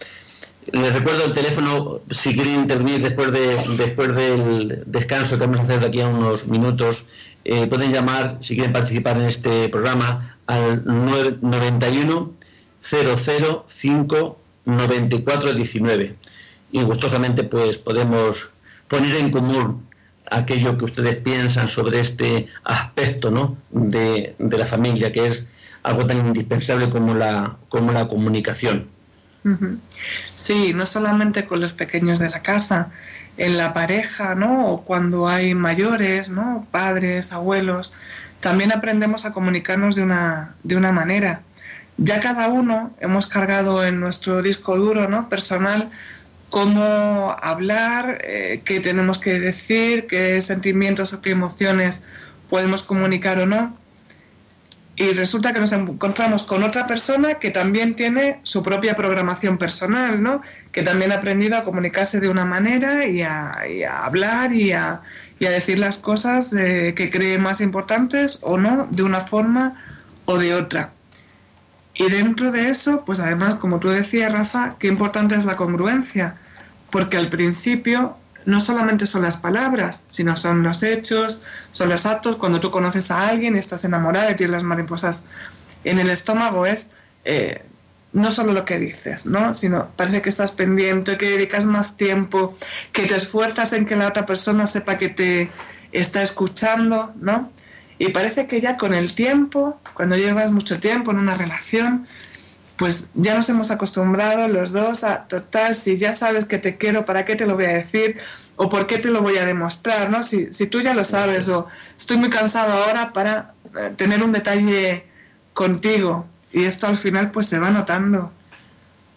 Les 0.72 0.92
recuerdo 0.92 1.24
el 1.24 1.32
teléfono, 1.32 2.00
si 2.10 2.34
quieren 2.34 2.54
intervenir 2.54 3.00
después, 3.00 3.32
de, 3.32 3.56
después 3.76 4.14
del 4.14 4.82
descanso 4.86 5.38
que 5.38 5.46
vamos 5.46 5.60
a 5.60 5.62
hacer 5.62 5.80
de 5.80 5.86
aquí 5.86 6.00
a 6.00 6.08
unos 6.08 6.48
minutos, 6.48 7.06
pueden 7.44 7.92
llamar, 7.92 8.38
si 8.40 8.56
quieren 8.56 8.72
participar 8.72 9.16
en 9.16 9.26
este 9.26 9.68
programa, 9.68 10.36
al 10.46 10.84
991 10.84 12.35
005 12.88 14.38
9419 14.66 16.14
y 16.72 16.82
gustosamente 16.82 17.44
pues 17.44 17.78
podemos 17.78 18.50
poner 18.88 19.16
en 19.16 19.30
común 19.30 19.86
aquello 20.30 20.76
que 20.76 20.84
ustedes 20.84 21.16
piensan 21.16 21.68
sobre 21.68 22.00
este 22.00 22.48
aspecto 22.64 23.30
¿no? 23.30 23.56
de, 23.70 24.34
la 24.38 24.66
familia 24.66 25.12
que 25.12 25.26
es 25.26 25.46
algo 25.84 26.04
tan 26.04 26.18
indispensable 26.18 26.90
como 26.90 27.14
la, 27.14 27.56
como 27.68 27.92
la 27.92 28.08
comunicación. 28.08 28.88
Sí, 30.34 30.72
no 30.74 30.86
solamente 30.86 31.46
con 31.46 31.60
los 31.60 31.72
pequeños 31.72 32.18
de 32.18 32.28
la 32.28 32.42
casa, 32.42 32.90
en 33.36 33.56
la 33.56 33.72
pareja, 33.72 34.34
¿no? 34.34 34.72
O 34.72 34.82
cuando 34.82 35.28
hay 35.28 35.54
mayores, 35.54 36.30
¿no? 36.30 36.66
Padres, 36.72 37.30
abuelos, 37.30 37.94
también 38.40 38.72
aprendemos 38.72 39.24
a 39.24 39.32
comunicarnos 39.32 39.94
de 39.94 40.02
una, 40.02 40.56
de 40.64 40.74
una 40.74 40.90
manera 40.90 41.42
ya 41.98 42.20
cada 42.20 42.48
uno 42.48 42.94
hemos 43.00 43.26
cargado 43.26 43.84
en 43.84 44.00
nuestro 44.00 44.42
disco 44.42 44.76
duro 44.76 45.08
¿no? 45.08 45.28
personal 45.28 45.90
cómo 46.50 47.36
hablar, 47.42 48.22
eh, 48.24 48.62
qué 48.64 48.80
tenemos 48.80 49.18
que 49.18 49.38
decir, 49.40 50.06
qué 50.06 50.40
sentimientos 50.40 51.12
o 51.12 51.20
qué 51.20 51.30
emociones 51.30 52.04
podemos 52.48 52.82
comunicar 52.82 53.38
o 53.40 53.46
no. 53.46 53.76
Y 54.98 55.12
resulta 55.12 55.52
que 55.52 55.60
nos 55.60 55.72
encontramos 55.72 56.44
con 56.44 56.62
otra 56.62 56.86
persona 56.86 57.34
que 57.34 57.50
también 57.50 57.94
tiene 57.94 58.40
su 58.44 58.62
propia 58.62 58.96
programación 58.96 59.58
personal, 59.58 60.22
¿no? 60.22 60.40
que 60.72 60.82
también 60.82 61.12
ha 61.12 61.16
aprendido 61.16 61.58
a 61.58 61.64
comunicarse 61.64 62.18
de 62.20 62.30
una 62.30 62.46
manera 62.46 63.06
y 63.06 63.20
a, 63.20 63.58
hablar 64.04 64.54
y 64.54 64.72
a, 64.72 65.02
decir 65.38 65.78
las 65.78 65.98
cosas 65.98 66.54
eh, 66.54 66.94
que 66.96 67.10
cree 67.10 67.38
más 67.38 67.60
importantes 67.60 68.38
o 68.40 68.56
no, 68.56 68.88
de 68.90 69.02
una 69.02 69.20
forma 69.20 69.74
o 70.24 70.38
de 70.38 70.54
otra. 70.54 70.95
Y 71.98 72.10
dentro 72.10 72.50
de 72.52 72.68
eso, 72.68 73.02
pues 73.06 73.20
además, 73.20 73.54
como 73.56 73.78
tú 73.78 73.88
decías, 73.88 74.32
Rafa, 74.32 74.76
qué 74.78 74.86
importante 74.88 75.34
es 75.34 75.44
la 75.44 75.56
congruencia, 75.56 76.36
porque 76.90 77.16
al 77.16 77.30
principio 77.30 78.16
no 78.44 78.60
solamente 78.60 79.06
son 79.06 79.22
las 79.22 79.38
palabras, 79.38 80.04
sino 80.08 80.36
son 80.36 80.62
los 80.62 80.82
hechos, 80.82 81.42
son 81.72 81.88
los 81.88 82.06
actos. 82.06 82.36
Cuando 82.36 82.60
tú 82.60 82.70
conoces 82.70 83.10
a 83.10 83.28
alguien 83.28 83.56
y 83.56 83.58
estás 83.58 83.84
enamorada 83.84 84.30
y 84.30 84.36
tienes 84.36 84.52
las 84.52 84.62
mariposas 84.62 85.26
en 85.84 85.98
el 85.98 86.10
estómago, 86.10 86.66
es 86.66 86.90
eh, 87.24 87.62
no 88.12 88.30
solo 88.30 88.52
lo 88.52 88.64
que 88.64 88.78
dices, 88.78 89.26
¿no? 89.26 89.52
sino 89.52 89.88
parece 89.96 90.22
que 90.22 90.28
estás 90.28 90.52
pendiente, 90.52 91.18
que 91.18 91.30
dedicas 91.30 91.64
más 91.64 91.96
tiempo, 91.96 92.56
que 92.92 93.04
te 93.04 93.16
esfuerzas 93.16 93.72
en 93.72 93.84
que 93.84 93.96
la 93.96 94.08
otra 94.08 94.24
persona 94.24 94.66
sepa 94.66 94.96
que 94.96 95.08
te 95.08 95.50
está 95.92 96.22
escuchando, 96.22 97.12
¿no? 97.16 97.50
Y 97.98 98.10
parece 98.10 98.46
que 98.46 98.60
ya 98.60 98.76
con 98.76 98.94
el 98.94 99.14
tiempo, 99.14 99.80
cuando 99.94 100.16
llevas 100.16 100.50
mucho 100.50 100.78
tiempo 100.78 101.12
en 101.12 101.18
una 101.18 101.34
relación, 101.34 102.06
pues 102.76 103.08
ya 103.14 103.34
nos 103.34 103.48
hemos 103.48 103.70
acostumbrado 103.70 104.48
los 104.48 104.70
dos 104.70 105.02
a, 105.02 105.26
total, 105.26 105.74
si 105.74 105.96
ya 105.96 106.12
sabes 106.12 106.44
que 106.44 106.58
te 106.58 106.76
quiero, 106.76 107.06
¿para 107.06 107.24
qué 107.24 107.36
te 107.36 107.46
lo 107.46 107.54
voy 107.54 107.64
a 107.64 107.72
decir? 107.72 108.18
¿O 108.56 108.68
por 108.68 108.86
qué 108.86 108.98
te 108.98 109.10
lo 109.10 109.22
voy 109.22 109.38
a 109.38 109.46
demostrar? 109.46 110.10
¿no? 110.10 110.22
Si, 110.22 110.52
si 110.52 110.66
tú 110.66 110.82
ya 110.82 110.94
lo 110.94 111.04
sabes, 111.04 111.48
o 111.48 111.68
estoy 111.98 112.18
muy 112.18 112.30
cansado 112.30 112.84
ahora 112.84 113.12
para 113.12 113.54
eh, 113.78 113.92
tener 113.96 114.22
un 114.22 114.32
detalle 114.32 115.04
contigo. 115.54 116.26
Y 116.52 116.64
esto 116.64 116.86
al 116.86 116.96
final 116.96 117.30
pues 117.30 117.46
se 117.46 117.58
va 117.58 117.70
notando. 117.70 118.30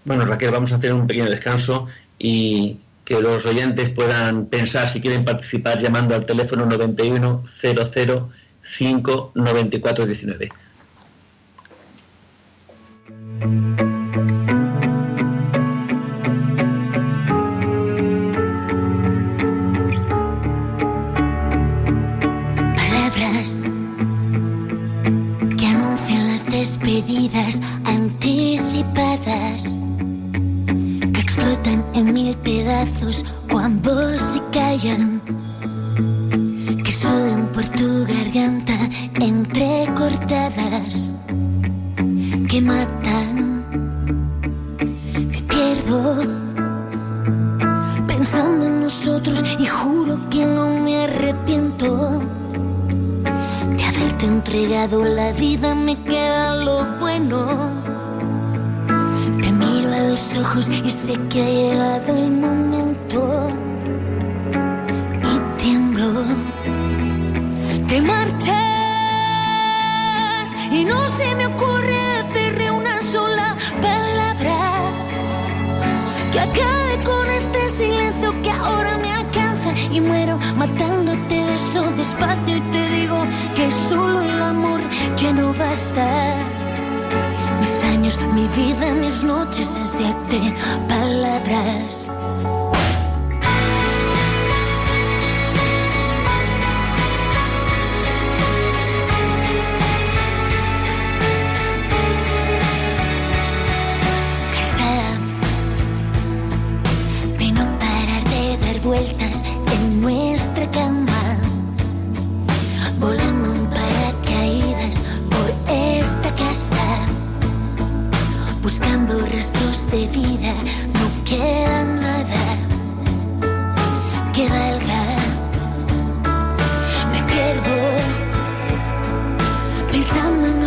Bueno, 0.05 0.25
Raquel, 0.25 0.51
vamos 0.51 0.71
a 0.71 0.77
hacer 0.77 0.93
un 0.93 1.05
pequeño 1.05 1.29
descanso 1.29 1.87
y 2.17 2.79
que 3.05 3.21
los 3.21 3.45
oyentes 3.45 3.89
puedan 3.89 4.45
pensar 4.45 4.87
si 4.87 5.01
quieren 5.01 5.25
participar 5.25 5.77
llamando 5.79 6.15
al 6.15 6.25
teléfono 6.25 6.65
91 6.65 7.43
00 7.61 8.29
5 8.63 9.31
94 9.35 10.05
19. 10.05 10.49
Palabras 22.75 23.63
que 25.57 25.65
anuncian 25.65 26.27
las 26.27 26.45
despedidas 26.45 27.61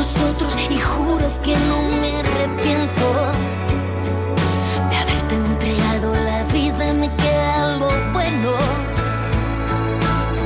y 0.03 0.79
juro 0.81 1.31
que 1.45 1.57
no 1.69 1.81
me 1.81 2.17
arrepiento 2.17 3.05
de 4.91 4.97
haberte 4.97 5.37
entregado 5.37 6.13
la 6.13 6.43
vida. 6.53 6.93
Me 6.93 7.09
queda 7.09 7.77
lo 7.77 7.89
bueno. 8.13 8.51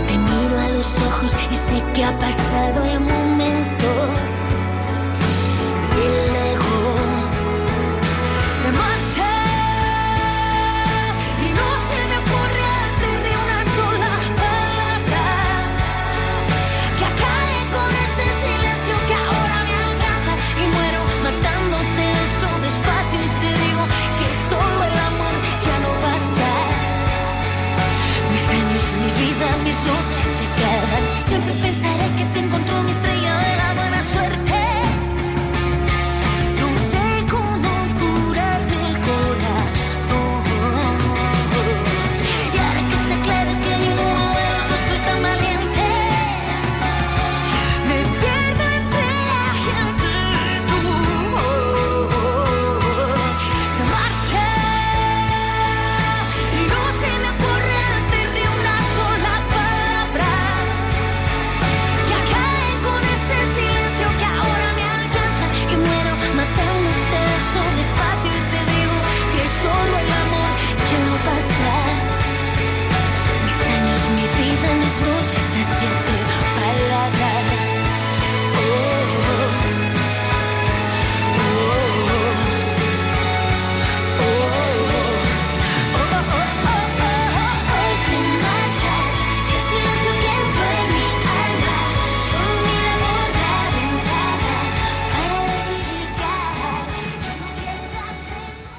Te 0.06 0.18
miro 0.18 0.60
a 0.60 0.68
los 0.76 0.98
ojos 0.98 1.34
y 1.50 1.54
sé 1.54 1.82
que 1.94 2.04
ha 2.04 2.18
pasado 2.18 2.84
el 2.84 3.00
momento. 3.00 3.15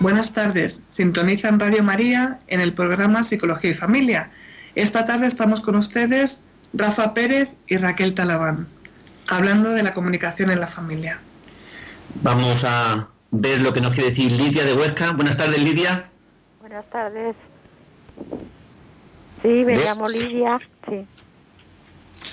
Buenas 0.08 0.32
tardes. 0.32 0.86
Sintonizan 0.88 1.60
Radio 1.60 1.84
María 1.84 2.40
en 2.48 2.62
el 2.62 2.72
programa 2.74 3.26
Psicología 3.26 3.72
y 3.72 3.74
Familia. 3.74 4.32
Esta 4.74 5.06
tarde 5.06 5.28
estamos 5.28 5.60
con 5.60 5.76
ustedes 5.76 6.46
Rafa 6.72 7.14
Pérez 7.14 7.50
y 7.68 7.76
Raquel 7.76 8.14
Talabán, 8.14 8.68
hablando 9.28 9.72
de 9.72 9.84
la 9.84 9.94
comunicación 9.94 10.50
en 10.50 10.62
la 10.62 10.68
familia. 10.68 11.20
Vamos 12.24 12.64
a 12.64 13.10
ver 13.32 13.62
lo 13.62 13.74
que 13.74 13.82
nos 13.82 13.92
quiere 13.92 14.12
decir 14.12 14.32
Lidia 14.32 14.64
de 14.64 14.76
Huesca. 14.76 15.12
Buenas 15.12 15.36
tardes, 15.36 15.62
Lidia. 15.62 16.06
Buenas 16.62 16.86
tardes. 16.86 17.36
Sí, 19.42 19.50
me 19.50 19.76
¿Ves? 19.76 19.84
llamo 19.84 20.08
Lidia. 20.08 20.58
Sí. 20.88 21.06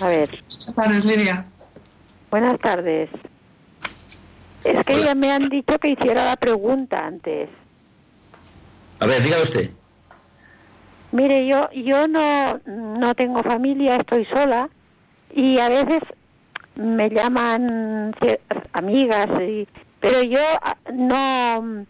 A 0.01 0.07
ver, 0.07 0.29
Buenas 0.31 0.75
tardes, 0.77 1.05
Lidia. 1.05 1.45
buenas 2.31 2.61
tardes. 2.61 3.11
Es 4.63 4.85
que 4.87 4.95
Hola. 4.95 5.07
ya 5.07 5.15
me 5.17 5.33
han 5.33 5.49
dicho 5.49 5.77
que 5.81 5.91
hiciera 5.91 6.25
la 6.25 6.37
pregunta 6.37 7.05
antes. 7.05 7.51
A 9.01 9.07
ver, 9.07 9.23
diga 9.23 9.43
usted. 9.43 9.71
Mire, 11.13 11.47
yo 11.47 11.71
yo 11.73 12.09
no 12.09 12.59
no 12.67 13.15
tengo 13.15 13.43
familia, 13.43 13.97
estoy 13.97 14.25
sola 14.27 14.69
y 15.33 15.59
a 15.59 15.69
veces 15.69 16.01
me 16.77 17.09
llaman 17.09 18.15
amigas, 18.73 19.29
y, 19.41 19.69
pero 20.01 20.23
yo 20.23 20.41
ah, 20.63 20.77
no 20.93 21.87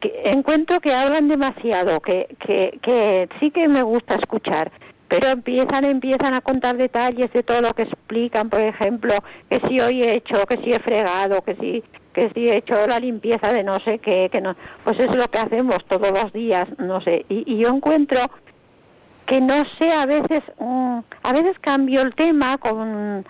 que 0.00 0.22
encuentro 0.24 0.80
que 0.80 0.94
hablan 0.94 1.28
demasiado, 1.28 2.00
que, 2.00 2.36
que, 2.44 2.78
que 2.82 3.28
sí 3.40 3.50
que 3.50 3.68
me 3.68 3.82
gusta 3.82 4.16
escuchar, 4.16 4.70
pero 5.08 5.28
empiezan 5.28 5.84
empiezan 5.84 6.34
a 6.34 6.40
contar 6.40 6.76
detalles 6.76 7.32
de 7.32 7.42
todo 7.42 7.60
lo 7.60 7.72
que 7.74 7.82
explican, 7.82 8.50
por 8.50 8.60
ejemplo, 8.60 9.14
que 9.48 9.60
si 9.68 9.80
hoy 9.80 10.02
he 10.02 10.14
hecho, 10.14 10.44
que 10.46 10.56
si 10.58 10.72
he 10.72 10.78
fregado, 10.80 11.42
que 11.42 11.54
si 11.56 11.84
que 12.14 12.30
si 12.30 12.48
he 12.48 12.58
hecho 12.58 12.86
la 12.86 12.98
limpieza 12.98 13.52
de 13.52 13.62
no 13.62 13.78
sé 13.80 13.98
qué, 13.98 14.30
que 14.32 14.40
no, 14.40 14.56
pues 14.84 14.98
es 15.00 15.14
lo 15.14 15.28
que 15.28 15.38
hacemos 15.38 15.84
todos 15.86 16.10
los 16.10 16.32
días, 16.32 16.66
no 16.78 17.00
sé, 17.00 17.26
y, 17.28 17.44
y 17.52 17.58
yo 17.58 17.68
encuentro 17.68 18.20
que 19.26 19.40
no 19.40 19.62
sé, 19.78 19.90
a 19.92 20.06
veces, 20.06 20.40
mm, 20.58 20.98
a 21.22 21.32
veces 21.32 21.58
cambio 21.60 22.02
el 22.02 22.14
tema 22.14 22.56
con 22.58 23.24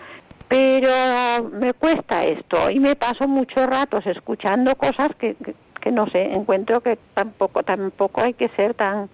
pero 0.47 1.49
me 1.49 1.73
cuesta 1.73 2.23
esto 2.23 2.69
y 2.69 2.79
me 2.79 2.95
paso 2.95 3.27
muchos 3.27 3.65
ratos 3.65 4.05
escuchando 4.05 4.75
cosas 4.75 5.09
que, 5.17 5.35
que, 5.35 5.55
que 5.81 5.91
no 5.91 6.07
sé, 6.09 6.21
encuentro 6.21 6.81
que 6.81 6.99
tampoco 7.15 7.63
tampoco 7.63 8.21
hay 8.21 8.35
que 8.35 8.49
ser 8.49 8.75
tan 8.75 9.09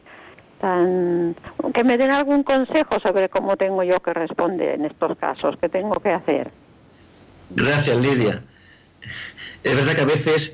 tan 0.60 1.36
que 1.74 1.84
me 1.84 1.98
den 1.98 2.12
algún 2.12 2.44
consejo 2.44 3.00
sobre 3.02 3.30
cómo 3.30 3.56
tengo 3.56 3.84
yo 3.84 4.00
que 4.02 4.14
responder 4.14 4.76
en 4.76 4.86
estos 4.86 5.18
casos, 5.18 5.56
qué 5.60 5.70
tengo 5.70 6.00
que 6.00 6.12
hacer. 6.12 6.52
Gracias, 7.50 7.98
Lidia. 7.98 8.42
Es 9.64 9.76
verdad 9.76 9.94
que 9.94 10.02
a 10.02 10.06
veces, 10.06 10.54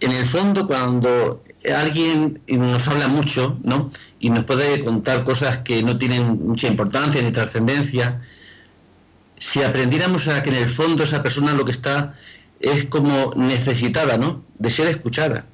en 0.00 0.12
el 0.12 0.26
fondo, 0.26 0.66
cuando 0.66 1.42
alguien 1.76 2.40
nos 2.46 2.88
habla 2.88 3.08
mucho, 3.08 3.58
¿no? 3.62 3.90
Y 4.20 4.30
nos 4.30 4.44
puede 4.44 4.84
contar 4.84 5.24
cosas 5.24 5.58
que 5.58 5.82
no 5.82 5.98
tienen 5.98 6.46
mucha 6.46 6.68
importancia 6.68 7.20
ni 7.20 7.32
trascendencia, 7.32 8.22
si 9.38 9.62
aprendiéramos 9.62 10.28
a 10.28 10.42
que 10.42 10.50
en 10.50 10.56
el 10.56 10.68
fondo 10.68 11.04
esa 11.04 11.22
persona 11.22 11.52
lo 11.52 11.64
que 11.64 11.72
está 11.72 12.14
es 12.60 12.86
como 12.86 13.32
necesitada, 13.36 14.18
¿no? 14.18 14.42
De 14.58 14.70
ser 14.70 14.88
escuchada. 14.88 15.46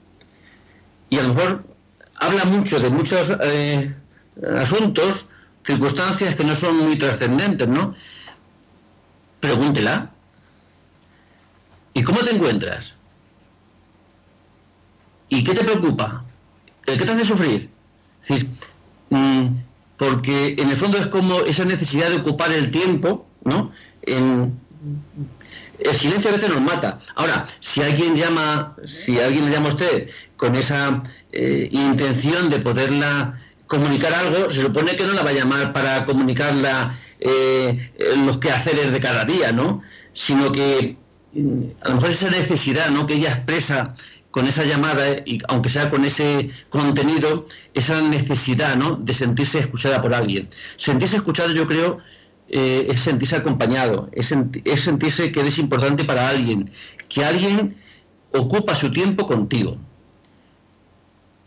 Y 1.11 1.19
a 1.19 1.23
lo 1.23 1.35
mejor 1.35 1.65
habla 2.17 2.45
mucho 2.45 2.81
de 2.81 2.91
muchos 2.91 3.33
eh, 3.43 3.95
asuntos, 4.59 5.29
circunstancias 5.65 6.35
que 6.35 6.45
no 6.45 6.55
son 6.55 6.77
muy 6.79 6.97
trascendentes, 6.97 7.69
¿no? 7.69 7.95
Pregúntela. 9.41 10.14
¿Y 11.95 12.03
cómo 12.03 12.21
te 12.21 12.35
encuentras? 12.35 12.95
¿Y 15.29 15.43
qué 15.43 15.55
te 15.55 15.65
preocupa? 15.65 16.25
¿Eh, 16.87 16.97
¿Qué 16.97 17.05
te 17.05 17.13
hace 17.13 17.25
sufrir? 17.25 17.71
Es 18.23 18.29
decir, 18.29 18.51
mm, 19.11 19.47
porque 19.97 20.55
en 20.59 20.69
el 20.71 20.77
fondo 20.77 20.99
es 20.99 21.07
como 21.07 21.41
esa 21.41 21.65
necesidad 21.65 22.11
de 22.11 22.17
ocupar 22.17 22.53
el 22.53 22.71
tiempo, 22.71 23.27
¿no? 23.45 23.73
En- 24.03 24.55
el 25.79 25.95
silencio 25.95 26.31
a 26.31 26.35
veces 26.35 26.51
nos 26.51 26.61
mata. 26.61 27.01
Ahora, 27.15 27.47
si 27.61 27.83
alguien 27.83 28.15
llama, 28.17 28.77
si 28.87 29.19
alguien 29.19 29.47
le 29.47 29.51
llama 29.53 29.67
a 29.67 29.73
usted 29.73 30.09
con 30.37 30.55
esa 30.57 31.03
eh, 31.33 31.69
intención 31.73 32.49
de 32.51 32.59
poderla 32.61 33.41
comunicar 33.67 34.13
algo, 34.15 34.51
se 34.51 34.61
supone 34.63 34.95
que 34.95 35.05
no 35.05 35.13
la 35.15 35.23
va 35.23 35.31
a 35.31 35.35
llamar 35.35 35.73
para 35.73 36.05
comunicarla 36.05 36.99
eh, 37.19 37.93
los 38.25 38.39
quehaceres 38.39 38.93
de 38.93 39.01
cada 39.01 39.25
día, 39.25 39.51
¿no? 39.53 39.83
Sino 40.13 40.53
que 40.53 40.97
a 41.81 41.89
lo 41.89 41.95
mejor 41.97 42.11
esa 42.11 42.31
necesidad, 42.31 42.91
¿no? 42.91 43.07
Que 43.07 43.15
ella 43.15 43.31
expresa 43.31 43.95
con 44.31 44.47
esa 44.47 44.65
llamada, 44.65 45.05
y 45.25 45.39
aunque 45.49 45.69
sea 45.69 45.91
con 45.91 46.05
ese 46.05 46.51
contenido, 46.69 47.47
esa 47.73 48.01
necesidad, 48.03 48.77
¿no? 48.77 48.97
De 48.97 49.15
sentirse 49.15 49.61
escuchada 49.61 50.03
por 50.03 50.15
alguien. 50.15 50.49
Sentirse 50.77 51.17
escuchado, 51.17 51.53
yo 51.53 51.67
creo, 51.69 51.99
eh, 52.49 52.89
es 52.91 53.01
sentirse 53.01 53.37
acompañado, 53.37 54.11
es 54.13 54.35
sentirse 54.81 55.31
que 55.33 55.41
eres 55.41 55.59
importante 55.59 56.05
para 56.05 56.29
alguien, 56.29 56.71
que 57.09 57.25
alguien 57.25 57.77
ocupa 58.33 58.75
su 58.75 58.91
tiempo 58.91 59.27
contigo. 59.27 59.79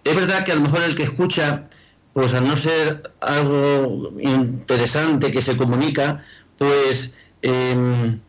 Es 0.04 0.16
verdad 0.16 0.46
que 0.46 0.54
a 0.54 0.56
lo 0.56 0.62
mejor 0.62 0.84
el 0.84 0.96
que 0.96 1.04
escucha, 1.04 1.66
pues 2.14 2.34
al 2.34 2.48
no 2.48 2.56
ser 2.56 3.12
algo 3.20 4.14
interesante 4.22 5.30
que 5.30 5.42
se 5.42 5.58
comunica, 5.58 6.24
pues, 6.58 7.14
em, 7.42 8.20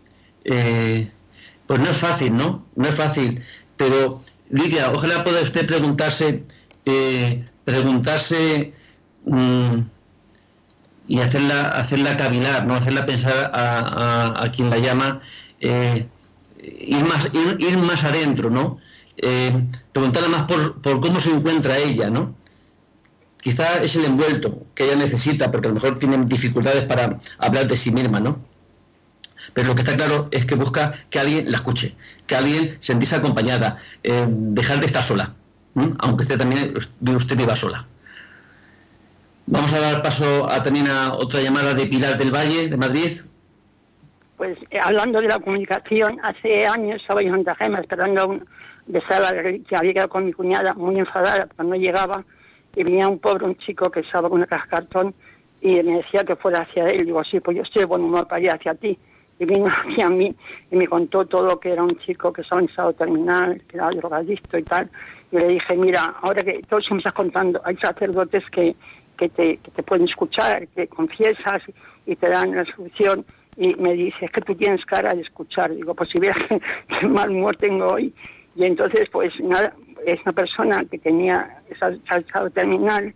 eh, 0.44 1.10
pues 1.68 1.80
no 1.80 1.90
es 1.90 1.98
fácil, 1.98 2.34
¿no? 2.34 2.64
No 2.76 2.88
es 2.88 2.94
fácil. 2.94 3.42
Pero, 3.76 4.22
Lidia, 4.48 4.90
ojalá 4.90 5.22
pueda 5.22 5.42
usted 5.42 5.66
preguntarse, 5.66 6.44
eh, 6.86 7.44
preguntarse 7.66 8.72
mm, 9.26 9.80
y 11.08 11.20
hacerla, 11.20 11.64
hacerla 11.68 12.16
cavilar, 12.16 12.66
¿no? 12.66 12.74
Hacerla 12.74 13.04
pensar 13.04 13.50
a, 13.52 14.50
quien 14.56 14.70
la 14.70 14.78
llama, 14.78 15.20
eh, 15.60 16.06
ir, 16.62 17.04
más, 17.04 17.28
ir, 17.58 17.76
más 17.76 18.02
adentro, 18.02 18.48
¿no? 18.48 18.78
Eh, 19.18 19.66
preguntarle 19.92 20.28
más 20.30 20.44
por, 20.44 20.80
por 20.80 21.00
cómo 21.00 21.20
se 21.20 21.30
encuentra 21.30 21.76
ella, 21.76 22.08
¿no? 22.08 22.34
Quizá 23.42 23.82
es 23.82 23.94
el 23.94 24.06
envuelto 24.06 24.66
que 24.74 24.84
ella 24.84 24.96
necesita, 24.96 25.50
porque 25.50 25.68
a 25.68 25.70
lo 25.70 25.74
mejor 25.74 25.98
tiene 25.98 26.16
dificultades 26.24 26.84
para 26.84 27.18
hablar 27.38 27.68
de 27.68 27.76
sí 27.76 27.90
misma, 27.90 28.20
¿no? 28.20 28.47
Pero 29.54 29.68
lo 29.68 29.74
que 29.74 29.82
está 29.82 29.96
claro 29.96 30.28
es 30.30 30.46
que 30.46 30.54
busca 30.54 30.92
que 31.10 31.18
alguien 31.18 31.50
la 31.50 31.56
escuche, 31.58 31.94
que 32.26 32.36
alguien 32.36 32.76
sentirse 32.80 33.16
acompañada, 33.16 33.78
eh, 34.02 34.26
dejar 34.28 34.80
de 34.80 34.86
estar 34.86 35.02
sola, 35.02 35.34
aunque 35.98 36.22
usted 36.22 36.38
también 36.38 36.74
usted 36.76 37.36
viva 37.36 37.56
sola. 37.56 37.86
Vamos 39.46 39.72
a 39.72 39.80
dar 39.80 40.02
paso 40.02 40.48
a, 40.50 40.62
también 40.62 40.88
a 40.88 41.14
otra 41.14 41.40
llamada 41.40 41.72
de 41.72 41.86
Pilar 41.86 42.18
del 42.18 42.30
Valle, 42.30 42.68
de 42.68 42.76
Madrid. 42.76 43.20
Pues 44.36 44.58
eh, 44.70 44.78
hablando 44.82 45.20
de 45.20 45.28
la 45.28 45.38
comunicación, 45.38 46.20
hace 46.22 46.66
años 46.66 47.00
estaba 47.00 47.22
yo 47.22 47.28
en 47.28 47.36
Santa 47.36 47.54
Gema 47.54 47.80
esperando 47.80 48.20
a 48.20 48.26
un, 48.26 48.46
de 48.88 49.00
Sala 49.02 49.30
que 49.42 49.76
había 49.76 49.92
quedado 49.92 50.08
con 50.08 50.24
mi 50.24 50.32
cuñada 50.32 50.74
muy 50.74 50.98
enfadada 50.98 51.46
porque 51.46 51.70
no 51.70 51.76
llegaba 51.76 52.24
y 52.74 52.82
venía 52.82 53.08
un 53.08 53.18
pobre, 53.18 53.44
un 53.44 53.56
chico 53.56 53.90
que 53.90 54.00
estaba 54.00 54.28
con 54.28 54.38
una 54.38 54.46
caja 54.46 54.64
de 54.64 54.70
cartón 54.70 55.14
y 55.60 55.82
me 55.82 55.98
decía 55.98 56.24
que 56.24 56.36
fuera 56.36 56.62
hacia 56.62 56.88
él. 56.90 57.06
Digo, 57.06 57.22
sí, 57.24 57.40
pues 57.40 57.56
yo 57.56 57.62
estoy 57.62 57.80
de 57.80 57.86
buen 57.86 58.02
humor 58.02 58.26
para 58.26 58.40
ir 58.40 58.50
hacia 58.50 58.74
ti. 58.74 58.98
Y 59.38 59.44
vino 59.44 59.66
hacia 59.86 60.08
mí 60.08 60.34
y 60.70 60.76
me 60.76 60.86
contó 60.88 61.24
todo 61.26 61.58
que 61.60 61.70
era 61.72 61.82
un 61.84 61.96
chico 61.98 62.32
que 62.32 62.42
estaba 62.42 62.60
en 62.62 62.68
estado 62.68 62.92
terminal, 62.92 63.62
que 63.68 63.76
era 63.76 63.88
drogadicto 63.90 64.58
y 64.58 64.62
tal. 64.64 64.90
Y 65.30 65.36
le 65.38 65.48
dije, 65.48 65.76
mira, 65.76 66.14
ahora 66.22 66.42
que 66.44 66.60
todo 66.68 66.80
eso 66.80 66.94
me 66.94 66.98
estás 66.98 67.12
contando, 67.14 67.60
hay 67.64 67.76
sacerdotes 67.76 68.44
que, 68.50 68.74
que, 69.16 69.28
te, 69.28 69.58
te 69.74 69.82
pueden 69.82 70.04
escuchar, 70.08 70.66
que 70.68 70.88
confiesas 70.88 71.62
y 72.06 72.16
te 72.16 72.28
dan 72.28 72.54
la 72.56 72.64
solución. 72.64 73.24
Y 73.56 73.74
me 73.74 73.92
dice, 73.94 74.24
es 74.26 74.30
que 74.30 74.40
tú 74.40 74.54
tienes 74.54 74.84
cara 74.86 75.14
de 75.14 75.22
escuchar. 75.22 75.74
Digo, 75.74 75.94
pues 75.94 76.10
si 76.10 76.18
vieras 76.20 76.38
qué, 77.00 77.06
mal 77.06 77.30
humor 77.30 77.56
tengo 77.56 77.86
hoy. 77.86 78.14
Y 78.56 78.64
entonces, 78.64 79.08
pues 79.10 79.32
nada, 79.40 79.72
es 80.06 80.20
persona 80.32 80.84
que 80.90 80.98
tenía 80.98 81.60
estado 81.70 82.50
terminal 82.50 83.12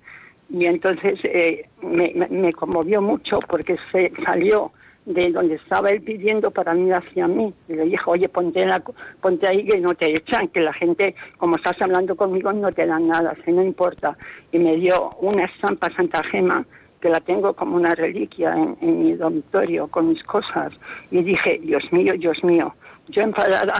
y 0.51 0.67
entonces 0.67 1.19
eh, 1.25 1.67
me- 1.83 2.13
me 2.29 2.53
conmovió 2.53 3.01
mucho 3.01 3.39
porque 3.49 3.77
se 3.91 4.13
salió 4.27 4.73
de 5.05 5.31
donde 5.33 5.57
estaba 5.57 5.91
él 5.91 6.03
pidiendo 6.03 6.51
para 6.51 6.75
venir 6.75 6.95
hacia 6.95 7.27
mí. 7.27 7.53
Y 7.69 7.75
le 7.75 7.85
dije, 7.85 8.05
oye, 8.07 8.29
ponte, 8.29 8.63
en 8.63 8.69
la 8.69 8.83
ponte 9.21 9.49
ahí 9.49 9.67
que 9.67 9.79
no 9.81 9.95
te 9.95 10.11
echan, 10.11 10.49
que 10.49 10.61
la 10.61 10.73
gente, 10.73 11.15
como 11.39 11.57
estás 11.57 11.81
hablando 11.81 12.17
conmigo, 12.17 12.53
no 12.53 12.73
te 12.73 12.87
dan 12.87 13.09
nada, 13.09 13.35
que 13.45 13.53
no 13.53 13.63
importa. 13.63 14.17
Y 14.53 14.59
me 14.59 14.77
dio 14.77 15.11
una 15.21 15.47
estampa 15.47 15.91
Santa 15.95 16.23
Gema 16.25 16.65
que 17.01 17.09
la 17.09 17.21
tengo 17.21 17.55
como 17.55 17.77
una 17.77 17.95
reliquia 17.97 18.55
en, 18.55 18.77
en 18.81 19.03
mi 19.03 19.13
dormitorio 19.15 19.89
con 19.89 20.09
mis 20.09 20.23
cosas. 20.23 20.73
Y 21.11 21.23
dije, 21.23 21.59
Dios 21.61 21.83
mío, 21.93 22.15
Dios 22.17 22.43
mío, 22.45 22.75
yo 23.09 23.23
enfadada 23.23 23.75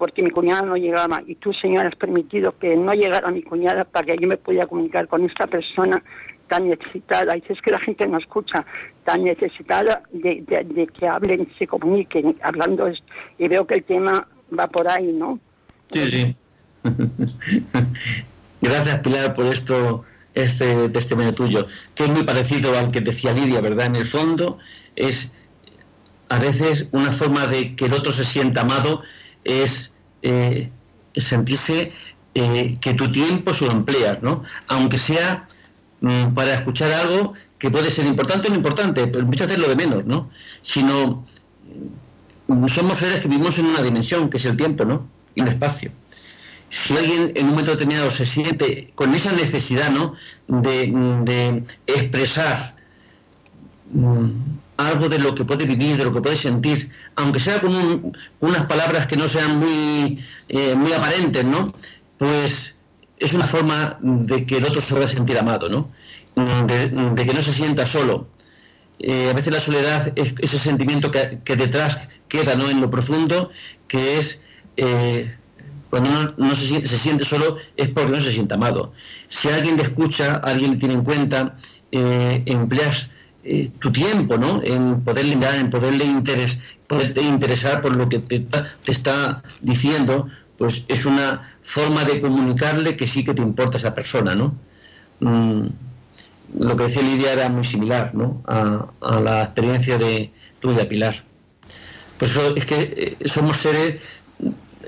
porque 0.00 0.22
mi 0.22 0.30
cuñada 0.30 0.62
no 0.62 0.76
llegaba 0.78 1.20
y 1.26 1.34
tú, 1.34 1.52
señor, 1.52 1.84
has 1.84 1.94
permitido 1.94 2.56
que 2.58 2.74
no 2.74 2.94
llegara 2.94 3.30
mi 3.30 3.42
cuñada 3.42 3.84
para 3.84 4.06
que 4.06 4.16
yo 4.16 4.26
me 4.26 4.38
pudiera 4.38 4.66
comunicar 4.66 5.06
con 5.08 5.26
esta 5.26 5.46
persona 5.46 6.02
tan 6.50 6.68
necesitada. 6.68 7.36
Y 7.36 7.42
es 7.48 7.62
que 7.62 7.70
la 7.70 7.78
gente 7.80 8.06
no 8.06 8.18
escucha, 8.18 8.66
tan 9.04 9.24
necesitada 9.24 10.02
de, 10.12 10.44
que 10.98 11.06
hablen, 11.08 11.48
se 11.58 11.66
comuniquen, 11.66 12.36
hablando, 12.42 12.86
es- 12.88 13.02
y 13.38 13.48
veo 13.48 13.66
que 13.66 13.74
el 13.76 13.84
tema 13.84 14.26
va 14.58 14.66
por 14.66 14.86
ahí, 14.88 15.12
¿no? 15.12 15.38
Sí, 15.92 16.06
sí. 16.06 16.36
Gracias, 18.60 19.00
Pilar, 19.00 19.34
por 19.34 19.46
esto, 19.46 20.04
este 20.34 20.88
testimonio 20.90 21.32
tuyo, 21.34 21.66
que 21.94 22.04
es 22.04 22.10
muy 22.10 22.24
parecido 22.24 22.76
al 22.78 22.90
que 22.90 23.00
decía 23.00 23.32
Lidia, 23.32 23.60
¿verdad? 23.60 23.86
En 23.86 23.96
el 23.96 24.06
fondo 24.06 24.58
es 24.96 25.32
a 26.28 26.38
veces 26.38 26.88
una 26.92 27.10
forma 27.12 27.46
de 27.46 27.74
que 27.74 27.86
el 27.86 27.92
otro 27.94 28.12
se 28.12 28.24
sienta 28.24 28.60
amado 28.62 29.02
es 29.44 29.94
eh, 30.22 30.68
sentirse 31.14 31.92
eh, 32.34 32.76
que 32.80 32.94
tu 32.94 33.10
tiempo 33.10 33.52
se 33.54 33.66
lo 33.66 33.72
empleas, 33.72 34.22
¿no? 34.22 34.44
Aunque 34.68 34.98
sea 34.98 35.48
mm, 36.00 36.34
para 36.34 36.54
escuchar 36.54 36.92
algo 36.92 37.34
que 37.58 37.70
puede 37.70 37.90
ser 37.90 38.06
importante 38.06 38.48
o 38.48 38.50
no 38.50 38.56
importante, 38.56 39.06
pero 39.06 39.24
muchas 39.26 39.48
veces 39.48 39.60
lo 39.62 39.68
de 39.68 39.76
menos, 39.76 40.04
¿no? 40.06 40.30
Sino 40.62 41.24
mm, 42.48 42.66
somos 42.68 42.98
seres 42.98 43.20
que 43.20 43.28
vivimos 43.28 43.58
en 43.58 43.66
una 43.66 43.82
dimensión, 43.82 44.28
que 44.30 44.36
es 44.38 44.46
el 44.46 44.56
tiempo, 44.56 44.84
¿no? 44.84 45.06
Y 45.34 45.42
un 45.42 45.48
espacio. 45.48 45.90
Si 46.68 46.96
alguien 46.96 47.32
en 47.34 47.44
un 47.46 47.50
momento 47.50 47.72
determinado 47.72 48.10
se 48.10 48.24
siente 48.26 48.92
con 48.94 49.14
esa 49.14 49.32
necesidad, 49.32 49.90
¿no? 49.90 50.14
De, 50.46 50.86
de 51.24 51.64
expresar 51.86 52.76
mm, 53.92 54.28
algo 54.76 55.08
de 55.08 55.18
lo 55.18 55.34
que 55.34 55.44
puede 55.44 55.66
vivir, 55.66 55.96
de 55.96 56.04
lo 56.04 56.12
que 56.12 56.20
puede 56.22 56.36
sentir, 56.36 56.90
aunque 57.16 57.38
sea 57.40 57.60
con 57.60 57.74
un- 57.74 58.16
unas 58.40 58.66
palabras 58.66 59.06
que 59.06 59.16
no 59.16 59.28
sean 59.28 59.58
muy, 59.58 60.18
eh, 60.48 60.74
muy 60.74 60.92
aparentes, 60.92 61.44
¿no? 61.44 61.72
Pues 62.18 62.76
es 63.20 63.34
una 63.34 63.44
forma 63.46 63.98
de 64.00 64.44
que 64.46 64.56
el 64.56 64.64
otro 64.64 64.80
se 64.80 64.94
pueda 64.94 65.06
sentir 65.06 65.38
amado, 65.38 65.68
¿no? 65.68 65.90
De, 66.66 67.24
que 67.26 67.34
no 67.34 67.42
se 67.42 67.52
sienta 67.52 67.86
solo. 67.86 68.26
Eh, 68.98 69.28
a 69.30 69.34
veces 69.34 69.52
la 69.52 69.60
soledad 69.60 70.12
es 70.16 70.34
ese 70.40 70.58
sentimiento 70.58 71.10
que, 71.10 71.38
que 71.44 71.56
detrás 71.56 72.08
queda, 72.28 72.54
¿no? 72.54 72.68
En 72.68 72.80
lo 72.80 72.90
profundo, 72.90 73.50
que 73.88 74.18
es 74.18 74.40
eh, 74.76 75.36
cuando 75.90 76.10
uno 76.10 76.34
no 76.38 76.54
se, 76.54 76.86
siente- 76.98 77.24
solo 77.24 77.56
es 77.76 77.88
porque 77.90 78.10
no 78.12 78.20
se 78.20 78.32
siente 78.32 78.54
amado. 78.54 78.92
Si 79.28 79.48
alguien 79.48 79.76
le 79.76 79.82
escucha, 79.84 80.36
alguien 80.36 80.72
le 80.72 80.76
tiene 80.78 80.94
en 80.94 81.04
cuenta, 81.04 81.56
eh, 81.92 82.42
empleas 82.46 83.10
tu 83.78 83.90
tiempo, 83.90 84.36
¿no? 84.36 84.60
En 84.62 85.00
poderle 85.02 85.34
mirar, 85.34 85.54
en 85.54 85.70
poderle 85.70 86.04
interes, 86.04 86.58
poderte 86.86 87.22
interesar 87.22 87.80
por 87.80 87.96
lo 87.96 88.06
que 88.08 88.18
te, 88.18 88.40
te 88.40 88.92
está 88.92 89.42
diciendo, 89.62 90.28
pues 90.60 90.84
es 90.88 91.06
una 91.06 91.54
forma 91.62 92.04
de 92.04 92.20
comunicarle 92.20 92.94
que 92.94 93.06
sí 93.06 93.24
que 93.24 93.32
te 93.32 93.40
importa 93.40 93.78
esa 93.78 93.94
persona, 93.94 94.34
¿no? 94.34 94.54
Mm, 95.20 95.68
lo 96.58 96.76
que 96.76 96.82
decía 96.82 97.00
Lidia 97.00 97.32
era 97.32 97.48
muy 97.48 97.64
similar, 97.64 98.14
¿no? 98.14 98.42
A, 98.46 99.20
la 99.20 99.42
experiencia 99.44 99.96
de 99.96 100.30
tuya, 100.60 100.86
Pilar. 100.86 101.14
Por 102.18 102.28
eso 102.28 102.54
es 102.54 102.66
que 102.66 103.16
eh, 103.20 103.26
somos 103.26 103.56
seres 103.56 104.02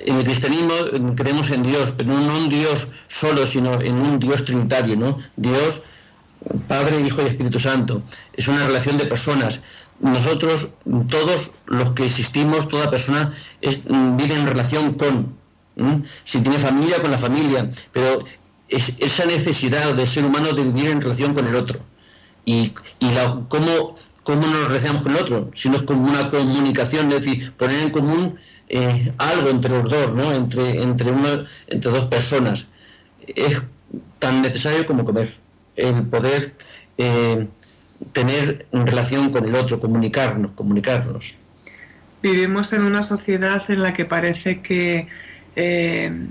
en 0.04 0.16
el 0.16 0.24
cristianismo 0.24 0.74
eh, 0.92 1.00
creemos 1.16 1.50
en 1.50 1.62
Dios, 1.62 1.94
pero 1.96 2.20
no 2.20 2.36
en 2.36 2.50
Dios 2.50 2.88
solo, 3.08 3.46
sino 3.46 3.80
en 3.80 3.94
un 3.94 4.18
Dios 4.18 4.44
trinitario, 4.44 4.94
¿no? 4.98 5.20
Dios, 5.36 5.84
Padre, 6.68 7.00
Hijo 7.00 7.22
y 7.22 7.28
Espíritu 7.28 7.58
Santo. 7.58 8.02
Es 8.34 8.46
una 8.46 8.66
relación 8.66 8.98
de 8.98 9.06
personas. 9.06 9.60
Nosotros, 10.00 10.68
todos 11.08 11.52
los 11.64 11.92
que 11.92 12.04
existimos, 12.04 12.68
toda 12.68 12.90
persona 12.90 13.32
mm, 13.62 14.18
vive 14.18 14.34
en 14.34 14.46
relación 14.46 14.92
con. 14.94 15.40
¿M? 15.76 16.04
Si 16.24 16.40
tiene 16.40 16.58
familia, 16.58 17.00
con 17.00 17.10
la 17.10 17.18
familia. 17.18 17.70
Pero 17.92 18.24
es 18.68 18.94
esa 18.98 19.26
necesidad 19.26 19.94
del 19.94 20.06
ser 20.06 20.24
humano 20.24 20.52
de 20.52 20.64
vivir 20.64 20.90
en 20.90 21.00
relación 21.00 21.34
con 21.34 21.46
el 21.46 21.54
otro. 21.54 21.80
Y, 22.44 22.72
y 22.98 23.10
la, 23.10 23.42
cómo, 23.48 23.96
cómo 24.22 24.46
nos 24.46 24.68
relacionamos 24.68 25.02
con 25.02 25.12
el 25.12 25.22
otro, 25.22 25.50
si 25.54 25.68
no 25.68 25.76
es 25.76 25.82
como 25.82 26.08
una 26.08 26.30
comunicación, 26.30 27.12
es 27.12 27.24
decir, 27.24 27.52
poner 27.52 27.80
en 27.80 27.90
común 27.90 28.38
eh, 28.68 29.12
algo 29.18 29.50
entre 29.50 29.70
los 29.70 29.90
dos, 29.90 30.14
¿no? 30.14 30.32
entre, 30.32 30.82
entre, 30.82 31.10
uno, 31.10 31.44
entre 31.68 31.90
dos 31.90 32.04
personas. 32.06 32.66
Es 33.26 33.62
tan 34.18 34.42
necesario 34.42 34.86
como 34.86 35.04
comer, 35.04 35.36
el 35.76 36.02
poder 36.04 36.54
eh, 36.98 37.46
tener 38.12 38.66
relación 38.72 39.30
con 39.30 39.46
el 39.46 39.54
otro, 39.54 39.78
comunicarnos, 39.78 40.52
comunicarnos. 40.52 41.38
Vivimos 42.22 42.72
en 42.72 42.84
una 42.84 43.02
sociedad 43.02 43.62
en 43.68 43.82
la 43.82 43.94
que 43.94 44.04
parece 44.04 44.62
que 44.62 45.08
eh, 45.56 46.26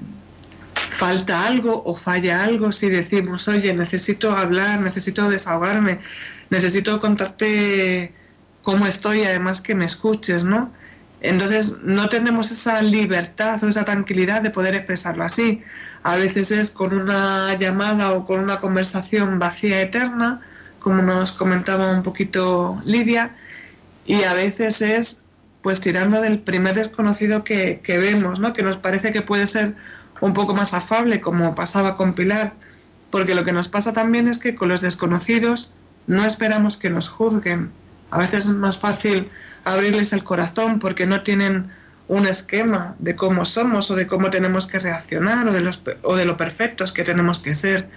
falta 0.74 1.47
algo 1.47 1.82
o 1.86 1.95
falla 1.95 2.43
algo 2.43 2.72
si 2.72 2.89
decimos, 2.89 3.47
oye, 3.47 3.74
necesito 3.74 4.36
hablar, 4.36 4.80
necesito 4.82 5.30
desahogarme, 5.30 5.99
necesito 6.49 6.99
contarte 6.99 8.13
cómo 8.61 8.86
estoy, 8.86 9.24
además 9.24 9.61
que 9.61 9.74
me 9.74 9.86
escuches, 9.86 10.43
¿no? 10.43 10.72
Entonces 11.22 11.80
no 11.84 12.09
tenemos 12.09 12.51
esa 12.51 12.82
libertad 12.82 13.63
o 13.63 13.67
esa 13.67 13.86
tranquilidad 13.86 14.41
de 14.41 14.49
poder 14.49 14.74
expresarlo 14.76 15.24
así. 15.24 15.63
A 16.03 16.15
veces 16.15 16.51
es 16.51 16.72
con 16.72 16.93
una 16.93 17.55
llamada 17.57 18.11
o 18.13 18.26
con 18.26 18.39
una 18.39 18.59
conversación 18.59 19.38
vacía 19.38 19.82
eterna, 19.82 20.41
como 20.80 21.03
nos 21.03 21.32
comentaba 21.32 21.91
un 21.91 22.01
poquito 22.01 22.82
Lidia, 22.86 23.36
y 24.05 24.24
a 24.24 24.34
veces 24.34 24.82
es 24.82 25.20
pues 25.62 25.82
tirando 25.82 26.22
del 26.22 26.39
primer 26.39 26.76
desconocido 26.76 27.43
que, 27.43 27.82
que 27.84 27.97
vemos, 27.97 28.39
¿no? 28.39 28.53
que 28.53 28.64
nos 28.64 28.78
parece 28.78 29.12
que 29.12 29.22
puede 29.22 29.47
ser 29.47 29.76
un 30.20 30.34
poco 30.34 30.53
más 30.53 30.74
afable, 30.74 31.22
como 31.22 31.55
pasaba 31.55 31.97
con 31.97 32.14
Pilar, 32.14 32.53
porque 33.09 33.36
lo 33.36 33.43
que 33.43 33.51
nos 33.51 33.68
pasa 33.68 33.93
también 33.93 34.28
es 34.28 34.38
que 34.38 34.55
con 34.55 34.70
los 34.70 34.82
desconocidos 34.82 35.74
no 36.07 36.26
esperamos 36.26 36.78
que 36.78 36.89
nos 36.89 37.09
juzguen. 37.09 37.72
A 38.09 38.20
veces 38.20 38.45
es 38.45 38.55
más 38.55 38.78
fácil 38.78 39.30
abrirles 39.64 40.14
el 40.14 40.24
corazón 40.24 40.80
porque 40.80 41.05
no 41.05 41.22
tienen 41.24 41.72
un 42.07 42.26
esquema 42.26 42.95
de 42.99 43.16
cómo 43.16 43.45
somos 43.45 43.89
o 43.91 43.95
de 43.95 44.07
cómo 44.07 44.30
tenemos 44.30 44.68
que 44.68 44.80
reaccionar 44.80 45.47
o 45.47 45.53
de, 45.53 45.62
los, 45.62 45.82
o 46.01 46.16
de 46.16 46.26
lo 46.26 46.38
perfectos 46.38 46.91
que 46.91 47.03
tenemos 47.03 47.39
que 47.39 47.55
ser. 47.55 47.88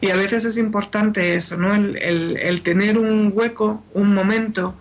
Y 0.00 0.10
a 0.10 0.16
veces 0.16 0.44
es 0.44 0.56
importante 0.56 1.34
eso, 1.34 1.56
¿no? 1.56 1.74
El, 1.74 1.96
el, 1.96 2.36
el 2.36 2.62
tener 2.62 2.98
un 2.98 3.32
hueco, 3.34 3.82
un 3.94 4.14
momento, 4.14 4.76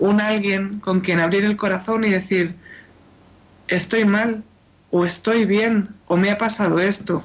un 0.00 0.20
alguien 0.20 0.80
con 0.80 1.00
quien 1.00 1.20
abrir 1.20 1.44
el 1.44 1.56
corazón 1.56 2.04
y 2.04 2.10
decir, 2.10 2.54
estoy 3.68 4.04
mal, 4.04 4.42
o 4.90 5.04
estoy 5.04 5.44
bien, 5.44 5.88
o 6.08 6.16
me 6.16 6.30
ha 6.30 6.38
pasado 6.38 6.80
esto. 6.80 7.22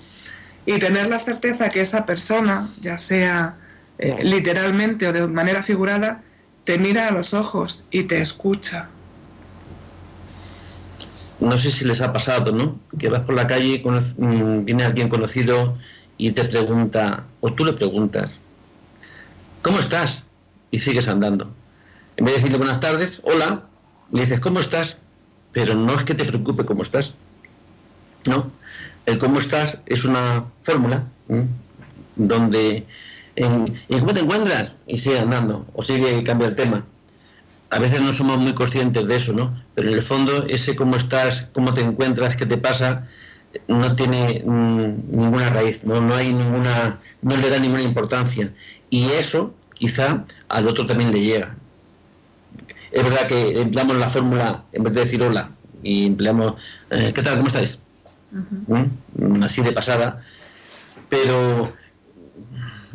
Y 0.65 0.77
tener 0.77 1.07
la 1.07 1.19
certeza 1.19 1.69
que 1.69 1.81
esa 1.81 2.05
persona, 2.05 2.69
ya 2.81 2.97
sea 2.97 3.57
eh, 3.97 4.19
literalmente 4.23 5.07
o 5.07 5.13
de 5.13 5.25
manera 5.27 5.63
figurada, 5.63 6.23
te 6.63 6.77
mira 6.77 7.07
a 7.07 7.11
los 7.11 7.33
ojos 7.33 7.83
y 7.91 8.03
te 8.03 8.19
escucha. 8.19 8.89
No 11.39 11.57
sé 11.57 11.69
si 11.71 11.85
les 11.85 12.01
ha 12.01 12.11
pasado, 12.11 12.51
¿no? 12.51 12.79
Que 12.97 13.09
vas 13.09 13.21
por 13.21 13.35
la 13.35 13.47
calle 13.47 13.81
y 13.83 13.87
mm, 13.87 14.65
viene 14.65 14.83
alguien 14.83 15.09
conocido 15.09 15.77
y 16.17 16.31
te 16.31 16.45
pregunta, 16.45 17.25
o 17.39 17.53
tú 17.53 17.65
le 17.65 17.73
preguntas, 17.73 18.39
¿cómo 19.61 19.79
estás? 19.79 20.23
Y 20.71 20.79
sigues 20.79 21.07
andando. 21.07 21.53
En 22.17 22.25
vez 22.25 22.35
de 22.35 22.39
decirle 22.39 22.57
buenas 22.57 22.79
tardes, 22.79 23.21
hola, 23.23 23.63
le 24.11 24.21
dices, 24.21 24.39
¿cómo 24.39 24.59
estás? 24.59 24.97
Pero 25.51 25.75
no 25.75 25.93
es 25.93 26.03
que 26.03 26.15
te 26.15 26.25
preocupe 26.25 26.65
cómo 26.65 26.83
estás. 26.83 27.13
No. 28.25 28.51
El 29.05 29.17
cómo 29.17 29.39
estás 29.39 29.79
es 29.85 30.05
una 30.05 30.45
fórmula 30.61 31.03
donde, 32.15 32.85
en, 33.35 33.75
¿y 33.87 33.99
cómo 33.99 34.13
te 34.13 34.21
encuentras? 34.21 34.75
Y 34.87 34.97
sigue 34.97 35.19
andando, 35.19 35.65
o 35.73 35.83
sigue 35.83 36.23
cambia 36.23 36.47
el 36.47 36.55
tema. 36.55 36.85
A 37.69 37.79
veces 37.79 37.99
no 37.99 38.11
somos 38.13 38.37
muy 38.37 38.53
conscientes 38.53 39.05
de 39.05 39.15
eso, 39.15 39.33
¿no? 39.33 39.61
Pero 39.75 39.89
en 39.89 39.95
el 39.95 40.01
fondo, 40.01 40.45
ese 40.47 40.75
cómo 40.75 40.95
estás, 40.95 41.49
cómo 41.53 41.73
te 41.73 41.81
encuentras, 41.81 42.37
qué 42.37 42.45
te 42.45 42.57
pasa, 42.57 43.07
no 43.67 43.93
tiene 43.93 44.41
mm, 44.45 45.17
ninguna 45.17 45.49
raíz, 45.49 45.83
¿no? 45.83 46.01
no 46.01 46.15
hay 46.15 46.33
ninguna, 46.33 46.99
no 47.21 47.37
le 47.37 47.49
da 47.49 47.59
ninguna 47.59 47.83
importancia. 47.83 48.53
Y 48.89 49.09
eso 49.09 49.53
quizá 49.73 50.25
al 50.47 50.67
otro 50.67 50.85
también 50.85 51.11
le 51.11 51.21
llega. 51.21 51.55
Es 52.95 53.03
verdad 53.03 53.27
que 53.27 53.59
empleamos 53.59 53.97
la 53.97 54.09
fórmula, 54.09 54.63
en 54.71 54.83
vez 54.83 54.93
de 54.93 55.01
decir 55.01 55.21
hola, 55.21 55.49
y 55.83 56.05
empleamos, 56.05 56.53
eh, 56.89 57.11
¿qué 57.13 57.21
tal? 57.21 57.35
¿Cómo 57.35 57.47
estáis? 57.47 57.81
¿Mm? 58.31 59.43
Así 59.43 59.61
de 59.61 59.73
pasada. 59.73 60.23
Pero 61.09 61.73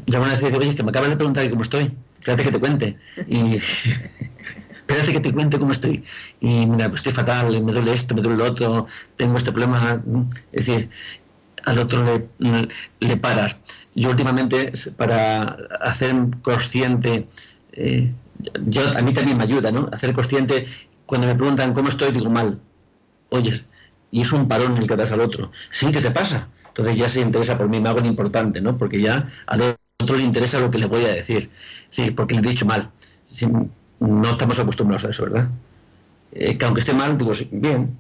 ya 0.07 0.19
una 0.19 0.33
vez 0.33 0.41
dice, 0.41 0.57
oye, 0.57 0.71
es 0.71 0.75
que 0.75 0.83
me 0.83 0.89
acaban 0.89 1.11
de 1.11 1.17
preguntar 1.17 1.51
cómo 1.51 1.61
estoy. 1.61 1.93
Espérate 2.19 2.45
que 2.45 2.51
te 2.51 2.59
cuente. 2.59 2.97
Y 3.29 3.57
espérate 4.73 5.13
que 5.13 5.21
te 5.21 5.35
cuente 5.35 5.59
cómo 5.59 5.73
estoy. 5.73 6.03
Y 6.41 6.65
mira, 6.65 6.89
pues 6.89 7.01
estoy 7.01 7.13
fatal, 7.13 7.63
me 7.63 7.71
duele 7.71 7.93
esto, 7.93 8.15
me 8.15 8.23
duele 8.23 8.39
lo 8.39 8.45
otro, 8.45 8.87
tengo 9.17 9.37
este 9.37 9.53
problema. 9.53 10.03
Es 10.53 10.65
decir, 10.65 10.89
al 11.67 11.79
otro 11.79 12.27
le, 12.39 12.69
le 13.01 13.17
paras. 13.19 13.55
Yo 13.95 14.09
últimamente, 14.09 14.73
para 14.97 15.59
hacer 15.83 16.15
consciente, 16.41 17.29
eh, 17.73 18.11
yo, 18.67 18.83
a 18.97 19.03
mí 19.03 19.13
también 19.13 19.37
me 19.39 19.45
ayuda, 19.45 19.71
¿no? 19.71 19.89
Hacer 19.93 20.13
consciente, 20.13 20.67
cuando 21.07 21.27
me 21.27 21.35
preguntan 21.35 21.75
cómo 21.75 21.89
estoy, 21.89 22.13
digo 22.13 22.31
mal. 22.31 22.61
Oye, 23.31 23.65
y 24.11 24.23
es 24.23 24.33
un 24.33 24.49
parón 24.49 24.77
el 24.79 24.87
que 24.87 24.97
das 24.97 25.13
al 25.13 25.21
otro. 25.21 25.53
Sí, 25.71 25.91
¿qué 25.93 26.01
te 26.01 26.11
pasa? 26.11 26.49
Entonces 26.69 26.97
ya 26.97 27.09
se 27.09 27.21
interesa 27.21 27.59
por 27.59 27.69
mí, 27.69 27.81
me 27.81 27.89
hago 27.89 28.01
lo 28.01 28.07
importante, 28.07 28.61
¿no? 28.61 28.77
Porque 28.79 29.01
ya 29.01 29.27
al 29.47 29.77
otro 30.03 30.17
le 30.17 30.25
interesa 30.25 30.61
lo 30.61 30.71
que 30.71 30.79
le 30.79 30.87
voy 30.87 31.05
a 31.05 31.09
decir. 31.09 31.51
Sí, 31.91 32.11
porque 32.11 32.35
le 32.35 32.41
he 32.41 32.51
dicho 32.51 32.67
mal. 32.67 32.91
No 34.01 34.31
estamos 34.31 34.59
acostumbrados 34.59 35.05
a 35.05 35.11
eso, 35.11 35.25
¿verdad? 35.25 35.51
Eh, 36.33 36.57
que 36.59 36.65
aunque 36.65 36.81
esté 36.81 36.95
mal, 36.95 37.19
digo, 37.19 37.33
bien. 37.53 37.99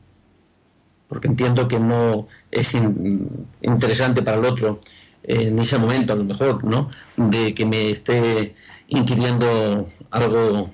Porque 1.08 1.28
entiendo 1.28 1.66
que 1.68 1.80
no 1.80 2.28
es 2.50 2.74
in, 2.74 3.46
interesante 3.62 4.22
para 4.22 4.38
el 4.38 4.44
otro 4.44 4.80
eh, 5.24 5.48
en 5.48 5.58
ese 5.58 5.78
momento, 5.78 6.12
a 6.12 6.16
lo 6.16 6.24
mejor, 6.24 6.64
¿no? 6.64 6.90
De 7.16 7.52
que 7.54 7.66
me 7.66 7.90
esté 7.90 8.54
inquiriendo 8.90 9.86
algo. 10.10 10.70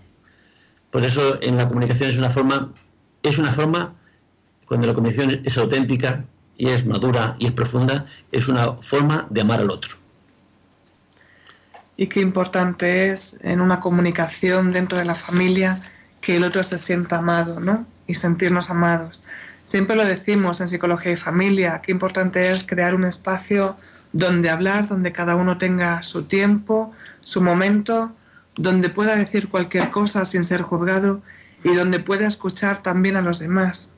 Por 0.90 1.04
eso 1.04 1.38
en 1.40 1.56
la 1.56 1.68
comunicación 1.68 2.10
es 2.10 2.18
una 2.18 2.30
forma, 2.30 2.72
es 3.22 3.38
una 3.38 3.52
forma 3.52 3.94
cuando 4.66 4.86
la 4.88 4.94
comunicación 4.94 5.42
es 5.44 5.56
auténtica 5.56 6.24
y 6.56 6.68
es 6.70 6.84
madura 6.84 7.36
y 7.38 7.46
es 7.46 7.52
profunda, 7.52 8.06
es 8.32 8.48
una 8.48 8.72
forma 8.82 9.26
de 9.30 9.40
amar 9.42 9.60
al 9.60 9.70
otro. 9.70 9.96
y 11.96 12.08
qué 12.08 12.20
importante 12.20 13.10
es 13.10 13.38
en 13.42 13.60
una 13.60 13.80
comunicación 13.80 14.72
dentro 14.72 14.98
de 14.98 15.04
la 15.04 15.14
familia 15.14 15.80
que 16.20 16.36
el 16.36 16.44
otro 16.44 16.62
se 16.62 16.78
sienta 16.78 17.18
amado, 17.18 17.60
¿no? 17.60 17.86
Y 18.06 18.14
sentirnos 18.14 18.70
amados. 18.70 19.22
Siempre 19.64 19.96
lo 19.96 20.04
decimos 20.04 20.60
en 20.60 20.68
psicología 20.68 21.12
y 21.12 21.16
familia, 21.16 21.80
qué 21.82 21.92
importante 21.92 22.50
es 22.50 22.64
crear 22.64 22.94
un 22.94 23.04
espacio 23.04 23.76
donde 24.12 24.50
hablar, 24.50 24.88
donde 24.88 25.12
cada 25.12 25.34
uno 25.36 25.58
tenga 25.58 26.02
su 26.02 26.24
tiempo, 26.24 26.92
su 27.26 27.42
momento, 27.42 28.12
donde 28.54 28.88
pueda 28.88 29.16
decir 29.16 29.48
cualquier 29.48 29.90
cosa 29.90 30.24
sin 30.24 30.44
ser 30.44 30.62
juzgado 30.62 31.22
y 31.64 31.74
donde 31.74 31.98
pueda 31.98 32.24
escuchar 32.24 32.84
también 32.84 33.16
a 33.16 33.20
los 33.20 33.40
demás. 33.40 33.96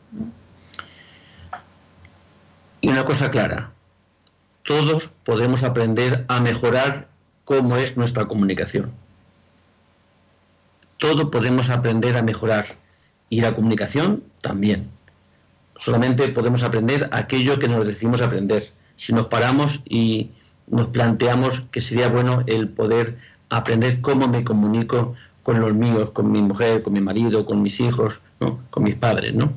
Y 2.80 2.88
una 2.88 3.04
cosa 3.04 3.30
clara, 3.30 3.72
todos 4.62 5.10
podemos 5.24 5.62
aprender 5.62 6.24
a 6.28 6.40
mejorar 6.40 7.08
cómo 7.44 7.76
es 7.76 7.98
nuestra 7.98 8.24
comunicación. 8.24 8.92
Todo 10.96 11.30
podemos 11.30 11.68
aprender 11.68 12.16
a 12.16 12.22
mejorar 12.22 12.64
y 13.28 13.42
la 13.42 13.54
comunicación 13.54 14.24
también. 14.40 14.88
Solamente 15.76 16.26
podemos 16.28 16.62
aprender 16.62 17.10
aquello 17.12 17.58
que 17.58 17.68
nos 17.68 17.86
decimos 17.86 18.22
aprender. 18.22 18.72
Si 18.96 19.12
nos 19.12 19.26
paramos 19.26 19.82
y 19.84 20.30
nos 20.70 20.88
planteamos 20.88 21.62
que 21.70 21.80
sería 21.80 22.08
bueno 22.08 22.42
el 22.46 22.68
poder 22.68 23.16
aprender 23.50 24.00
cómo 24.00 24.28
me 24.28 24.44
comunico 24.44 25.14
con 25.42 25.60
los 25.60 25.72
míos, 25.74 26.10
con 26.10 26.30
mi 26.30 26.42
mujer, 26.42 26.82
con 26.82 26.92
mi 26.92 27.00
marido, 27.00 27.46
con 27.46 27.62
mis 27.62 27.80
hijos, 27.80 28.20
con 28.70 28.82
mis 28.82 28.94
padres, 28.94 29.34
¿no? 29.34 29.52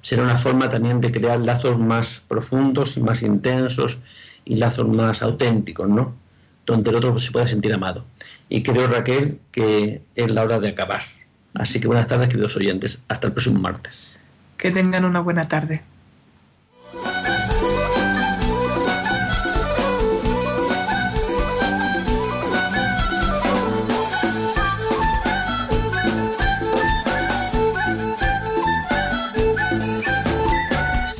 Será 0.00 0.22
una 0.22 0.36
forma 0.36 0.68
también 0.68 1.00
de 1.00 1.10
crear 1.10 1.40
lazos 1.40 1.78
más 1.78 2.22
profundos 2.26 2.96
y 2.96 3.00
más 3.00 3.22
intensos 3.22 3.98
y 4.44 4.56
lazos 4.56 4.88
más 4.88 5.22
auténticos, 5.22 5.88
¿no? 5.88 6.14
Donde 6.66 6.90
el 6.90 6.96
otro 6.96 7.18
se 7.18 7.30
pueda 7.32 7.46
sentir 7.46 7.72
amado. 7.72 8.04
Y 8.48 8.62
creo, 8.62 8.86
Raquel, 8.86 9.40
que 9.50 10.02
es 10.14 10.30
la 10.30 10.42
hora 10.42 10.58
de 10.58 10.68
acabar. 10.68 11.02
Así 11.54 11.80
que 11.80 11.86
buenas 11.86 12.08
tardes, 12.08 12.28
queridos 12.28 12.56
oyentes. 12.56 12.98
Hasta 13.08 13.28
el 13.28 13.32
próximo 13.32 13.60
martes. 13.60 14.18
Que 14.56 14.70
tengan 14.70 15.04
una 15.04 15.20
buena 15.20 15.48
tarde. 15.48 15.82